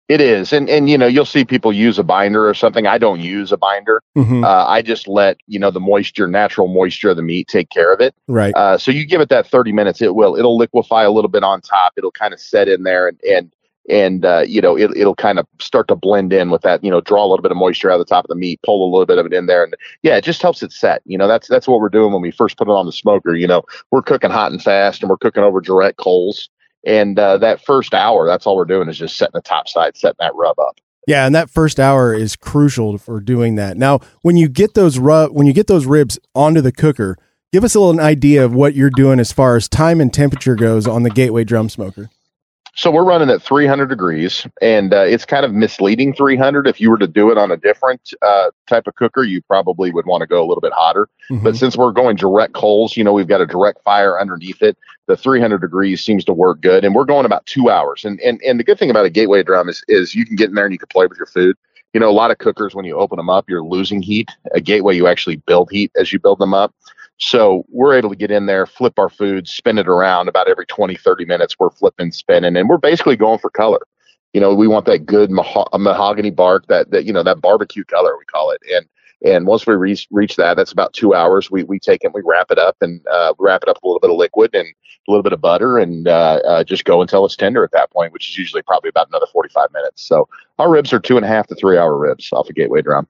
It 0.08 0.20
is, 0.20 0.52
and 0.52 0.68
and 0.68 0.90
you 0.90 0.98
know 0.98 1.06
you'll 1.06 1.24
see 1.24 1.44
people 1.44 1.72
use 1.72 1.96
a 1.96 2.02
binder 2.02 2.48
or 2.48 2.52
something. 2.52 2.84
I 2.84 2.98
don't 2.98 3.20
use 3.20 3.52
a 3.52 3.56
binder. 3.56 4.02
Mhm. 4.18 4.44
Uh, 4.44 4.66
I 4.66 4.82
just 4.82 5.06
let 5.06 5.36
you 5.46 5.60
know 5.60 5.70
the 5.70 5.78
moisture, 5.78 6.26
natural 6.26 6.66
moisture 6.66 7.10
of 7.10 7.16
the 7.16 7.22
meat, 7.22 7.46
take 7.46 7.70
care 7.70 7.92
of 7.92 8.00
it. 8.00 8.12
Right. 8.26 8.52
Uh, 8.56 8.76
so 8.76 8.90
you 8.90 9.06
give 9.06 9.20
it 9.20 9.28
that 9.28 9.46
30 9.46 9.70
minutes, 9.70 10.02
it 10.02 10.16
will 10.16 10.34
it'll 10.34 10.56
liquefy 10.56 11.04
a 11.04 11.12
little 11.12 11.28
bit 11.30 11.44
on 11.44 11.60
top. 11.60 11.92
It'll 11.96 12.10
kind 12.10 12.34
of 12.34 12.40
set 12.40 12.66
in 12.66 12.82
there, 12.82 13.06
and 13.06 13.20
and 13.22 13.52
and 13.90 14.24
uh, 14.24 14.44
you 14.46 14.60
know 14.60 14.76
it, 14.76 14.90
it'll 14.96 15.14
kind 15.14 15.38
of 15.38 15.46
start 15.60 15.88
to 15.88 15.96
blend 15.96 16.32
in 16.32 16.50
with 16.50 16.62
that. 16.62 16.82
You 16.82 16.90
know, 16.90 17.00
draw 17.00 17.24
a 17.24 17.28
little 17.28 17.42
bit 17.42 17.50
of 17.50 17.56
moisture 17.56 17.90
out 17.90 18.00
of 18.00 18.06
the 18.06 18.10
top 18.10 18.24
of 18.24 18.28
the 18.28 18.34
meat, 18.34 18.60
pull 18.64 18.84
a 18.84 18.90
little 18.90 19.06
bit 19.06 19.18
of 19.18 19.26
it 19.26 19.32
in 19.32 19.46
there, 19.46 19.64
and 19.64 19.74
yeah, 20.02 20.16
it 20.16 20.24
just 20.24 20.42
helps 20.42 20.62
it 20.62 20.72
set. 20.72 21.02
You 21.04 21.18
know, 21.18 21.28
that's 21.28 21.48
that's 21.48 21.68
what 21.68 21.80
we're 21.80 21.88
doing 21.88 22.12
when 22.12 22.22
we 22.22 22.30
first 22.30 22.56
put 22.56 22.68
it 22.68 22.72
on 22.72 22.86
the 22.86 22.92
smoker. 22.92 23.34
You 23.34 23.46
know, 23.46 23.62
we're 23.90 24.02
cooking 24.02 24.30
hot 24.30 24.52
and 24.52 24.62
fast, 24.62 25.02
and 25.02 25.10
we're 25.10 25.16
cooking 25.16 25.42
over 25.42 25.60
direct 25.60 25.98
coals. 25.98 26.48
And 26.86 27.18
uh, 27.18 27.36
that 27.38 27.62
first 27.62 27.92
hour, 27.92 28.26
that's 28.26 28.46
all 28.46 28.56
we're 28.56 28.64
doing 28.64 28.88
is 28.88 28.98
just 28.98 29.18
setting 29.18 29.32
the 29.34 29.42
top 29.42 29.68
side, 29.68 29.96
setting 29.96 30.16
that 30.20 30.34
rub 30.34 30.58
up. 30.58 30.80
Yeah, 31.06 31.26
and 31.26 31.34
that 31.34 31.50
first 31.50 31.80
hour 31.80 32.14
is 32.14 32.36
crucial 32.36 32.96
for 32.98 33.20
doing 33.20 33.56
that. 33.56 33.76
Now, 33.76 34.00
when 34.22 34.36
you 34.36 34.48
get 34.48 34.74
those 34.74 34.98
rub, 34.98 35.32
when 35.32 35.46
you 35.46 35.52
get 35.52 35.66
those 35.66 35.86
ribs 35.86 36.18
onto 36.34 36.60
the 36.60 36.72
cooker, 36.72 37.16
give 37.52 37.64
us 37.64 37.74
a 37.74 37.80
little 37.80 38.00
idea 38.00 38.44
of 38.44 38.54
what 38.54 38.74
you're 38.74 38.90
doing 38.90 39.18
as 39.18 39.32
far 39.32 39.56
as 39.56 39.68
time 39.68 40.00
and 40.00 40.12
temperature 40.12 40.54
goes 40.54 40.86
on 40.86 41.02
the 41.02 41.10
Gateway 41.10 41.44
drum 41.44 41.68
smoker. 41.68 42.10
So 42.74 42.90
we're 42.90 43.04
running 43.04 43.30
at 43.30 43.42
300 43.42 43.88
degrees, 43.88 44.46
and 44.62 44.94
uh, 44.94 45.00
it's 45.00 45.24
kind 45.24 45.44
of 45.44 45.52
misleading 45.52 46.14
300. 46.14 46.66
If 46.66 46.80
you 46.80 46.90
were 46.90 46.98
to 46.98 47.06
do 47.08 47.30
it 47.30 47.38
on 47.38 47.50
a 47.50 47.56
different 47.56 48.14
uh, 48.22 48.50
type 48.68 48.86
of 48.86 48.94
cooker, 48.94 49.24
you 49.24 49.42
probably 49.42 49.90
would 49.90 50.06
want 50.06 50.20
to 50.20 50.26
go 50.26 50.40
a 50.40 50.46
little 50.46 50.60
bit 50.60 50.72
hotter. 50.72 51.08
Mm-hmm. 51.30 51.44
But 51.44 51.56
since 51.56 51.76
we're 51.76 51.92
going 51.92 52.16
direct 52.16 52.54
coals, 52.54 52.96
you 52.96 53.02
know, 53.02 53.12
we've 53.12 53.26
got 53.26 53.40
a 53.40 53.46
direct 53.46 53.82
fire 53.82 54.20
underneath 54.20 54.62
it. 54.62 54.78
The 55.06 55.16
300 55.16 55.60
degrees 55.60 56.04
seems 56.04 56.24
to 56.26 56.32
work 56.32 56.60
good, 56.60 56.84
and 56.84 56.94
we're 56.94 57.04
going 57.04 57.26
about 57.26 57.44
two 57.46 57.70
hours. 57.70 58.04
And 58.04 58.20
and 58.20 58.40
and 58.42 58.60
the 58.60 58.64
good 58.64 58.78
thing 58.78 58.90
about 58.90 59.04
a 59.04 59.10
gateway 59.10 59.42
drum 59.42 59.68
is 59.68 59.82
is 59.88 60.14
you 60.14 60.24
can 60.24 60.36
get 60.36 60.48
in 60.48 60.54
there 60.54 60.64
and 60.64 60.72
you 60.72 60.78
can 60.78 60.88
play 60.88 61.06
with 61.06 61.18
your 61.18 61.26
food. 61.26 61.56
You 61.92 61.98
know, 61.98 62.08
a 62.08 62.12
lot 62.12 62.30
of 62.30 62.38
cookers 62.38 62.74
when 62.74 62.84
you 62.84 62.96
open 62.96 63.16
them 63.16 63.28
up, 63.28 63.46
you're 63.48 63.64
losing 63.64 64.00
heat. 64.00 64.30
A 64.54 64.60
gateway, 64.60 64.94
you 64.94 65.08
actually 65.08 65.36
build 65.36 65.70
heat 65.72 65.90
as 65.96 66.12
you 66.12 66.20
build 66.20 66.38
them 66.38 66.54
up. 66.54 66.72
So 67.20 67.66
we're 67.68 67.96
able 67.96 68.08
to 68.10 68.16
get 68.16 68.30
in 68.30 68.46
there, 68.46 68.66
flip 68.66 68.98
our 68.98 69.10
food, 69.10 69.46
spin 69.46 69.78
it 69.78 69.86
around 69.86 70.28
about 70.28 70.48
every 70.48 70.64
20, 70.66 70.96
30 70.96 71.26
minutes. 71.26 71.54
We're 71.58 71.70
flipping, 71.70 72.12
spinning, 72.12 72.56
and 72.56 72.68
we're 72.68 72.78
basically 72.78 73.16
going 73.16 73.38
for 73.38 73.50
color. 73.50 73.86
You 74.32 74.40
know, 74.40 74.54
we 74.54 74.66
want 74.66 74.86
that 74.86 75.04
good 75.04 75.28
maho- 75.30 75.68
mahogany 75.78 76.30
bark, 76.30 76.66
that, 76.68 76.90
that, 76.92 77.04
you 77.04 77.12
know, 77.12 77.22
that 77.22 77.42
barbecue 77.42 77.84
color, 77.84 78.16
we 78.16 78.24
call 78.24 78.50
it. 78.52 78.62
And, 78.74 78.86
and 79.22 79.46
once 79.46 79.66
we 79.66 79.74
reach, 79.74 80.08
reach 80.10 80.36
that, 80.36 80.56
that's 80.56 80.72
about 80.72 80.94
two 80.94 81.12
hours. 81.12 81.50
We, 81.50 81.64
we 81.64 81.78
take 81.78 82.04
it, 82.04 82.14
we 82.14 82.22
wrap 82.24 82.50
it 82.50 82.58
up 82.58 82.76
and 82.80 83.06
uh, 83.12 83.34
wrap 83.38 83.62
it 83.64 83.68
up 83.68 83.82
a 83.82 83.86
little 83.86 84.00
bit 84.00 84.10
of 84.10 84.16
liquid 84.16 84.54
and 84.54 84.66
a 84.66 85.10
little 85.10 85.22
bit 85.22 85.34
of 85.34 85.42
butter 85.42 85.76
and 85.76 86.08
uh, 86.08 86.40
uh, 86.46 86.64
just 86.64 86.86
go 86.86 87.02
until 87.02 87.26
it's 87.26 87.36
tender 87.36 87.62
at 87.64 87.72
that 87.72 87.90
point, 87.90 88.14
which 88.14 88.30
is 88.30 88.38
usually 88.38 88.62
probably 88.62 88.88
about 88.88 89.08
another 89.08 89.26
45 89.30 89.70
minutes. 89.74 90.02
So 90.02 90.26
our 90.58 90.70
ribs 90.70 90.90
are 90.94 91.00
two 91.00 91.16
and 91.16 91.26
a 91.26 91.28
half 91.28 91.48
to 91.48 91.54
three 91.54 91.76
hour 91.76 91.98
ribs 91.98 92.30
off 92.32 92.48
a 92.48 92.54
gateway 92.54 92.80
drum. 92.80 93.06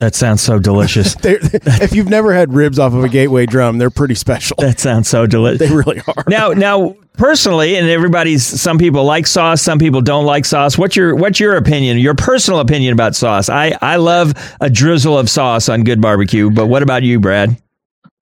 That 0.00 0.14
sounds 0.14 0.42
so 0.42 0.58
delicious. 0.58 1.14
if 1.24 1.94
you've 1.94 2.08
never 2.08 2.34
had 2.34 2.52
ribs 2.52 2.78
off 2.78 2.94
of 2.94 3.04
a 3.04 3.08
gateway 3.08 3.46
drum, 3.46 3.78
they're 3.78 3.90
pretty 3.90 4.16
special. 4.16 4.56
That 4.58 4.80
sounds 4.80 5.08
so 5.08 5.26
delicious. 5.26 5.68
They 5.68 5.74
really 5.74 6.00
are. 6.08 6.24
Now, 6.26 6.48
now, 6.48 6.96
personally, 7.12 7.76
and 7.76 7.88
everybody's. 7.88 8.44
Some 8.44 8.76
people 8.76 9.04
like 9.04 9.26
sauce. 9.26 9.62
Some 9.62 9.78
people 9.78 10.00
don't 10.00 10.26
like 10.26 10.46
sauce. 10.46 10.76
What's 10.76 10.96
your 10.96 11.14
What's 11.14 11.38
your 11.38 11.56
opinion? 11.56 11.98
Your 11.98 12.14
personal 12.14 12.58
opinion 12.58 12.92
about 12.92 13.14
sauce? 13.14 13.48
I 13.48 13.78
I 13.80 13.96
love 13.96 14.34
a 14.60 14.68
drizzle 14.68 15.16
of 15.16 15.30
sauce 15.30 15.68
on 15.68 15.84
good 15.84 16.00
barbecue. 16.00 16.50
But 16.50 16.66
what 16.66 16.82
about 16.82 17.04
you, 17.04 17.20
Brad? 17.20 17.56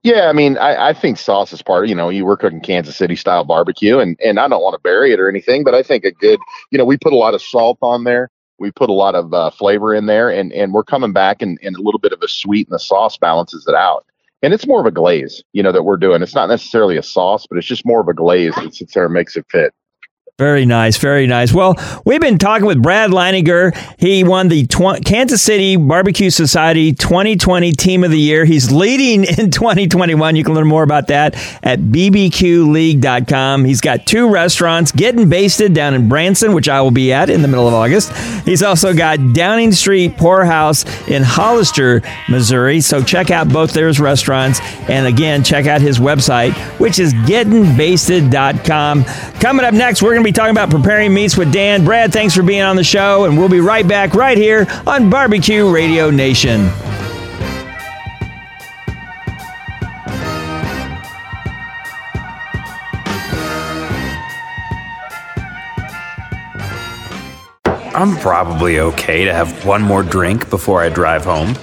Yeah, 0.02 0.28
I 0.28 0.32
mean, 0.32 0.58
I, 0.58 0.88
I 0.88 0.92
think 0.94 1.16
sauce 1.16 1.52
is 1.52 1.62
part. 1.62 1.84
Of, 1.84 1.90
you 1.90 1.94
know, 1.94 2.08
you 2.08 2.24
were 2.24 2.36
cooking 2.36 2.60
Kansas 2.60 2.96
City 2.96 3.16
style 3.16 3.44
barbecue, 3.44 3.98
and 3.98 4.18
and 4.22 4.38
I 4.38 4.46
don't 4.46 4.62
want 4.62 4.74
to 4.74 4.80
bury 4.80 5.12
it 5.12 5.20
or 5.20 5.28
anything, 5.28 5.64
but 5.64 5.74
I 5.74 5.82
think 5.82 6.04
a 6.04 6.12
good. 6.12 6.38
You 6.70 6.76
know, 6.76 6.84
we 6.84 6.98
put 6.98 7.14
a 7.14 7.16
lot 7.16 7.34
of 7.34 7.40
salt 7.40 7.78
on 7.80 8.04
there 8.04 8.30
we 8.62 8.70
put 8.70 8.88
a 8.88 8.94
lot 8.94 9.14
of 9.14 9.34
uh, 9.34 9.50
flavor 9.50 9.92
in 9.94 10.06
there 10.06 10.30
and 10.30 10.52
and 10.52 10.72
we're 10.72 10.84
coming 10.84 11.12
back 11.12 11.42
and, 11.42 11.58
and 11.62 11.76
a 11.76 11.82
little 11.82 12.00
bit 12.00 12.12
of 12.12 12.22
a 12.22 12.28
sweet 12.28 12.68
and 12.68 12.74
the 12.74 12.78
sauce 12.78 13.18
balances 13.18 13.66
it 13.66 13.74
out. 13.74 14.06
And 14.44 14.54
it's 14.54 14.66
more 14.66 14.80
of 14.80 14.86
a 14.86 14.90
glaze 14.90 15.42
you 15.52 15.62
know 15.62 15.72
that 15.72 15.82
we're 15.82 15.98
doing. 15.98 16.22
It's 16.22 16.34
not 16.34 16.48
necessarily 16.48 16.96
a 16.96 17.02
sauce 17.02 17.46
but 17.46 17.58
it's 17.58 17.66
just 17.66 17.84
more 17.84 18.00
of 18.00 18.08
a 18.08 18.14
glaze 18.14 18.54
that 18.54 18.74
sits 18.74 18.94
there 18.94 19.04
and 19.04 19.12
makes 19.12 19.36
it 19.36 19.44
fit 19.50 19.74
very 20.38 20.64
nice, 20.64 20.96
very 20.96 21.26
nice. 21.26 21.52
Well, 21.52 21.76
we've 22.06 22.20
been 22.20 22.38
talking 22.38 22.66
with 22.66 22.82
Brad 22.82 23.10
Leininger. 23.10 23.76
He 24.00 24.24
won 24.24 24.48
the 24.48 24.66
tw- 24.66 25.04
Kansas 25.04 25.42
City 25.42 25.76
Barbecue 25.76 26.30
Society 26.30 26.92
2020 26.94 27.70
Team 27.72 28.02
of 28.02 28.10
the 28.10 28.18
Year. 28.18 28.46
He's 28.46 28.72
leading 28.72 29.24
in 29.24 29.50
2021. 29.52 30.34
You 30.34 30.42
can 30.42 30.54
learn 30.54 30.66
more 30.66 30.82
about 30.82 31.08
that 31.08 31.34
at 31.62 31.80
bbqleague.com. 31.80 33.64
He's 33.66 33.82
got 33.82 34.06
two 34.06 34.30
restaurants, 34.32 34.90
Getting 34.90 35.28
Basted 35.28 35.74
down 35.74 35.92
in 35.94 36.08
Branson, 36.08 36.54
which 36.54 36.68
I 36.68 36.80
will 36.80 36.90
be 36.90 37.12
at 37.12 37.28
in 37.28 37.42
the 37.42 37.48
middle 37.48 37.68
of 37.68 37.74
August. 37.74 38.10
He's 38.46 38.62
also 38.62 38.94
got 38.94 39.34
Downing 39.34 39.70
Street 39.72 40.16
Pour 40.16 40.46
House 40.46 40.84
in 41.08 41.22
Hollister, 41.22 42.00
Missouri. 42.28 42.80
So 42.80 43.02
check 43.02 43.30
out 43.30 43.50
both 43.50 43.74
those 43.74 44.00
restaurants. 44.00 44.60
And 44.88 45.06
again, 45.06 45.44
check 45.44 45.66
out 45.66 45.82
his 45.82 45.98
website, 46.00 46.54
which 46.80 46.98
is 46.98 47.12
gettingbasted.com. 47.14 49.04
Coming 49.38 49.64
up 49.66 49.74
next, 49.74 50.02
we're 50.02 50.10
going 50.14 50.21
going 50.22 50.32
to 50.32 50.38
be 50.38 50.40
talking 50.40 50.52
about 50.52 50.70
preparing 50.70 51.12
meats 51.12 51.36
with 51.36 51.52
Dan. 51.52 51.84
Brad, 51.84 52.12
thanks 52.12 52.34
for 52.34 52.44
being 52.44 52.62
on 52.62 52.76
the 52.76 52.84
show, 52.84 53.24
and 53.24 53.36
we'll 53.36 53.48
be 53.48 53.60
right 53.60 53.86
back 53.86 54.14
right 54.14 54.38
here 54.38 54.66
on 54.86 55.10
Barbecue 55.10 55.68
Radio 55.68 56.10
Nation. 56.10 56.70
I'm 67.94 68.16
probably 68.18 68.78
okay 68.78 69.24
to 69.24 69.34
have 69.34 69.66
one 69.66 69.82
more 69.82 70.04
drink 70.04 70.48
before 70.50 70.82
I 70.82 70.88
drive 70.88 71.24
home. 71.24 71.56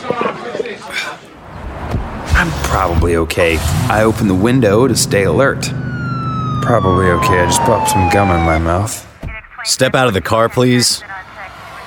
I'm 2.35 2.51
probably 2.65 3.15
okay. 3.15 3.57
I 3.89 4.03
open 4.03 4.27
the 4.27 4.35
window 4.35 4.87
to 4.87 4.95
stay 4.95 5.23
alert. 5.23 5.71
Probably 6.69 7.09
okay. 7.09 7.39
I 7.39 7.45
just 7.47 7.61
popped 7.61 7.89
some 7.89 8.11
gum 8.11 8.29
in 8.29 8.45
my 8.45 8.59
mouth. 8.59 8.93
Step 9.63 9.95
out 9.95 10.07
of 10.07 10.13
the 10.13 10.21
car, 10.21 10.47
please. 10.49 11.01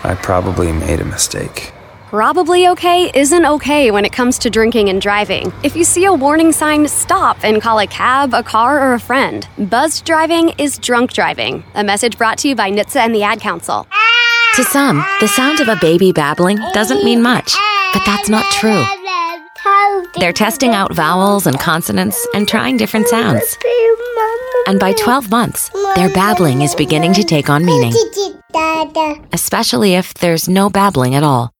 I 0.02 0.16
probably 0.20 0.72
made 0.72 0.98
a 0.98 1.04
mistake. 1.04 1.72
Probably 2.08 2.66
okay 2.66 3.08
isn't 3.14 3.46
okay 3.46 3.92
when 3.92 4.04
it 4.04 4.12
comes 4.12 4.40
to 4.40 4.50
drinking 4.50 4.88
and 4.88 5.00
driving. 5.00 5.52
If 5.62 5.76
you 5.76 5.84
see 5.84 6.04
a 6.04 6.12
warning 6.12 6.50
sign, 6.50 6.88
stop 6.88 7.44
and 7.44 7.62
call 7.62 7.78
a 7.78 7.86
cab, 7.86 8.34
a 8.34 8.42
car, 8.42 8.82
or 8.82 8.94
a 8.94 8.98
friend. 8.98 9.46
Buzzed 9.56 10.04
driving 10.04 10.48
is 10.58 10.78
drunk 10.78 11.12
driving. 11.12 11.62
A 11.76 11.84
message 11.84 12.18
brought 12.18 12.38
to 12.38 12.48
you 12.48 12.56
by 12.56 12.68
NHTSA 12.68 12.96
and 12.96 13.14
the 13.14 13.22
Ad 13.22 13.38
Council. 13.38 13.86
To 14.56 14.64
some, 14.64 14.96
the 15.20 15.28
sound 15.28 15.60
of 15.60 15.68
a 15.68 15.76
baby 15.80 16.12
babbling 16.12 16.58
doesn't 16.72 17.04
mean 17.04 17.22
much, 17.22 17.54
but 17.94 18.02
that's 18.04 18.28
not 18.28 18.50
true. 18.50 18.84
They're 20.18 20.32
testing 20.32 20.74
out 20.74 20.92
vowels 20.92 21.46
and 21.46 21.60
consonants 21.60 22.26
and 22.34 22.48
trying 22.48 22.78
different 22.78 23.06
sounds. 23.06 23.56
And 24.66 24.78
by 24.78 24.92
12 24.92 25.30
months, 25.30 25.70
their 25.94 26.08
babbling 26.10 26.62
is 26.62 26.74
beginning 26.74 27.14
to 27.14 27.24
take 27.24 27.50
on 27.50 27.64
meaning, 27.64 27.92
especially 29.32 29.94
if 29.94 30.14
there's 30.14 30.48
no 30.48 30.70
babbling 30.70 31.14
at 31.14 31.22
all. 31.22 31.50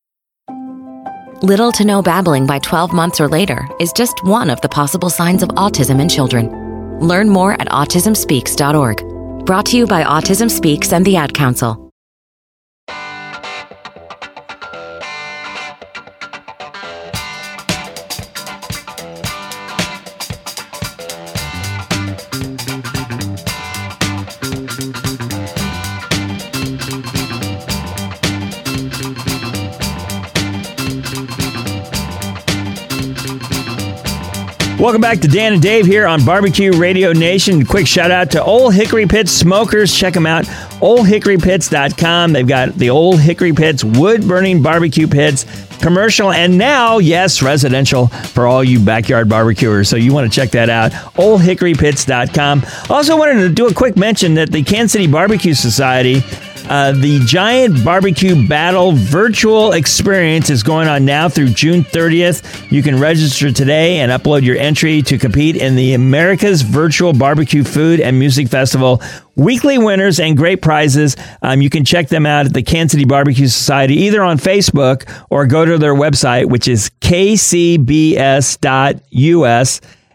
Little 1.43 1.73
to 1.73 1.85
no 1.85 2.03
babbling 2.03 2.47
by 2.47 2.61
12 2.61 2.93
months 2.93 3.21
or 3.21 3.29
later 3.29 3.69
is 3.81 3.93
just 3.93 4.25
one 4.25 4.49
of 4.49 4.61
the 4.61 4.69
possible 4.69 5.11
signs 5.11 5.43
of 5.43 5.49
autism 5.51 6.01
in 6.01 6.09
children. 6.09 6.99
Learn 7.01 7.29
more 7.29 7.55
at 7.55 7.69
autismspeaks.org. 7.69 9.45
Brought 9.45 9.67
to 9.67 9.77
you 9.77 9.87
by 9.87 10.05
Autism 10.05 10.49
Speaks 10.49 10.93
and 10.93 11.05
the 11.05 11.17
Ad 11.17 11.35
Council. 11.35 11.92
Welcome 34.83 35.01
back 35.01 35.21
to 35.21 35.29
Dan 35.29 35.53
and 35.53 35.63
Dave 35.63 35.87
here 35.87 36.09
on 36.09 36.25
Barbecue 36.25 36.73
Radio 36.73 37.13
Nation. 37.13 37.65
Quick 37.65 37.87
shout 37.87 38.11
out 38.11 38.33
to 38.33 38.43
Old 38.43 38.75
Hickory 38.75 39.07
Pits 39.07 39.31
Smokers. 39.31 39.95
Check 39.95 40.13
them 40.13 40.27
out, 40.27 40.45
oldhickorypits.com. 40.81 42.33
They've 42.33 42.49
got 42.49 42.75
the 42.75 42.91
Old 42.91 43.21
Hickory 43.21 43.53
Pits 43.53 43.85
wood 43.85 44.27
burning 44.27 44.61
barbecue 44.61 45.07
pits, 45.07 45.47
commercial, 45.81 46.33
and 46.33 46.59
now, 46.59 46.99
yes, 46.99 47.43
residential 47.43 48.09
for 48.09 48.49
all 48.49 48.65
you 48.65 48.81
backyard 48.81 49.29
barbecuers. 49.29 49.89
So 49.89 49.95
you 49.95 50.13
want 50.13 50.29
to 50.29 50.35
check 50.35 50.51
that 50.51 50.69
out, 50.69 50.91
oldhickorypits.com. 50.91 52.67
Also, 52.91 53.17
wanted 53.17 53.35
to 53.35 53.51
do 53.51 53.69
a 53.69 53.73
quick 53.73 53.97
mention 53.97 54.35
that 54.35 54.51
the 54.51 54.65
Kansas 54.65 54.91
City 54.91 55.07
Barbecue 55.07 55.55
Society 55.55 56.25
uh, 56.73 56.91
the 56.93 57.21
Giant 57.27 57.85
Barbecue 57.85 58.49
Battle 58.49 58.93
virtual 58.93 59.73
experience 59.73 60.49
is 60.49 60.63
going 60.63 60.89
on 60.89 61.05
now 61.05 61.29
through 61.29 61.51
June 61.51 61.85
30th. 61.85 62.73
You 62.73 62.83
can 62.83 62.99
register 62.99 63.53
today 63.53 63.99
and 63.99 64.11
upload 64.11 64.41
your 64.41 64.57
entry 64.57 65.03
to 65.03 65.19
compete 65.19 65.57
in 65.57 65.77
the 65.77 65.93
America's 65.93 66.63
Virtual 66.63 67.13
Barbecue 67.13 67.63
Food 67.63 68.01
and 68.01 68.19
Music 68.19 68.49
Festival. 68.49 69.03
Weekly 69.37 69.77
winners 69.77 70.19
and 70.19 70.35
great 70.35 70.63
prizes. 70.63 71.15
Um, 71.43 71.61
you 71.61 71.69
can 71.69 71.85
check 71.85 72.09
them 72.09 72.25
out 72.25 72.47
at 72.47 72.55
the 72.55 72.63
Kansas 72.63 72.93
City 72.93 73.05
Barbecue 73.05 73.49
Society 73.49 73.97
either 74.05 74.23
on 74.23 74.39
Facebook 74.39 75.07
or 75.29 75.45
go 75.47 75.67
to 75.67 75.77
their 75.77 75.95
website, 75.95 76.49
which 76.49 76.69
is 76.69 76.91
kcbs.us. 77.03 77.81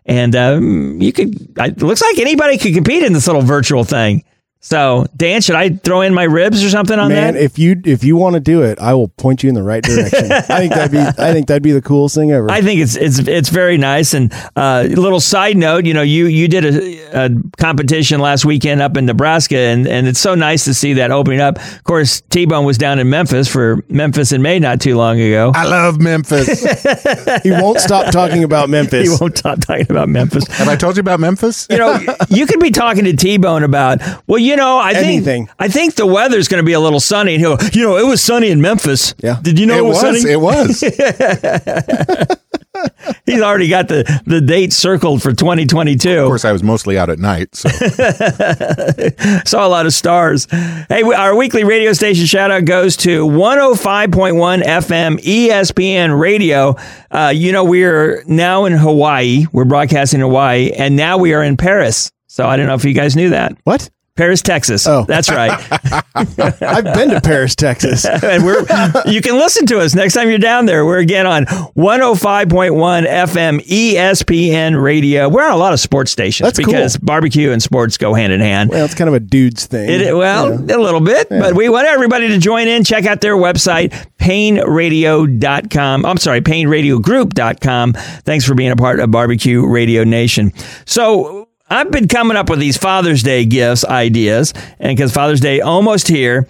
And 0.07 0.35
um, 0.35 1.01
you 1.03 1.13
could, 1.13 1.59
it 1.59 1.83
looks 1.83 2.01
like 2.01 2.17
anybody 2.17 2.57
could 2.57 2.73
compete 2.73 3.03
in 3.03 3.13
this 3.13 3.27
little 3.27 3.43
virtual 3.43 3.83
thing. 3.83 4.23
So, 4.67 5.05
Dan, 5.15 5.39
should 5.39 5.55
I 5.55 5.69
throw 5.69 6.01
in 6.01 6.13
my 6.13 6.25
ribs 6.25 6.61
or 6.61 6.69
something 6.69 6.99
on 6.99 7.07
Man, 7.07 7.35
that? 7.35 7.41
if 7.41 7.57
you 7.57 7.81
if 7.85 8.03
you 8.03 8.17
want 8.17 8.33
to 8.33 8.41
do 8.41 8.63
it, 8.63 8.77
I 8.79 8.95
will 8.95 9.07
point 9.07 9.41
you 9.41 9.47
in 9.47 9.55
the 9.55 9.63
right 9.63 9.81
direction. 9.81 10.29
I 10.31 10.41
think 10.41 10.73
that'd 10.73 10.91
be 10.91 10.97
I 10.99 11.31
think 11.31 11.47
that'd 11.47 11.63
be 11.63 11.71
the 11.71 11.81
coolest 11.81 12.15
thing 12.15 12.33
ever. 12.33 12.51
I 12.51 12.61
think 12.61 12.81
it's 12.81 12.97
it's 12.97 13.17
it's 13.19 13.47
very 13.47 13.77
nice. 13.77 14.13
And 14.13 14.33
uh, 14.57 14.85
little 14.89 15.21
side 15.21 15.55
note, 15.55 15.85
you 15.85 15.93
know, 15.93 16.01
you 16.01 16.25
you 16.25 16.49
did 16.49 16.65
a, 16.65 17.25
a 17.27 17.29
competition 17.55 18.19
last 18.19 18.43
weekend 18.43 18.81
up 18.81 18.97
in 18.97 19.05
Nebraska, 19.05 19.55
and 19.55 19.87
and 19.87 20.05
it's 20.05 20.19
so 20.19 20.35
nice 20.35 20.65
to 20.65 20.73
see 20.73 20.91
that 20.95 21.11
opening 21.11 21.39
up. 21.39 21.59
Of 21.59 21.85
course, 21.85 22.19
T 22.29 22.45
Bone 22.45 22.65
was 22.65 22.77
down 22.77 22.99
in 22.99 23.09
Memphis 23.09 23.47
for 23.47 23.85
Memphis 23.87 24.33
in 24.33 24.41
May 24.41 24.59
not 24.59 24.81
too 24.81 24.97
long 24.97 25.17
ago. 25.17 25.53
I 25.55 25.63
love 25.63 26.01
Memphis. 26.01 26.63
he 27.43 27.51
won't 27.51 27.79
stop 27.79 28.11
talking 28.11 28.43
about 28.43 28.69
Memphis. 28.69 29.09
He 29.09 29.17
won't 29.17 29.37
stop 29.37 29.61
talking 29.61 29.87
about 29.89 30.09
Memphis. 30.09 30.45
Have 30.47 30.67
I 30.67 30.75
told 30.75 30.97
you 30.97 31.01
about 31.01 31.21
Memphis? 31.21 31.67
You 31.69 31.77
know, 31.77 31.99
you 32.27 32.45
could 32.47 32.59
be 32.59 32.71
talking 32.71 33.05
to 33.05 33.15
T 33.15 33.37
Bone 33.37 33.63
about, 33.63 34.01
well, 34.27 34.39
you 34.39 34.56
know, 34.57 34.77
I 34.77 34.93
think 34.93 35.49
I 35.57 35.69
think 35.69 35.95
the 35.95 36.05
weather's 36.05 36.47
going 36.47 36.61
to 36.61 36.65
be 36.65 36.73
a 36.73 36.79
little 36.79 36.99
sunny. 36.99 37.35
And 37.35 37.41
he'll, 37.41 37.57
you 37.71 37.83
know, 37.83 37.97
it 37.97 38.05
was 38.05 38.21
sunny 38.21 38.49
in 38.49 38.61
Memphis. 38.61 39.15
Yeah. 39.19 39.39
Did 39.41 39.57
you 39.57 39.65
know 39.65 39.75
it, 39.75 39.79
it 39.79 39.83
was, 39.83 40.03
was. 40.03 40.21
sunny? 40.21 40.31
It 40.33 40.41
was. 40.41 42.37
He's 43.25 43.41
already 43.41 43.67
got 43.67 43.87
the 43.87 44.21
the 44.25 44.41
date 44.41 44.73
circled 44.73 45.21
for 45.21 45.33
2022. 45.33 46.19
Of 46.19 46.27
course, 46.27 46.45
I 46.45 46.51
was 46.51 46.63
mostly 46.63 46.97
out 46.97 47.09
at 47.09 47.19
night. 47.19 47.55
So 47.55 47.69
Saw 49.45 49.65
a 49.65 49.69
lot 49.69 49.85
of 49.85 49.93
stars. 49.93 50.47
Hey, 50.51 51.03
our 51.03 51.35
weekly 51.35 51.63
radio 51.63 51.93
station 51.93 52.25
shout 52.25 52.51
out 52.51 52.65
goes 52.65 52.97
to 52.97 53.25
105.1 53.25 54.63
FM 54.63 55.17
ESPN 55.19 56.19
Radio. 56.19 56.75
Uh, 57.11 57.31
you 57.35 57.51
know, 57.51 57.63
we're 57.63 58.23
now 58.27 58.65
in 58.65 58.73
Hawaii. 58.73 59.45
We're 59.51 59.65
broadcasting 59.65 60.19
in 60.19 60.27
Hawaii, 60.27 60.71
and 60.71 60.95
now 60.95 61.17
we 61.17 61.33
are 61.33 61.43
in 61.43 61.57
Paris. 61.57 62.11
So 62.27 62.45
I 62.45 62.57
don't 62.57 62.67
know 62.67 62.75
if 62.75 62.85
you 62.85 62.93
guys 62.93 63.15
knew 63.15 63.31
that. 63.31 63.57
What? 63.63 63.89
Paris, 64.17 64.41
Texas. 64.41 64.87
Oh. 64.87 65.05
that's 65.07 65.29
right. 65.29 65.51
I've 66.15 66.83
been 66.83 67.09
to 67.11 67.21
Paris, 67.23 67.55
Texas. 67.55 68.05
and 68.23 68.43
we're 68.43 68.65
you 69.05 69.21
can 69.21 69.37
listen 69.37 69.65
to 69.67 69.79
us 69.79 69.95
next 69.95 70.13
time 70.15 70.29
you're 70.29 70.39
down 70.39 70.65
there. 70.65 70.85
We're 70.85 70.99
again 70.99 71.27
on 71.27 71.45
105.1 71.45 73.07
FM 73.07 73.59
ESPN 73.65 74.81
radio. 74.81 75.29
We're 75.29 75.45
on 75.45 75.51
a 75.51 75.57
lot 75.57 75.73
of 75.73 75.79
sports 75.79 76.11
stations 76.11 76.47
That's 76.47 76.59
cool. 76.59 76.73
because 76.73 76.97
barbecue 76.97 77.51
and 77.51 77.61
sports 77.61 77.97
go 77.97 78.13
hand 78.13 78.33
in 78.33 78.39
hand. 78.41 78.71
Well, 78.71 78.85
it's 78.85 78.95
kind 78.95 79.07
of 79.07 79.13
a 79.13 79.19
dude's 79.19 79.65
thing. 79.67 79.89
It, 79.89 80.15
well, 80.15 80.51
a 80.53 80.81
little 80.81 81.01
bit, 81.01 81.29
but 81.29 81.55
we 81.55 81.69
want 81.69 81.87
everybody 81.87 82.27
to 82.29 82.39
join 82.39 82.67
in. 82.67 82.83
Check 82.83 83.05
out 83.05 83.21
their 83.21 83.35
website, 83.35 83.91
painradio.com. 84.17 86.05
I'm 86.05 86.17
sorry, 86.17 86.41
painradiogroup.com. 86.41 87.93
Thanks 87.93 88.45
for 88.45 88.55
being 88.55 88.71
a 88.71 88.75
part 88.75 88.99
of 88.99 89.11
Barbecue 89.11 89.65
Radio 89.65 90.03
Nation. 90.03 90.53
So, 90.85 91.46
I've 91.69 91.91
been 91.91 92.07
coming 92.07 92.37
up 92.37 92.49
with 92.49 92.59
these 92.59 92.77
Father's 92.77 93.23
Day 93.23 93.45
gifts 93.45 93.83
ideas, 93.83 94.53
and 94.79 94.95
because 94.95 95.11
Father's 95.11 95.41
Day 95.41 95.59
almost 95.59 96.07
here, 96.07 96.47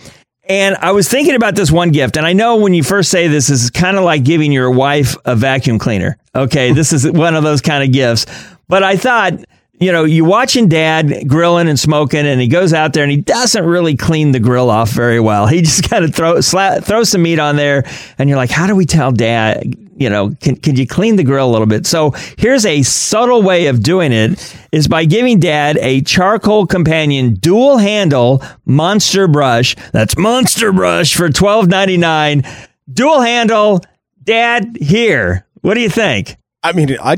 and 0.47 0.76
I 0.78 0.91
was 0.91 1.09
thinking 1.09 1.36
about 1.36 1.55
this 1.55 1.72
one 1.72 1.91
gift, 1.91 2.18
and 2.18 2.26
I 2.26 2.34
know 2.34 2.57
when 2.57 2.74
you 2.74 2.84
first 2.84 3.09
say 3.09 3.28
this, 3.28 3.47
this 3.47 3.63
is 3.63 3.70
kind 3.70 3.97
of 3.97 4.03
like 4.03 4.24
giving 4.24 4.51
your 4.51 4.72
wife 4.72 5.15
a 5.26 5.36
vacuum 5.36 5.80
cleaner. 5.80 6.18
Okay, 6.36 6.72
this 6.72 6.93
is 6.93 7.09
one 7.09 7.36
of 7.36 7.43
those 7.43 7.61
kind 7.61 7.84
of 7.84 7.91
gifts. 7.91 8.26
But 8.68 8.84
I 8.84 8.95
thought, 8.95 9.34
you 9.80 9.91
know, 9.91 10.03
you 10.03 10.24
watching 10.24 10.70
dad 10.70 11.28
grilling 11.28 11.68
and 11.68 11.80
smoking, 11.80 12.26
and 12.26 12.39
he 12.39 12.47
goes 12.47 12.72
out 12.72 12.93
there 12.93 13.03
and 13.03 13.11
he 13.11 13.18
doesn't 13.18 13.65
really 13.65 13.95
clean 13.95 14.32
the 14.32 14.39
grill 14.39 14.70
off 14.70 14.91
very 14.91 15.20
well. 15.20 15.47
He 15.47 15.61
just 15.61 15.89
kind 15.89 16.05
of 16.05 16.13
throw 16.13 16.36
sla- 16.36 16.84
throw 16.84 17.03
some 17.03 17.24
meat 17.24 17.39
on 17.39 17.55
there, 17.55 17.84
and 18.18 18.30
you're 18.30 18.38
like, 18.38 18.51
how 18.51 18.68
do 18.68 18.76
we 18.76 18.86
tell 18.86 19.11
dad? 19.11 19.86
You 19.98 20.10
know, 20.10 20.32
can 20.41 20.56
can 20.58 20.76
you 20.76 20.86
clean 20.86 21.16
the 21.16 21.24
grill 21.24 21.50
a 21.50 21.52
little 21.52 21.68
bit? 21.68 21.88
So 21.88 22.12
here's 22.38 22.66
a 22.66 22.84
subtle 22.84 23.41
way 23.41 23.68
of 23.68 23.82
doing 23.82 24.12
it: 24.12 24.56
is 24.72 24.88
by 24.88 25.06
giving 25.06 25.39
dad 25.39 25.78
a 25.78 26.02
charcoal 26.02 26.68
companion 26.68 27.34
dual 27.34 27.78
handle 27.78 28.43
monster 28.66 29.28
brush. 29.28 29.76
That's 29.91 30.18
monster 30.18 30.72
brush 30.72 31.16
for 31.16 31.30
twelve 31.30 31.68
ninety 31.68 31.98
nine. 31.98 32.43
Dual 32.91 33.22
handle, 33.22 33.82
dad. 34.24 34.78
Here, 34.80 35.45
what 35.62 35.74
do 35.74 35.82
you 35.82 35.89
think? 35.89 36.38
I 36.64 36.74
mean, 36.74 36.95
I 37.02 37.18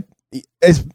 as 0.62 0.86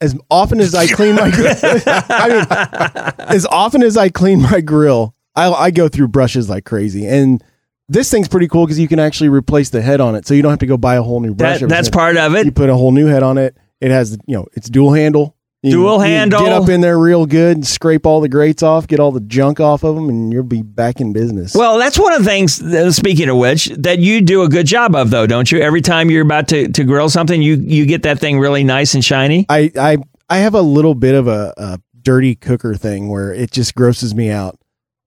as 0.00 0.16
often 0.30 0.60
as 0.60 0.74
I 0.74 0.86
clean 0.86 1.16
my 1.16 1.30
grill, 1.30 1.54
I 1.86 2.28
mean, 2.28 3.28
as 3.28 3.46
often 3.46 3.82
as 3.82 3.96
I 3.96 4.10
clean 4.10 4.42
my 4.42 4.60
grill, 4.60 5.14
I, 5.34 5.50
I 5.50 5.70
go 5.70 5.88
through 5.88 6.08
brushes 6.08 6.48
like 6.48 6.64
crazy. 6.64 7.06
And 7.06 7.42
this 7.88 8.10
thing's 8.10 8.28
pretty 8.28 8.48
cool 8.48 8.64
because 8.66 8.78
you 8.78 8.88
can 8.88 8.98
actually 8.98 9.28
replace 9.28 9.70
the 9.70 9.82
head 9.82 10.00
on 10.00 10.14
it, 10.14 10.26
so 10.26 10.34
you 10.34 10.42
don't 10.42 10.50
have 10.50 10.58
to 10.60 10.66
go 10.66 10.76
buy 10.76 10.96
a 10.96 11.02
whole 11.02 11.20
new 11.20 11.34
brush. 11.34 11.60
That, 11.60 11.68
that's 11.68 11.90
part 11.90 12.16
of 12.16 12.34
it. 12.34 12.46
You 12.46 12.52
put 12.52 12.68
a 12.68 12.74
whole 12.74 12.92
new 12.92 13.06
head 13.06 13.22
on 13.22 13.38
it. 13.38 13.56
It 13.80 13.90
has, 13.90 14.18
you 14.26 14.36
know, 14.36 14.46
it's 14.54 14.68
dual 14.68 14.92
handle. 14.92 15.34
You 15.62 15.72
Dual 15.72 15.98
handle. 15.98 16.40
Get 16.44 16.52
up 16.52 16.68
in 16.68 16.80
there 16.80 16.98
real 16.98 17.26
good, 17.26 17.56
and 17.56 17.66
scrape 17.66 18.06
all 18.06 18.20
the 18.20 18.28
grates 18.28 18.62
off, 18.62 18.86
get 18.86 19.00
all 19.00 19.10
the 19.10 19.20
junk 19.20 19.58
off 19.58 19.82
of 19.82 19.96
them, 19.96 20.08
and 20.08 20.32
you'll 20.32 20.44
be 20.44 20.62
back 20.62 21.00
in 21.00 21.12
business. 21.12 21.54
Well, 21.56 21.78
that's 21.78 21.98
one 21.98 22.12
of 22.12 22.20
the 22.22 22.24
things, 22.24 22.62
uh, 22.62 22.92
speaking 22.92 23.28
of 23.28 23.36
which, 23.36 23.66
that 23.78 23.98
you 23.98 24.20
do 24.20 24.42
a 24.42 24.48
good 24.48 24.66
job 24.66 24.94
of, 24.94 25.10
though, 25.10 25.26
don't 25.26 25.50
you? 25.50 25.60
Every 25.60 25.80
time 25.80 26.08
you're 26.08 26.22
about 26.22 26.46
to, 26.48 26.68
to 26.68 26.84
grill 26.84 27.08
something, 27.08 27.42
you, 27.42 27.56
you 27.56 27.84
get 27.84 28.04
that 28.04 28.20
thing 28.20 28.38
really 28.38 28.62
nice 28.62 28.94
and 28.94 29.04
shiny. 29.04 29.44
I 29.48 29.72
I 29.76 29.96
I 30.28 30.38
have 30.38 30.54
a 30.54 30.62
little 30.62 30.94
bit 30.94 31.14
of 31.16 31.26
a, 31.26 31.52
a 31.56 31.80
dirty 32.00 32.36
cooker 32.36 32.74
thing 32.74 33.08
where 33.08 33.32
it 33.34 33.50
just 33.50 33.74
grosses 33.74 34.14
me 34.14 34.30
out. 34.30 34.56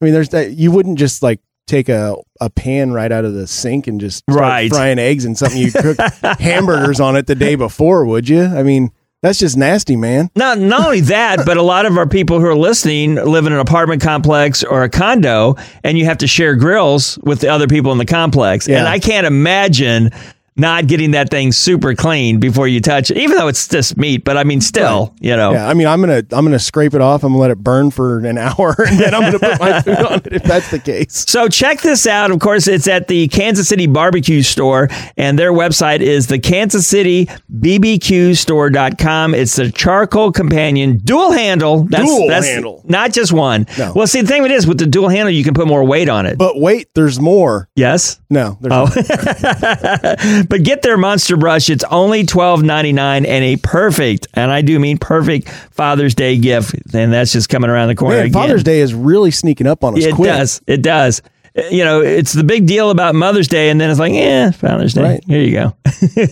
I 0.02 0.06
mean, 0.06 0.14
there's 0.14 0.30
that 0.30 0.52
you 0.52 0.72
wouldn't 0.72 0.98
just 0.98 1.24
like 1.24 1.40
take 1.70 1.90
a, 1.90 2.16
a 2.42 2.50
pan 2.50 2.92
right 2.92 3.12
out 3.12 3.26
of 3.26 3.34
the 3.34 3.48
sink 3.48 3.88
and 3.88 4.00
just 4.02 4.20
start 4.20 4.40
Right. 4.40 4.70
frying 4.70 5.00
eggs 5.00 5.26
and 5.26 5.38
something 5.38 5.58
you 5.62 5.72
cooked 5.72 6.02
hamburgers 6.40 7.00
on 7.00 7.16
it 7.16 7.28
the 7.28 7.36
day 7.36 7.56
before, 7.56 8.06
would 8.06 8.28
you? 8.28 8.44
I 8.44 8.64
mean, 8.64 8.92
that's 9.22 9.38
just 9.40 9.58
nasty, 9.58 9.98
man. 9.98 10.30
Not, 10.36 10.60
not 10.60 10.86
only 10.86 11.02
that, 11.02 11.46
but 11.46 11.58
a 11.58 11.62
lot 11.62 11.86
of 11.86 11.98
our 11.98 12.08
people 12.08 12.40
who 12.40 12.46
are 12.46 12.56
listening 12.56 13.16
live 13.16 13.46
in 13.46 13.52
an 13.52 13.60
apartment 13.60 14.02
complex 14.02 14.64
or 14.64 14.84
a 14.84 14.90
condo, 14.90 15.56
and 15.84 15.98
you 15.98 16.06
have 16.06 16.20
to 16.20 16.28
share 16.28 16.56
grills 16.56 17.20
with 17.24 17.42
the 17.42 17.50
other 17.50 17.68
people 17.68 17.92
in 17.92 17.98
the 17.98 18.06
complex. 18.06 18.66
Yeah. 18.68 18.80
And 18.80 18.88
I 18.88 18.98
can't 19.00 19.28
imagine 19.28 20.12
not 20.60 20.88
getting 20.88 21.12
that 21.12 21.30
thing 21.30 21.51
super 21.51 21.95
clean 21.95 22.39
before 22.39 22.68
you 22.68 22.82
touch 22.82 23.10
it, 23.12 23.18
even 23.18 23.38
though 23.38 23.47
it's 23.47 23.68
just 23.68 23.97
meat. 23.97 24.24
But 24.24 24.38
I 24.38 24.43
mean, 24.43 24.62
still, 24.62 25.16
you 25.20 25.36
know. 25.36 25.53
Yeah, 25.53 25.68
I 25.68 25.74
mean, 25.74 25.88
I'm 25.88 25.99
gonna 26.01 26.24
I'm 26.32 26.45
gonna 26.45 26.60
scrape 26.60 26.93
it 26.93 27.01
off. 27.01 27.24
I'm 27.24 27.32
gonna 27.32 27.41
let 27.41 27.51
it 27.51 27.57
burn 27.60 27.91
for 27.91 28.20
an 28.20 28.38
hour, 28.38 28.76
and 28.88 28.99
then 28.99 29.14
I'm 29.16 29.22
gonna 29.24 29.39
put 29.39 29.60
my 29.60 29.82
food 29.82 29.97
on 29.97 30.14
it 30.26 30.34
if 30.34 30.43
that's 30.43 30.70
the 30.72 30.80
case. 30.80 31.26
So 31.28 31.47
check 31.47 31.82
this 31.82 32.05
out. 32.05 32.32
Of 32.32 32.39
course, 32.39 32.68
it's 32.68 32.88
at 32.88 33.07
the 33.07 33.28
Kansas 33.30 33.68
City 33.68 33.88
Barbecue 33.88 34.41
Store, 34.41 34.89
and 35.18 35.39
their 35.39 35.51
website 35.53 36.01
is 36.01 36.28
the 36.28 36.39
Kansas 36.39 36.86
City 36.88 37.28
BBQ 37.51 38.38
Store.com. 38.38 39.34
It's 39.36 39.57
a 39.60 39.72
charcoal 39.72 40.32
companion 40.32 40.97
dual 40.97 41.32
handle. 41.32 41.84
That's, 41.84 42.03
Dual 42.05 42.28
that's 42.28 42.47
handle. 42.47 42.82
Not 42.86 43.14
just 43.14 43.32
one. 43.32 43.66
No. 43.78 43.93
Well, 43.95 44.07
see, 44.07 44.22
the 44.22 44.28
thing 44.28 44.41
with 44.41 44.51
it 44.51 44.55
is 44.55 44.68
with 44.68 44.78
the 44.80 44.86
dual 44.86 45.10
handle, 45.10 45.30
you 45.34 45.43
can 45.43 45.53
put 45.53 45.68
more 45.68 45.84
weight 45.84 46.10
on 46.10 46.26
it. 46.26 46.38
But 46.38 46.60
wait, 46.60 46.88
there's 46.95 47.20
more. 47.20 47.70
yes. 47.76 48.20
No, 48.30 48.57
there's 48.62 48.74
Oh. 48.76 48.86
but 50.50 50.64
get 50.64 50.82
their 50.82 50.97
monster 50.97 51.38
brush. 51.38 51.70
It's 51.70 51.86
only 51.86 52.26
twelve 52.26 52.64
ninety 52.64 52.91
nine 52.91 53.26
and 53.26 53.43
a 53.45 53.56
perfect, 53.56 54.28
and 54.34 54.52
I 54.52 54.62
do 54.62 54.78
mean 54.80 54.97
perfect 54.97 55.47
Father's 55.50 56.16
Day 56.16 56.38
gift. 56.38 56.76
And 56.93 57.14
that's 57.14 57.32
just 57.32 57.47
coming 57.47 57.70
around 57.70 57.88
the 57.88 57.95
corner. 57.95 58.18
Man, 58.18 58.26
again. 58.26 58.34
Father's 58.34 58.64
Day 58.64 58.82
is 58.82 58.93
really 58.93 59.32
sneaking 59.32 59.68
up 59.68 59.84
on 59.84 59.97
us. 59.97 60.04
It 60.04 60.16
quick. 60.16 60.28
does. 60.28 60.62
It 60.68 60.82
does. 60.82 61.22
Uh, 61.66 61.70
You 61.70 61.84
know, 61.84 62.01
it's 62.01 62.34
the 62.34 62.43
big 62.43 62.66
deal 62.66 62.89
about 62.89 63.16
Mother's 63.16 63.47
Day, 63.47 63.70
and 63.70 63.80
then 63.80 63.89
it's 63.89 63.99
like, 63.99 64.14
yeah, 64.14 64.51
Father's 64.51 64.93
Day. 64.93 65.03
Right. 65.03 65.24
Here 65.26 65.41
you 65.41 65.51
go. 65.51 65.76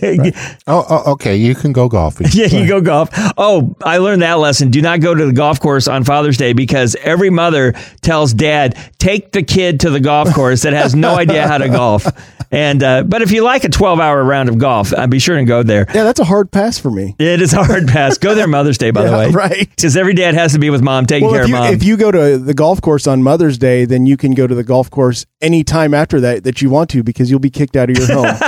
oh, 0.66 0.86
oh, 0.88 1.12
okay, 1.12 1.36
you 1.36 1.54
can 1.54 1.72
go 1.72 1.88
golfing. 1.88 2.26
yeah, 2.32 2.46
you 2.46 2.66
go 2.66 2.80
golf. 2.80 3.10
Oh, 3.36 3.74
I 3.84 3.98
learned 3.98 4.22
that 4.22 4.38
lesson. 4.38 4.70
Do 4.70 4.82
not 4.82 5.00
go 5.00 5.14
to 5.14 5.26
the 5.26 5.32
golf 5.32 5.60
course 5.60 5.88
on 5.88 6.04
Father's 6.04 6.36
Day 6.36 6.52
because 6.52 6.96
every 6.96 7.30
mother 7.30 7.72
tells 8.02 8.32
dad, 8.34 8.76
take 8.98 9.32
the 9.32 9.42
kid 9.42 9.80
to 9.80 9.90
the 9.90 10.00
golf 10.00 10.32
course 10.34 10.62
that 10.62 10.72
has 10.72 10.94
no 10.94 11.14
idea 11.16 11.46
how 11.46 11.58
to 11.58 11.68
golf. 11.80 12.06
And 12.50 12.82
uh, 12.82 13.02
but 13.02 13.20
if 13.20 13.30
you 13.30 13.42
like 13.44 13.64
a 13.64 13.68
twelve 13.68 14.00
hour 14.00 14.24
round 14.24 14.48
of 14.48 14.56
golf, 14.56 14.94
I'd 14.94 15.10
be 15.10 15.18
sure 15.18 15.36
to 15.36 15.44
go 15.44 15.62
there. 15.62 15.84
Yeah, 15.94 16.04
that's 16.04 16.18
a 16.20 16.24
hard 16.24 16.50
pass 16.50 16.78
for 16.78 16.90
me. 16.90 17.14
It 17.18 17.42
is 17.42 17.52
a 17.52 17.62
hard 17.62 17.86
pass. 17.88 18.16
Go 18.16 18.34
there 18.34 18.46
Mother's 18.46 18.78
Day, 18.78 18.90
by 18.90 19.02
the 19.04 19.12
way. 19.12 19.28
right. 19.30 19.68
Because 19.68 19.98
every 19.98 20.14
dad 20.14 20.32
has 20.34 20.54
to 20.54 20.58
be 20.58 20.70
with 20.70 20.80
mom, 20.80 21.04
taking 21.04 21.26
Well, 21.26 21.34
care 21.34 21.42
if 21.42 21.48
you, 21.50 21.56
of 21.56 21.60
mom. 21.64 21.74
if 21.74 21.82
you 21.84 21.96
go 21.98 22.10
to 22.10 22.38
the 22.38 22.54
golf 22.54 22.80
course 22.80 23.06
on 23.06 23.22
Mother's 23.22 23.58
Day, 23.58 23.84
then 23.84 24.06
you 24.06 24.16
can 24.16 24.32
go 24.32 24.46
to 24.46 24.54
the 24.54 24.64
golf 24.64 24.90
course 24.90 25.17
any 25.40 25.64
time 25.64 25.94
after 25.94 26.20
that 26.20 26.44
that 26.44 26.60
you 26.62 26.70
want 26.70 26.90
to 26.90 27.02
because 27.02 27.30
you'll 27.30 27.40
be 27.40 27.50
kicked 27.50 27.76
out 27.76 27.90
of 27.90 27.96
your 27.96 28.06
home. 28.06 28.24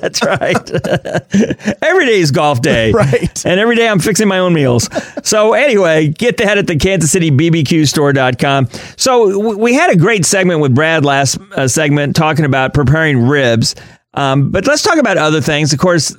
That's 0.00 0.22
right. 0.24 0.70
every 1.82 2.06
day 2.06 2.20
is 2.20 2.30
golf 2.30 2.60
day. 2.62 2.92
Right. 2.98 3.46
And 3.46 3.60
every 3.60 3.76
day 3.76 3.88
I'm 3.88 4.00
fixing 4.00 4.26
my 4.28 4.38
own 4.38 4.52
meals. 4.54 4.88
So 5.22 5.52
anyway, 5.52 6.08
get 6.08 6.36
that 6.38 6.58
at 6.58 6.66
the 6.66 6.76
Kansas 6.76 7.10
City 7.12 7.30
BBQ 7.30 7.86
store.com. 7.86 8.68
So 8.96 9.30
w- 9.32 9.58
we 9.58 9.74
had 9.74 9.90
a 9.90 9.96
great 9.96 10.24
segment 10.24 10.60
with 10.60 10.74
Brad 10.74 11.04
last 11.04 11.38
uh, 11.56 11.68
segment 11.68 12.16
talking 12.16 12.44
about 12.44 12.74
preparing 12.74 13.26
ribs. 13.26 13.74
Um, 14.14 14.50
but 14.50 14.66
let's 14.66 14.82
talk 14.82 14.98
about 14.98 15.16
other 15.16 15.40
things. 15.40 15.72
Of 15.72 15.78
course, 15.78 16.16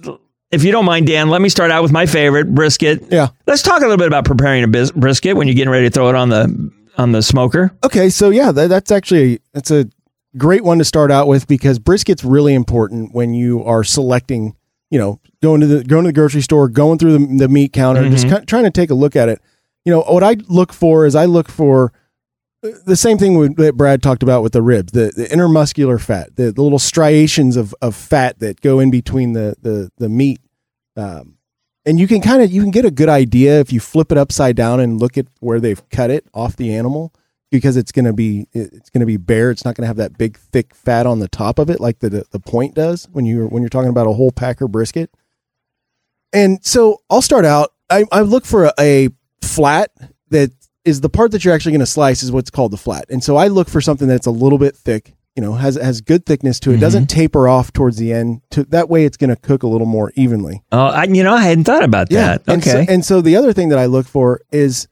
if 0.51 0.63
you 0.63 0.71
don't 0.71 0.85
mind, 0.85 1.07
Dan, 1.07 1.29
let 1.29 1.41
me 1.41 1.49
start 1.49 1.69
out 1.69 1.83
with 1.83 1.91
my 1.91 2.05
favorite 2.05 2.53
brisket. 2.55 3.03
Yeah. 3.11 3.29
Let's 3.45 3.61
talk 3.61 3.79
a 3.79 3.81
little 3.81 3.97
bit 3.97 4.07
about 4.07 4.25
preparing 4.25 4.63
a 4.63 4.67
bis- 4.67 4.91
brisket 4.91 5.35
when 5.35 5.47
you're 5.47 5.55
getting 5.55 5.71
ready 5.71 5.87
to 5.87 5.91
throw 5.91 6.09
it 6.09 6.15
on 6.15 6.29
the 6.29 6.71
on 6.99 7.11
the 7.13 7.21
smoker. 7.21 7.71
Okay, 7.83 8.09
so 8.09 8.29
yeah, 8.29 8.51
that, 8.51 8.67
that's 8.67 8.91
actually 8.91 9.35
a, 9.35 9.39
that's 9.53 9.71
a 9.71 9.85
great 10.37 10.63
one 10.63 10.77
to 10.77 10.85
start 10.85 11.11
out 11.11 11.27
with 11.27 11.47
because 11.47 11.79
brisket's 11.79 12.23
really 12.23 12.53
important 12.53 13.13
when 13.13 13.33
you 13.33 13.63
are 13.63 13.83
selecting. 13.83 14.55
You 14.91 14.97
know, 14.99 15.19
going 15.43 15.61
to 15.61 15.67
the 15.67 15.83
going 15.83 16.03
to 16.05 16.09
the 16.09 16.13
grocery 16.13 16.41
store, 16.41 16.67
going 16.67 16.97
through 16.97 17.17
the, 17.17 17.37
the 17.37 17.47
meat 17.47 17.73
counter, 17.73 18.09
just 18.09 18.25
Mhm. 18.25 18.29
kind 18.31 18.47
trying 18.47 18.63
to 18.63 18.71
take 18.71 18.89
a 18.89 18.95
look 18.95 19.15
at 19.15 19.29
it. 19.29 19.39
You 19.85 19.93
know, 19.93 20.01
what 20.01 20.23
I 20.23 20.37
look 20.47 20.73
for 20.73 21.05
is 21.05 21.15
I 21.15 21.25
look 21.25 21.47
for 21.47 21.93
the 22.61 22.95
same 22.95 23.17
thing 23.17 23.37
with, 23.37 23.55
that 23.57 23.77
Brad 23.77 24.03
talked 24.03 24.21
about 24.23 24.43
with 24.43 24.51
the 24.51 24.61
ribs, 24.61 24.91
the, 24.91 25.13
the 25.15 25.25
intermuscular 25.27 26.01
fat, 26.01 26.35
the, 26.35 26.51
the 26.51 26.61
little 26.61 26.79
striations 26.79 27.55
of, 27.55 27.73
of 27.81 27.95
fat 27.95 28.39
that 28.39 28.59
go 28.61 28.79
in 28.79 28.91
between 28.91 29.33
the 29.33 29.55
the 29.61 29.91
the 29.97 30.09
meat. 30.09 30.41
Um, 30.97 31.35
and 31.89 31.99
you 31.99 32.07
can 32.07 32.21
kind 32.21 32.43
of 32.43 32.51
you 32.51 32.61
can 32.61 32.69
get 32.69 32.85
a 32.85 32.91
good 32.91 33.09
idea 33.09 33.59
if 33.59 33.73
you 33.73 33.79
flip 33.79 34.11
it 34.11 34.17
upside 34.17 34.55
down 34.55 34.79
and 34.79 34.99
look 34.99 35.17
at 35.17 35.25
where 35.39 35.59
they've 35.59 35.81
cut 35.89 36.11
it 36.11 36.27
off 36.35 36.55
the 36.55 36.75
animal 36.75 37.11
because 37.49 37.75
it's 37.75 37.91
going 37.91 38.05
to 38.05 38.13
be 38.13 38.47
it's 38.53 38.91
going 38.91 38.99
to 38.99 39.07
be 39.07 39.17
bare. 39.17 39.49
It's 39.49 39.65
not 39.65 39.75
going 39.75 39.83
to 39.83 39.87
have 39.87 39.97
that 39.97 40.15
big 40.15 40.37
thick 40.37 40.75
fat 40.75 41.07
on 41.07 41.17
the 41.17 41.27
top 41.27 41.57
of 41.57 41.67
it 41.67 41.79
like 41.79 41.97
the 41.97 42.25
the 42.29 42.39
point 42.39 42.75
does 42.75 43.07
when 43.11 43.25
you 43.25 43.47
when 43.47 43.63
you're 43.63 43.69
talking 43.69 43.89
about 43.89 44.05
a 44.05 44.13
whole 44.13 44.31
packer 44.31 44.67
brisket. 44.67 45.09
And 46.31 46.63
so 46.63 47.01
I'll 47.09 47.23
start 47.23 47.43
out. 47.43 47.73
I, 47.89 48.05
I 48.11 48.21
look 48.21 48.45
for 48.45 48.65
a, 48.65 48.73
a 48.79 49.09
flat 49.41 49.89
that 50.29 50.51
is 50.85 51.01
the 51.01 51.09
part 51.09 51.31
that 51.31 51.43
you're 51.43 51.55
actually 51.55 51.71
going 51.71 51.79
to 51.79 51.87
slice 51.87 52.21
is 52.21 52.31
what's 52.31 52.51
called 52.51 52.71
the 52.71 52.77
flat. 52.77 53.05
And 53.09 53.23
so 53.23 53.35
I 53.35 53.47
look 53.47 53.67
for 53.67 53.81
something 53.81 54.07
that's 54.07 54.27
a 54.27 54.31
little 54.31 54.59
bit 54.59 54.75
thick, 54.75 55.15
you 55.39 55.45
know, 55.45 55.53
has 55.53 55.75
has 55.75 56.01
good 56.01 56.25
thickness 56.25 56.59
to 56.59 56.71
it, 56.71 56.77
Mhm. 56.77 56.79
doesn't 56.81 57.07
taper 57.09 57.47
off 57.47 57.71
towards 57.71 57.95
the 57.95 58.11
end. 58.11 58.41
To 58.51 58.65
that 58.65 58.89
way, 58.89 59.05
it's 59.05 59.15
going 59.15 59.29
to 59.29 59.37
cook 59.37 59.63
a 59.63 59.67
little 59.67 59.87
more 59.87 60.11
evenly. 60.15 60.63
Oh, 60.73 60.87
I, 60.87 61.05
you 61.05 61.23
know, 61.23 61.33
I 61.33 61.43
hadn't 61.43 61.63
thought 61.63 61.83
about 61.83 62.09
that. 62.09 62.41
And 62.45 62.61
so, 62.61 62.77
Okay. 62.77 62.93
and 62.93 63.05
so 63.05 63.21
the 63.21 63.37
other 63.37 63.53
thing 63.53 63.69
that 63.69 63.79
I 63.79 63.85
look 63.85 64.05
for 64.05 64.41
is 64.51 64.89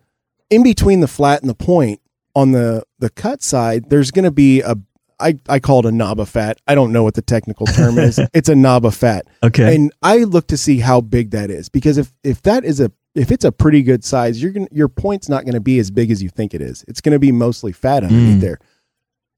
in 0.49 0.63
between 0.63 1.01
the 1.01 1.07
flat 1.09 1.41
and 1.41 1.49
the 1.49 1.53
point 1.55 1.99
on 2.33 2.53
the 2.53 2.83
the 2.99 3.09
cut 3.09 3.43
side, 3.43 3.89
there's 3.89 4.09
going 4.11 4.23
to 4.23 4.31
be 4.31 4.61
a 4.61 4.75
I, 5.19 5.37
I 5.49 5.59
call 5.59 5.79
it 5.79 5.85
a 5.87 5.91
knob 5.91 6.19
of 6.21 6.29
fat. 6.29 6.59
I 6.67 6.75
don't 6.75 6.93
know 6.93 7.03
what 7.03 7.15
the 7.15 7.23
technical 7.23 7.65
term 7.65 7.97
is. 7.97 8.19
It's 8.33 8.47
a 8.49 8.55
knob 8.55 8.85
of 8.85 8.93
fat. 8.95 9.25
Okay. 9.43 9.75
And 9.75 9.91
I 10.03 10.19
look 10.19 10.47
to 10.49 10.57
see 10.57 10.77
how 10.79 11.01
big 11.01 11.31
that 11.31 11.49
is 11.49 11.67
because 11.67 11.97
if 11.97 12.13
if 12.23 12.41
that 12.43 12.63
is 12.63 12.79
a 12.79 12.89
if 13.15 13.31
it's 13.31 13.43
a 13.43 13.51
pretty 13.51 13.81
good 13.83 14.05
size, 14.05 14.41
you're 14.41 14.51
gonna 14.53 14.67
your 14.71 14.87
point's 14.87 15.27
not 15.27 15.43
going 15.43 15.55
to 15.55 15.59
be 15.59 15.77
as 15.79 15.91
big 15.91 16.09
as 16.09 16.23
you 16.23 16.29
think 16.29 16.53
it 16.53 16.61
is. 16.61 16.85
It's 16.87 17.01
going 17.01 17.13
to 17.13 17.19
be 17.19 17.31
mostly 17.33 17.73
fat 17.73 18.03
underneath 18.03 18.37
Mm. 18.37 18.41
there. 18.41 18.59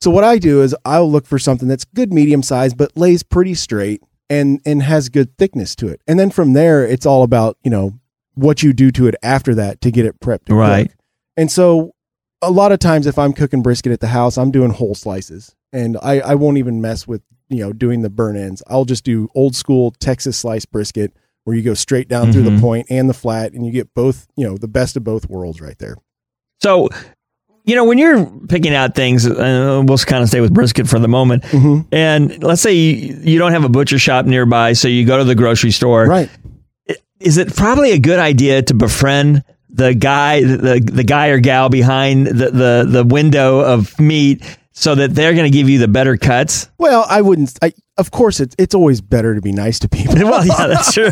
So 0.02 0.10
what 0.12 0.24
I 0.24 0.38
do 0.38 0.62
is 0.62 0.76
I'll 0.86 1.10
look 1.12 1.26
for 1.26 1.38
something 1.40 1.68
that's 1.68 1.86
good 1.86 2.14
medium 2.14 2.42
size 2.44 2.74
but 2.74 2.96
lays 2.96 3.24
pretty 3.24 3.54
straight 3.54 4.02
and 4.30 4.62
and 4.66 4.84
has 4.84 5.10
good 5.10 5.38
thickness 5.38 5.76
to 5.78 5.88
it. 5.88 6.02
And 6.08 6.20
then 6.20 6.30
from 6.30 6.54
there 6.54 6.86
it's 6.86 7.06
all 7.06 7.24
about, 7.24 7.58
you 7.64 7.72
know, 7.72 8.00
what 8.36 8.64
you 8.64 8.72
do 8.74 8.92
to 8.92 9.08
it 9.08 9.16
after 9.24 9.54
that 9.56 9.82
to 9.82 9.92
get 9.92 10.06
it 10.06 10.20
prepped. 10.20 10.50
Right. 10.50 10.88
cook. 10.90 10.98
And 11.36 11.52
so 11.52 11.94
a 12.42 12.52
lot 12.52 12.72
of 12.72 12.80
times 12.80 13.06
if 13.08 13.20
I'm 13.20 13.34
cooking 13.34 13.62
brisket 13.62 13.92
at 13.92 14.00
the 14.00 14.08
house, 14.08 14.38
I'm 14.38 14.52
doing 14.52 14.70
whole 14.72 14.96
slices. 14.96 15.56
And 15.74 15.98
I, 16.02 16.20
I 16.22 16.36
won't 16.36 16.58
even 16.58 16.80
mess 16.82 17.06
with, 17.08 17.22
you 17.50 17.60
know, 17.60 17.74
doing 17.74 18.02
the 18.02 18.10
burn 18.10 18.38
ends. 18.38 18.64
I'll 18.68 18.86
just 18.86 19.04
do 19.04 19.28
old 19.36 19.56
school 19.56 19.92
Texas 20.00 20.38
slice 20.38 20.66
brisket 20.66 21.14
where 21.44 21.56
you 21.56 21.62
go 21.64 21.74
straight 21.74 22.08
down 22.08 22.32
through 22.32 22.44
the 22.44 22.52
Mhm. 22.52 22.62
point 22.62 22.88
and 22.90 23.10
the 23.10 23.14
flat 23.14 23.54
and 23.54 23.66
you 23.66 23.72
get 23.72 23.94
both, 23.94 24.28
you 24.38 24.48
know, 24.48 24.58
the 24.58 24.68
best 24.68 24.96
of 24.96 25.04
both 25.04 25.30
worlds 25.30 25.60
right 25.60 25.78
there. 25.80 25.98
So, 26.62 26.90
you 27.70 27.76
know, 27.76 27.86
when 27.86 28.00
you're 28.00 28.26
picking 28.48 28.74
out 28.74 28.96
things, 28.96 29.28
uh, 29.28 29.84
we'll 29.86 29.98
kind 30.00 30.24
of 30.24 30.30
stay 30.30 30.42
with 30.42 30.52
brisket 30.52 30.88
for 30.88 30.98
the 30.98 31.08
moment. 31.08 31.44
Mm-hmm. 31.44 31.94
And 31.94 32.44
let's 32.44 32.62
say 32.62 32.74
you, 32.74 33.20
you 33.22 33.38
don't 33.38 33.52
have 33.52 33.64
a 33.64 33.70
butcher 33.70 34.00
shop 34.00 34.26
nearby, 34.26 34.74
so 34.74 34.88
you 34.88 35.06
go 35.06 35.20
to 35.20 35.24
the 35.24 35.36
grocery 35.36 35.70
store. 35.70 36.06
Right. 36.06 36.30
Is 37.20 37.38
it 37.38 37.56
probably 37.56 37.92
a 37.92 38.00
good 38.00 38.18
idea 38.18 38.64
to 38.64 38.74
befriend 38.74 39.44
the 39.70 39.94
guy, 39.94 40.42
the 40.42 40.82
the 40.84 41.04
guy 41.04 41.28
or 41.28 41.40
gal 41.40 41.70
behind 41.70 42.26
the 42.26 42.50
the, 42.50 42.88
the 42.90 43.04
window 43.04 43.60
of 43.60 44.00
meat, 44.00 44.58
so 44.72 44.96
that 44.96 45.14
they're 45.16 45.34
going 45.34 45.52
to 45.52 45.56
give 45.58 45.68
you 45.70 45.80
the 45.80 45.88
better 45.88 46.16
cuts? 46.18 46.70
Well, 46.78 47.06
I 47.10 47.22
wouldn't. 47.22 47.58
I, 47.62 47.74
of 47.98 48.12
course, 48.12 48.40
it's 48.40 48.56
it's 48.58 48.74
always 48.76 49.02
better 49.02 49.36
to 49.36 49.42
be 49.42 49.52
nice 49.52 49.80
to 49.80 49.90
people. 49.90 50.16
well, 50.16 50.46
yeah, 50.46 50.68
that's 50.68 50.94
true. 50.94 51.12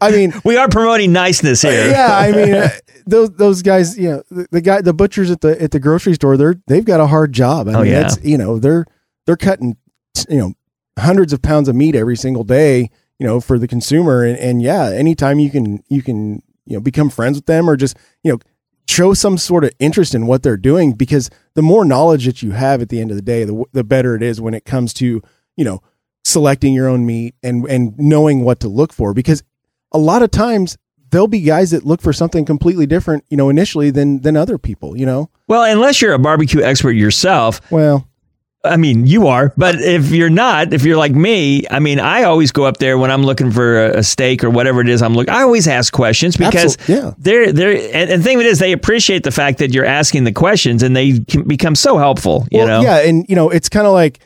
I 0.00 0.10
mean, 0.10 0.32
we 0.44 0.56
are 0.56 0.68
promoting 0.68 1.12
niceness 1.12 1.62
here. 1.62 1.88
yeah, 1.90 2.16
I 2.18 2.32
mean, 2.32 2.54
uh, 2.54 2.68
those 3.06 3.30
those 3.30 3.62
guys, 3.62 3.96
you 3.98 4.10
know, 4.10 4.22
the, 4.30 4.46
the 4.50 4.60
guy, 4.60 4.80
the 4.80 4.92
butchers 4.94 5.30
at 5.30 5.40
the 5.42 5.60
at 5.62 5.70
the 5.70 5.78
grocery 5.80 6.14
store, 6.14 6.36
they're 6.36 6.56
they've 6.66 6.84
got 6.84 7.00
a 7.00 7.06
hard 7.06 7.32
job. 7.32 7.68
I 7.68 7.74
Oh, 7.74 7.82
mean, 7.82 7.92
yeah. 7.92 8.00
that's 8.00 8.24
you 8.24 8.36
know, 8.38 8.58
they're 8.58 8.84
they're 9.26 9.36
cutting, 9.36 9.76
you 10.28 10.38
know, 10.38 10.52
hundreds 10.98 11.32
of 11.32 11.40
pounds 11.42 11.68
of 11.68 11.76
meat 11.76 11.94
every 11.94 12.16
single 12.16 12.44
day, 12.44 12.90
you 13.18 13.26
know, 13.26 13.40
for 13.40 13.58
the 13.58 13.68
consumer. 13.68 14.24
And, 14.24 14.36
and 14.38 14.60
yeah, 14.62 14.90
anytime 14.90 15.38
you 15.38 15.50
can 15.50 15.82
you 15.88 16.02
can 16.02 16.42
you 16.66 16.74
know 16.76 16.80
become 16.80 17.10
friends 17.10 17.36
with 17.38 17.46
them 17.46 17.68
or 17.70 17.76
just 17.76 17.96
you 18.24 18.32
know 18.32 18.38
show 18.88 19.14
some 19.14 19.38
sort 19.38 19.64
of 19.64 19.70
interest 19.78 20.14
in 20.14 20.26
what 20.26 20.42
they're 20.42 20.56
doing 20.56 20.92
because 20.92 21.30
the 21.54 21.62
more 21.62 21.84
knowledge 21.84 22.26
that 22.26 22.42
you 22.42 22.52
have 22.52 22.82
at 22.82 22.88
the 22.88 23.00
end 23.00 23.10
of 23.10 23.16
the 23.16 23.22
day, 23.22 23.44
the 23.44 23.64
the 23.72 23.84
better 23.84 24.14
it 24.14 24.22
is 24.22 24.40
when 24.40 24.54
it 24.54 24.64
comes 24.64 24.92
to 24.94 25.22
you 25.56 25.64
know 25.64 25.82
selecting 26.24 26.74
your 26.74 26.88
own 26.88 27.06
meat 27.06 27.34
and 27.42 27.64
and 27.66 27.98
knowing 27.98 28.44
what 28.44 28.60
to 28.60 28.68
look 28.68 28.92
for 28.92 29.14
because 29.14 29.42
a 29.92 29.98
lot 29.98 30.22
of 30.22 30.30
times 30.30 30.76
there'll 31.10 31.28
be 31.28 31.40
guys 31.40 31.70
that 31.70 31.84
look 31.84 32.02
for 32.02 32.12
something 32.12 32.44
completely 32.44 32.86
different, 32.86 33.24
you 33.30 33.36
know, 33.36 33.48
initially 33.48 33.90
than 33.90 34.20
than 34.22 34.36
other 34.36 34.58
people, 34.58 34.96
you 34.96 35.06
know. 35.06 35.30
Well, 35.46 35.62
unless 35.62 36.02
you're 36.02 36.12
a 36.12 36.18
barbecue 36.18 36.62
expert 36.62 36.92
yourself. 36.92 37.60
Well, 37.70 38.08
I 38.64 38.76
mean, 38.76 39.06
you 39.06 39.26
are, 39.26 39.52
but 39.56 39.76
if 39.76 40.10
you're 40.10 40.30
not, 40.30 40.72
if 40.72 40.84
you're 40.84 40.96
like 40.96 41.12
me, 41.12 41.64
I 41.70 41.78
mean, 41.80 42.00
I 42.00 42.22
always 42.22 42.52
go 42.52 42.64
up 42.64 42.78
there 42.78 42.96
when 42.98 43.10
I'm 43.10 43.22
looking 43.22 43.50
for 43.50 43.86
a, 43.86 43.98
a 43.98 44.02
steak 44.02 44.42
or 44.42 44.50
whatever 44.50 44.80
it 44.80 44.88
is 44.88 45.02
I'm 45.02 45.14
looking. 45.14 45.34
I 45.34 45.42
always 45.42 45.68
ask 45.68 45.92
questions 45.92 46.36
because 46.36 46.76
Absol- 46.78 46.88
yeah. 46.88 47.14
they're 47.18 47.52
they're 47.52 47.76
and, 47.94 48.10
and 48.10 48.20
the 48.20 48.24
thing 48.24 48.36
of 48.36 48.40
it 48.40 48.46
is 48.46 48.58
they 48.58 48.72
appreciate 48.72 49.22
the 49.22 49.30
fact 49.30 49.58
that 49.58 49.72
you're 49.72 49.84
asking 49.84 50.24
the 50.24 50.32
questions 50.32 50.82
and 50.82 50.96
they 50.96 51.20
can 51.20 51.46
become 51.46 51.74
so 51.74 51.98
helpful. 51.98 52.46
You 52.50 52.58
well, 52.58 52.66
know, 52.66 52.82
yeah, 52.82 53.06
and 53.06 53.26
you 53.28 53.36
know, 53.36 53.50
it's 53.50 53.68
kind 53.68 53.86
of 53.86 53.92
like 53.92 54.20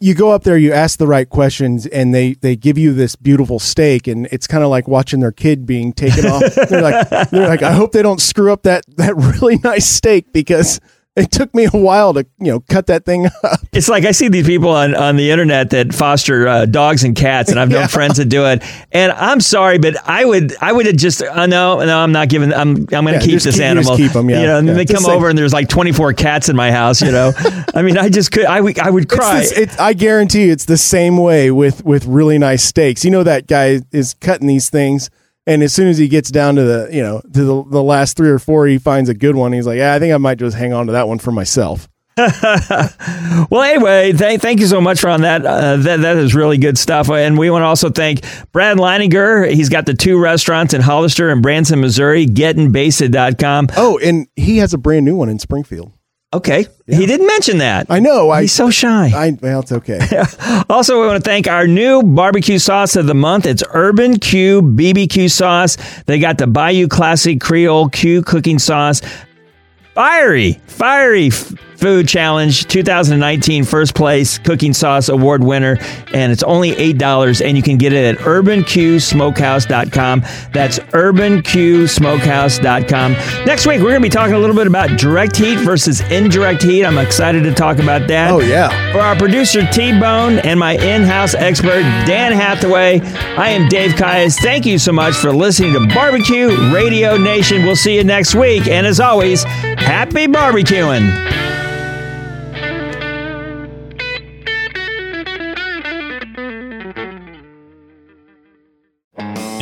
you 0.00 0.14
go 0.14 0.30
up 0.30 0.44
there, 0.44 0.56
you 0.56 0.72
ask 0.72 0.98
the 0.98 1.06
right 1.06 1.28
questions, 1.28 1.86
and 1.86 2.14
they 2.14 2.34
they 2.34 2.56
give 2.56 2.78
you 2.78 2.92
this 2.92 3.16
beautiful 3.16 3.58
steak, 3.58 4.06
and 4.06 4.26
it's 4.30 4.46
kind 4.46 4.62
of 4.62 4.70
like 4.70 4.86
watching 4.86 5.20
their 5.20 5.32
kid 5.32 5.66
being 5.66 5.92
taken 5.92 6.26
off. 6.26 6.42
They're 6.68 6.82
like, 6.82 7.30
they're 7.30 7.48
like, 7.48 7.62
I 7.62 7.72
hope 7.72 7.92
they 7.92 8.02
don't 8.02 8.20
screw 8.20 8.52
up 8.52 8.62
that 8.62 8.84
that 8.96 9.16
really 9.16 9.56
nice 9.64 9.86
steak 9.86 10.32
because 10.32 10.80
it 11.18 11.30
took 11.30 11.54
me 11.54 11.64
a 11.66 11.76
while 11.76 12.14
to 12.14 12.20
you 12.38 12.46
know 12.52 12.60
cut 12.60 12.86
that 12.86 13.04
thing 13.04 13.26
up. 13.42 13.60
It's 13.72 13.88
like 13.88 14.04
I 14.04 14.12
see 14.12 14.28
these 14.28 14.46
people 14.46 14.70
on, 14.70 14.94
on 14.94 15.16
the 15.16 15.30
internet 15.30 15.70
that 15.70 15.92
foster 15.94 16.48
uh, 16.48 16.64
dogs 16.66 17.04
and 17.04 17.14
cats, 17.16 17.50
and 17.50 17.58
I've 17.60 17.68
known 17.68 17.78
Yeah. 17.82 17.86
friends 17.88 18.16
that 18.16 18.26
do 18.26 18.46
it. 18.46 18.62
And 18.92 19.12
I'm 19.12 19.40
sorry, 19.40 19.78
but 19.78 19.96
I 20.08 20.24
would 20.24 20.52
I 20.60 20.72
would 20.72 20.86
have 20.86 20.96
just 20.96 21.22
uh, 21.22 21.46
no 21.46 21.78
no 21.84 21.98
I'm 21.98 22.12
not 22.12 22.28
giving 22.28 22.52
I'm 22.52 22.76
I'm 22.76 22.84
going 22.86 23.06
to 23.06 23.12
Yeah, 23.14 23.20
keep 23.20 23.40
this 23.42 23.56
keep- 23.56 23.64
animal. 23.64 23.96
keep 23.96 24.14
'em, 24.16 24.30
yeah. 24.30 24.40
You 24.40 24.46
know, 24.46 24.58
and 24.58 24.68
then 24.68 24.76
Yeah. 24.76 24.84
they 24.84 24.94
come 24.94 25.06
over 25.06 25.28
and 25.28 25.36
there's 25.38 25.52
like 25.52 25.68
24 25.68 26.12
cats 26.14 26.48
in 26.48 26.56
my 26.56 26.70
house. 26.72 27.02
You 27.02 27.12
know, 27.12 27.32
I 27.74 27.82
mean, 27.82 27.98
I 27.98 28.08
just 28.08 28.32
could 28.32 28.44
I 28.46 28.60
would 28.60 28.78
I 28.78 28.90
would 28.90 29.08
cry. 29.08 29.40
It's 29.40 29.50
this- 29.50 29.74
it, 29.74 29.80
I 29.80 29.92
guarantee 29.92 30.46
you 30.46 30.52
it's 30.52 30.64
the 30.64 30.76
same 30.78 31.16
way 31.16 31.50
with 31.50 31.84
with 31.84 32.06
really 32.06 32.38
nice 32.38 32.62
steaks. 32.64 33.04
You 33.04 33.10
know 33.10 33.22
that 33.24 33.46
guy 33.46 33.80
is 33.92 34.14
cutting 34.20 34.46
these 34.48 34.70
things, 34.70 35.10
and 35.48 35.62
as 35.62 35.72
soon 35.72 35.88
as 35.88 35.96
he 35.96 36.08
gets 36.08 36.30
down 36.30 36.56
to 36.56 36.62
the 36.62 36.88
you 36.92 37.02
know 37.02 37.20
to 37.20 37.44
the, 37.44 37.64
the 37.64 37.82
last 37.82 38.16
three 38.16 38.28
or 38.28 38.38
four, 38.38 38.66
he 38.66 38.78
finds 38.78 39.08
a 39.08 39.14
good 39.14 39.34
one. 39.34 39.52
He's 39.52 39.66
like, 39.66 39.78
yeah, 39.78 39.94
I 39.94 39.98
think 39.98 40.12
I 40.12 40.18
might 40.18 40.38
just 40.38 40.56
hang 40.56 40.72
on 40.72 40.86
to 40.86 40.92
that 40.92 41.08
one 41.08 41.18
for 41.18 41.32
myself. 41.32 41.88
well, 43.50 43.62
anyway, 43.62 44.12
th- 44.12 44.40
thank 44.40 44.58
you 44.58 44.66
so 44.66 44.80
much 44.80 45.00
for 45.00 45.08
on 45.08 45.22
that. 45.22 45.46
Uh, 45.46 45.76
that 45.76 46.00
that 46.00 46.16
is 46.16 46.34
really 46.34 46.58
good 46.58 46.76
stuff. 46.76 47.08
And 47.08 47.38
we 47.38 47.48
want 47.48 47.62
to 47.62 47.66
also 47.66 47.90
thank 47.90 48.20
Brad 48.52 48.76
Leininger. 48.76 49.50
He's 49.52 49.68
got 49.68 49.86
the 49.86 49.94
two 49.94 50.18
restaurants 50.18 50.74
in 50.74 50.80
Hollister 50.80 51.30
and 51.30 51.42
Branson, 51.42 51.80
Missouri. 51.80 52.26
GettingBasted.com. 52.26 53.68
Oh, 53.76 53.98
and 53.98 54.26
he 54.36 54.58
has 54.58 54.74
a 54.74 54.78
brand 54.78 55.04
new 55.04 55.16
one 55.16 55.28
in 55.28 55.38
Springfield. 55.38 55.92
Okay, 56.30 56.66
he 56.86 57.06
didn't 57.06 57.26
mention 57.26 57.56
that. 57.58 57.86
I 57.88 58.00
know. 58.00 58.28
I, 58.28 58.42
He's 58.42 58.52
so 58.52 58.68
shy. 58.68 59.10
I 59.14 59.30
well, 59.40 59.60
it's 59.60 59.72
okay. 59.72 59.98
Also, 60.68 61.00
we 61.00 61.06
want 61.06 61.24
to 61.24 61.26
thank 61.26 61.48
our 61.48 61.66
new 61.66 62.02
barbecue 62.02 62.58
sauce 62.58 62.96
of 62.96 63.06
the 63.06 63.14
month. 63.14 63.46
It's 63.46 63.62
Urban 63.72 64.18
Q 64.18 64.60
BBQ 64.60 65.30
sauce. 65.30 65.78
They 66.04 66.18
got 66.18 66.36
the 66.36 66.46
Bayou 66.46 66.86
Classic 66.86 67.40
Creole 67.40 67.88
Q 67.88 68.20
cooking 68.22 68.58
sauce. 68.58 69.00
Fiery, 69.94 70.60
fiery 70.66 71.28
f- 71.28 71.52
food 71.78 72.08
challenge 72.08 72.66
2019 72.66 73.62
first 73.64 73.94
place 73.94 74.36
cooking 74.38 74.72
sauce 74.74 75.08
award 75.08 75.44
winner 75.44 75.76
and 76.12 76.32
it's 76.32 76.42
only 76.42 76.72
$8 76.72 77.44
and 77.46 77.56
you 77.56 77.62
can 77.62 77.78
get 77.78 77.92
it 77.92 78.16
at 78.16 78.20
urbanqsmokehouse.com 78.24 80.20
that's 80.52 80.80
urbanqsmokehouse.com 80.80 83.12
next 83.46 83.66
week 83.66 83.78
we're 83.80 83.90
going 83.90 84.02
to 84.02 84.06
be 84.06 84.08
talking 84.08 84.34
a 84.34 84.38
little 84.38 84.56
bit 84.56 84.66
about 84.66 84.98
direct 84.98 85.36
heat 85.36 85.58
versus 85.60 86.00
indirect 86.10 86.60
heat 86.62 86.84
i'm 86.84 86.98
excited 86.98 87.44
to 87.44 87.54
talk 87.54 87.78
about 87.78 88.08
that 88.08 88.32
Oh 88.32 88.40
yeah. 88.40 88.92
for 88.92 88.98
our 88.98 89.14
producer 89.14 89.64
T-Bone 89.70 90.38
and 90.40 90.58
my 90.58 90.72
in-house 90.76 91.34
expert 91.34 91.82
Dan 92.06 92.32
Hathaway, 92.32 93.00
I 93.36 93.50
am 93.50 93.68
Dave 93.68 93.92
Kayas. 93.92 94.36
Thank 94.40 94.66
you 94.66 94.78
so 94.78 94.90
much 94.92 95.14
for 95.14 95.30
listening 95.32 95.72
to 95.74 95.86
Barbecue 95.94 96.48
Radio 96.72 97.16
Nation. 97.16 97.64
We'll 97.64 97.76
see 97.76 97.94
you 97.96 98.04
next 98.04 98.34
week. 98.34 98.66
And 98.66 98.86
as 98.86 98.98
always, 99.00 99.42
happy 99.44 100.26
barbecuing. 100.26 101.67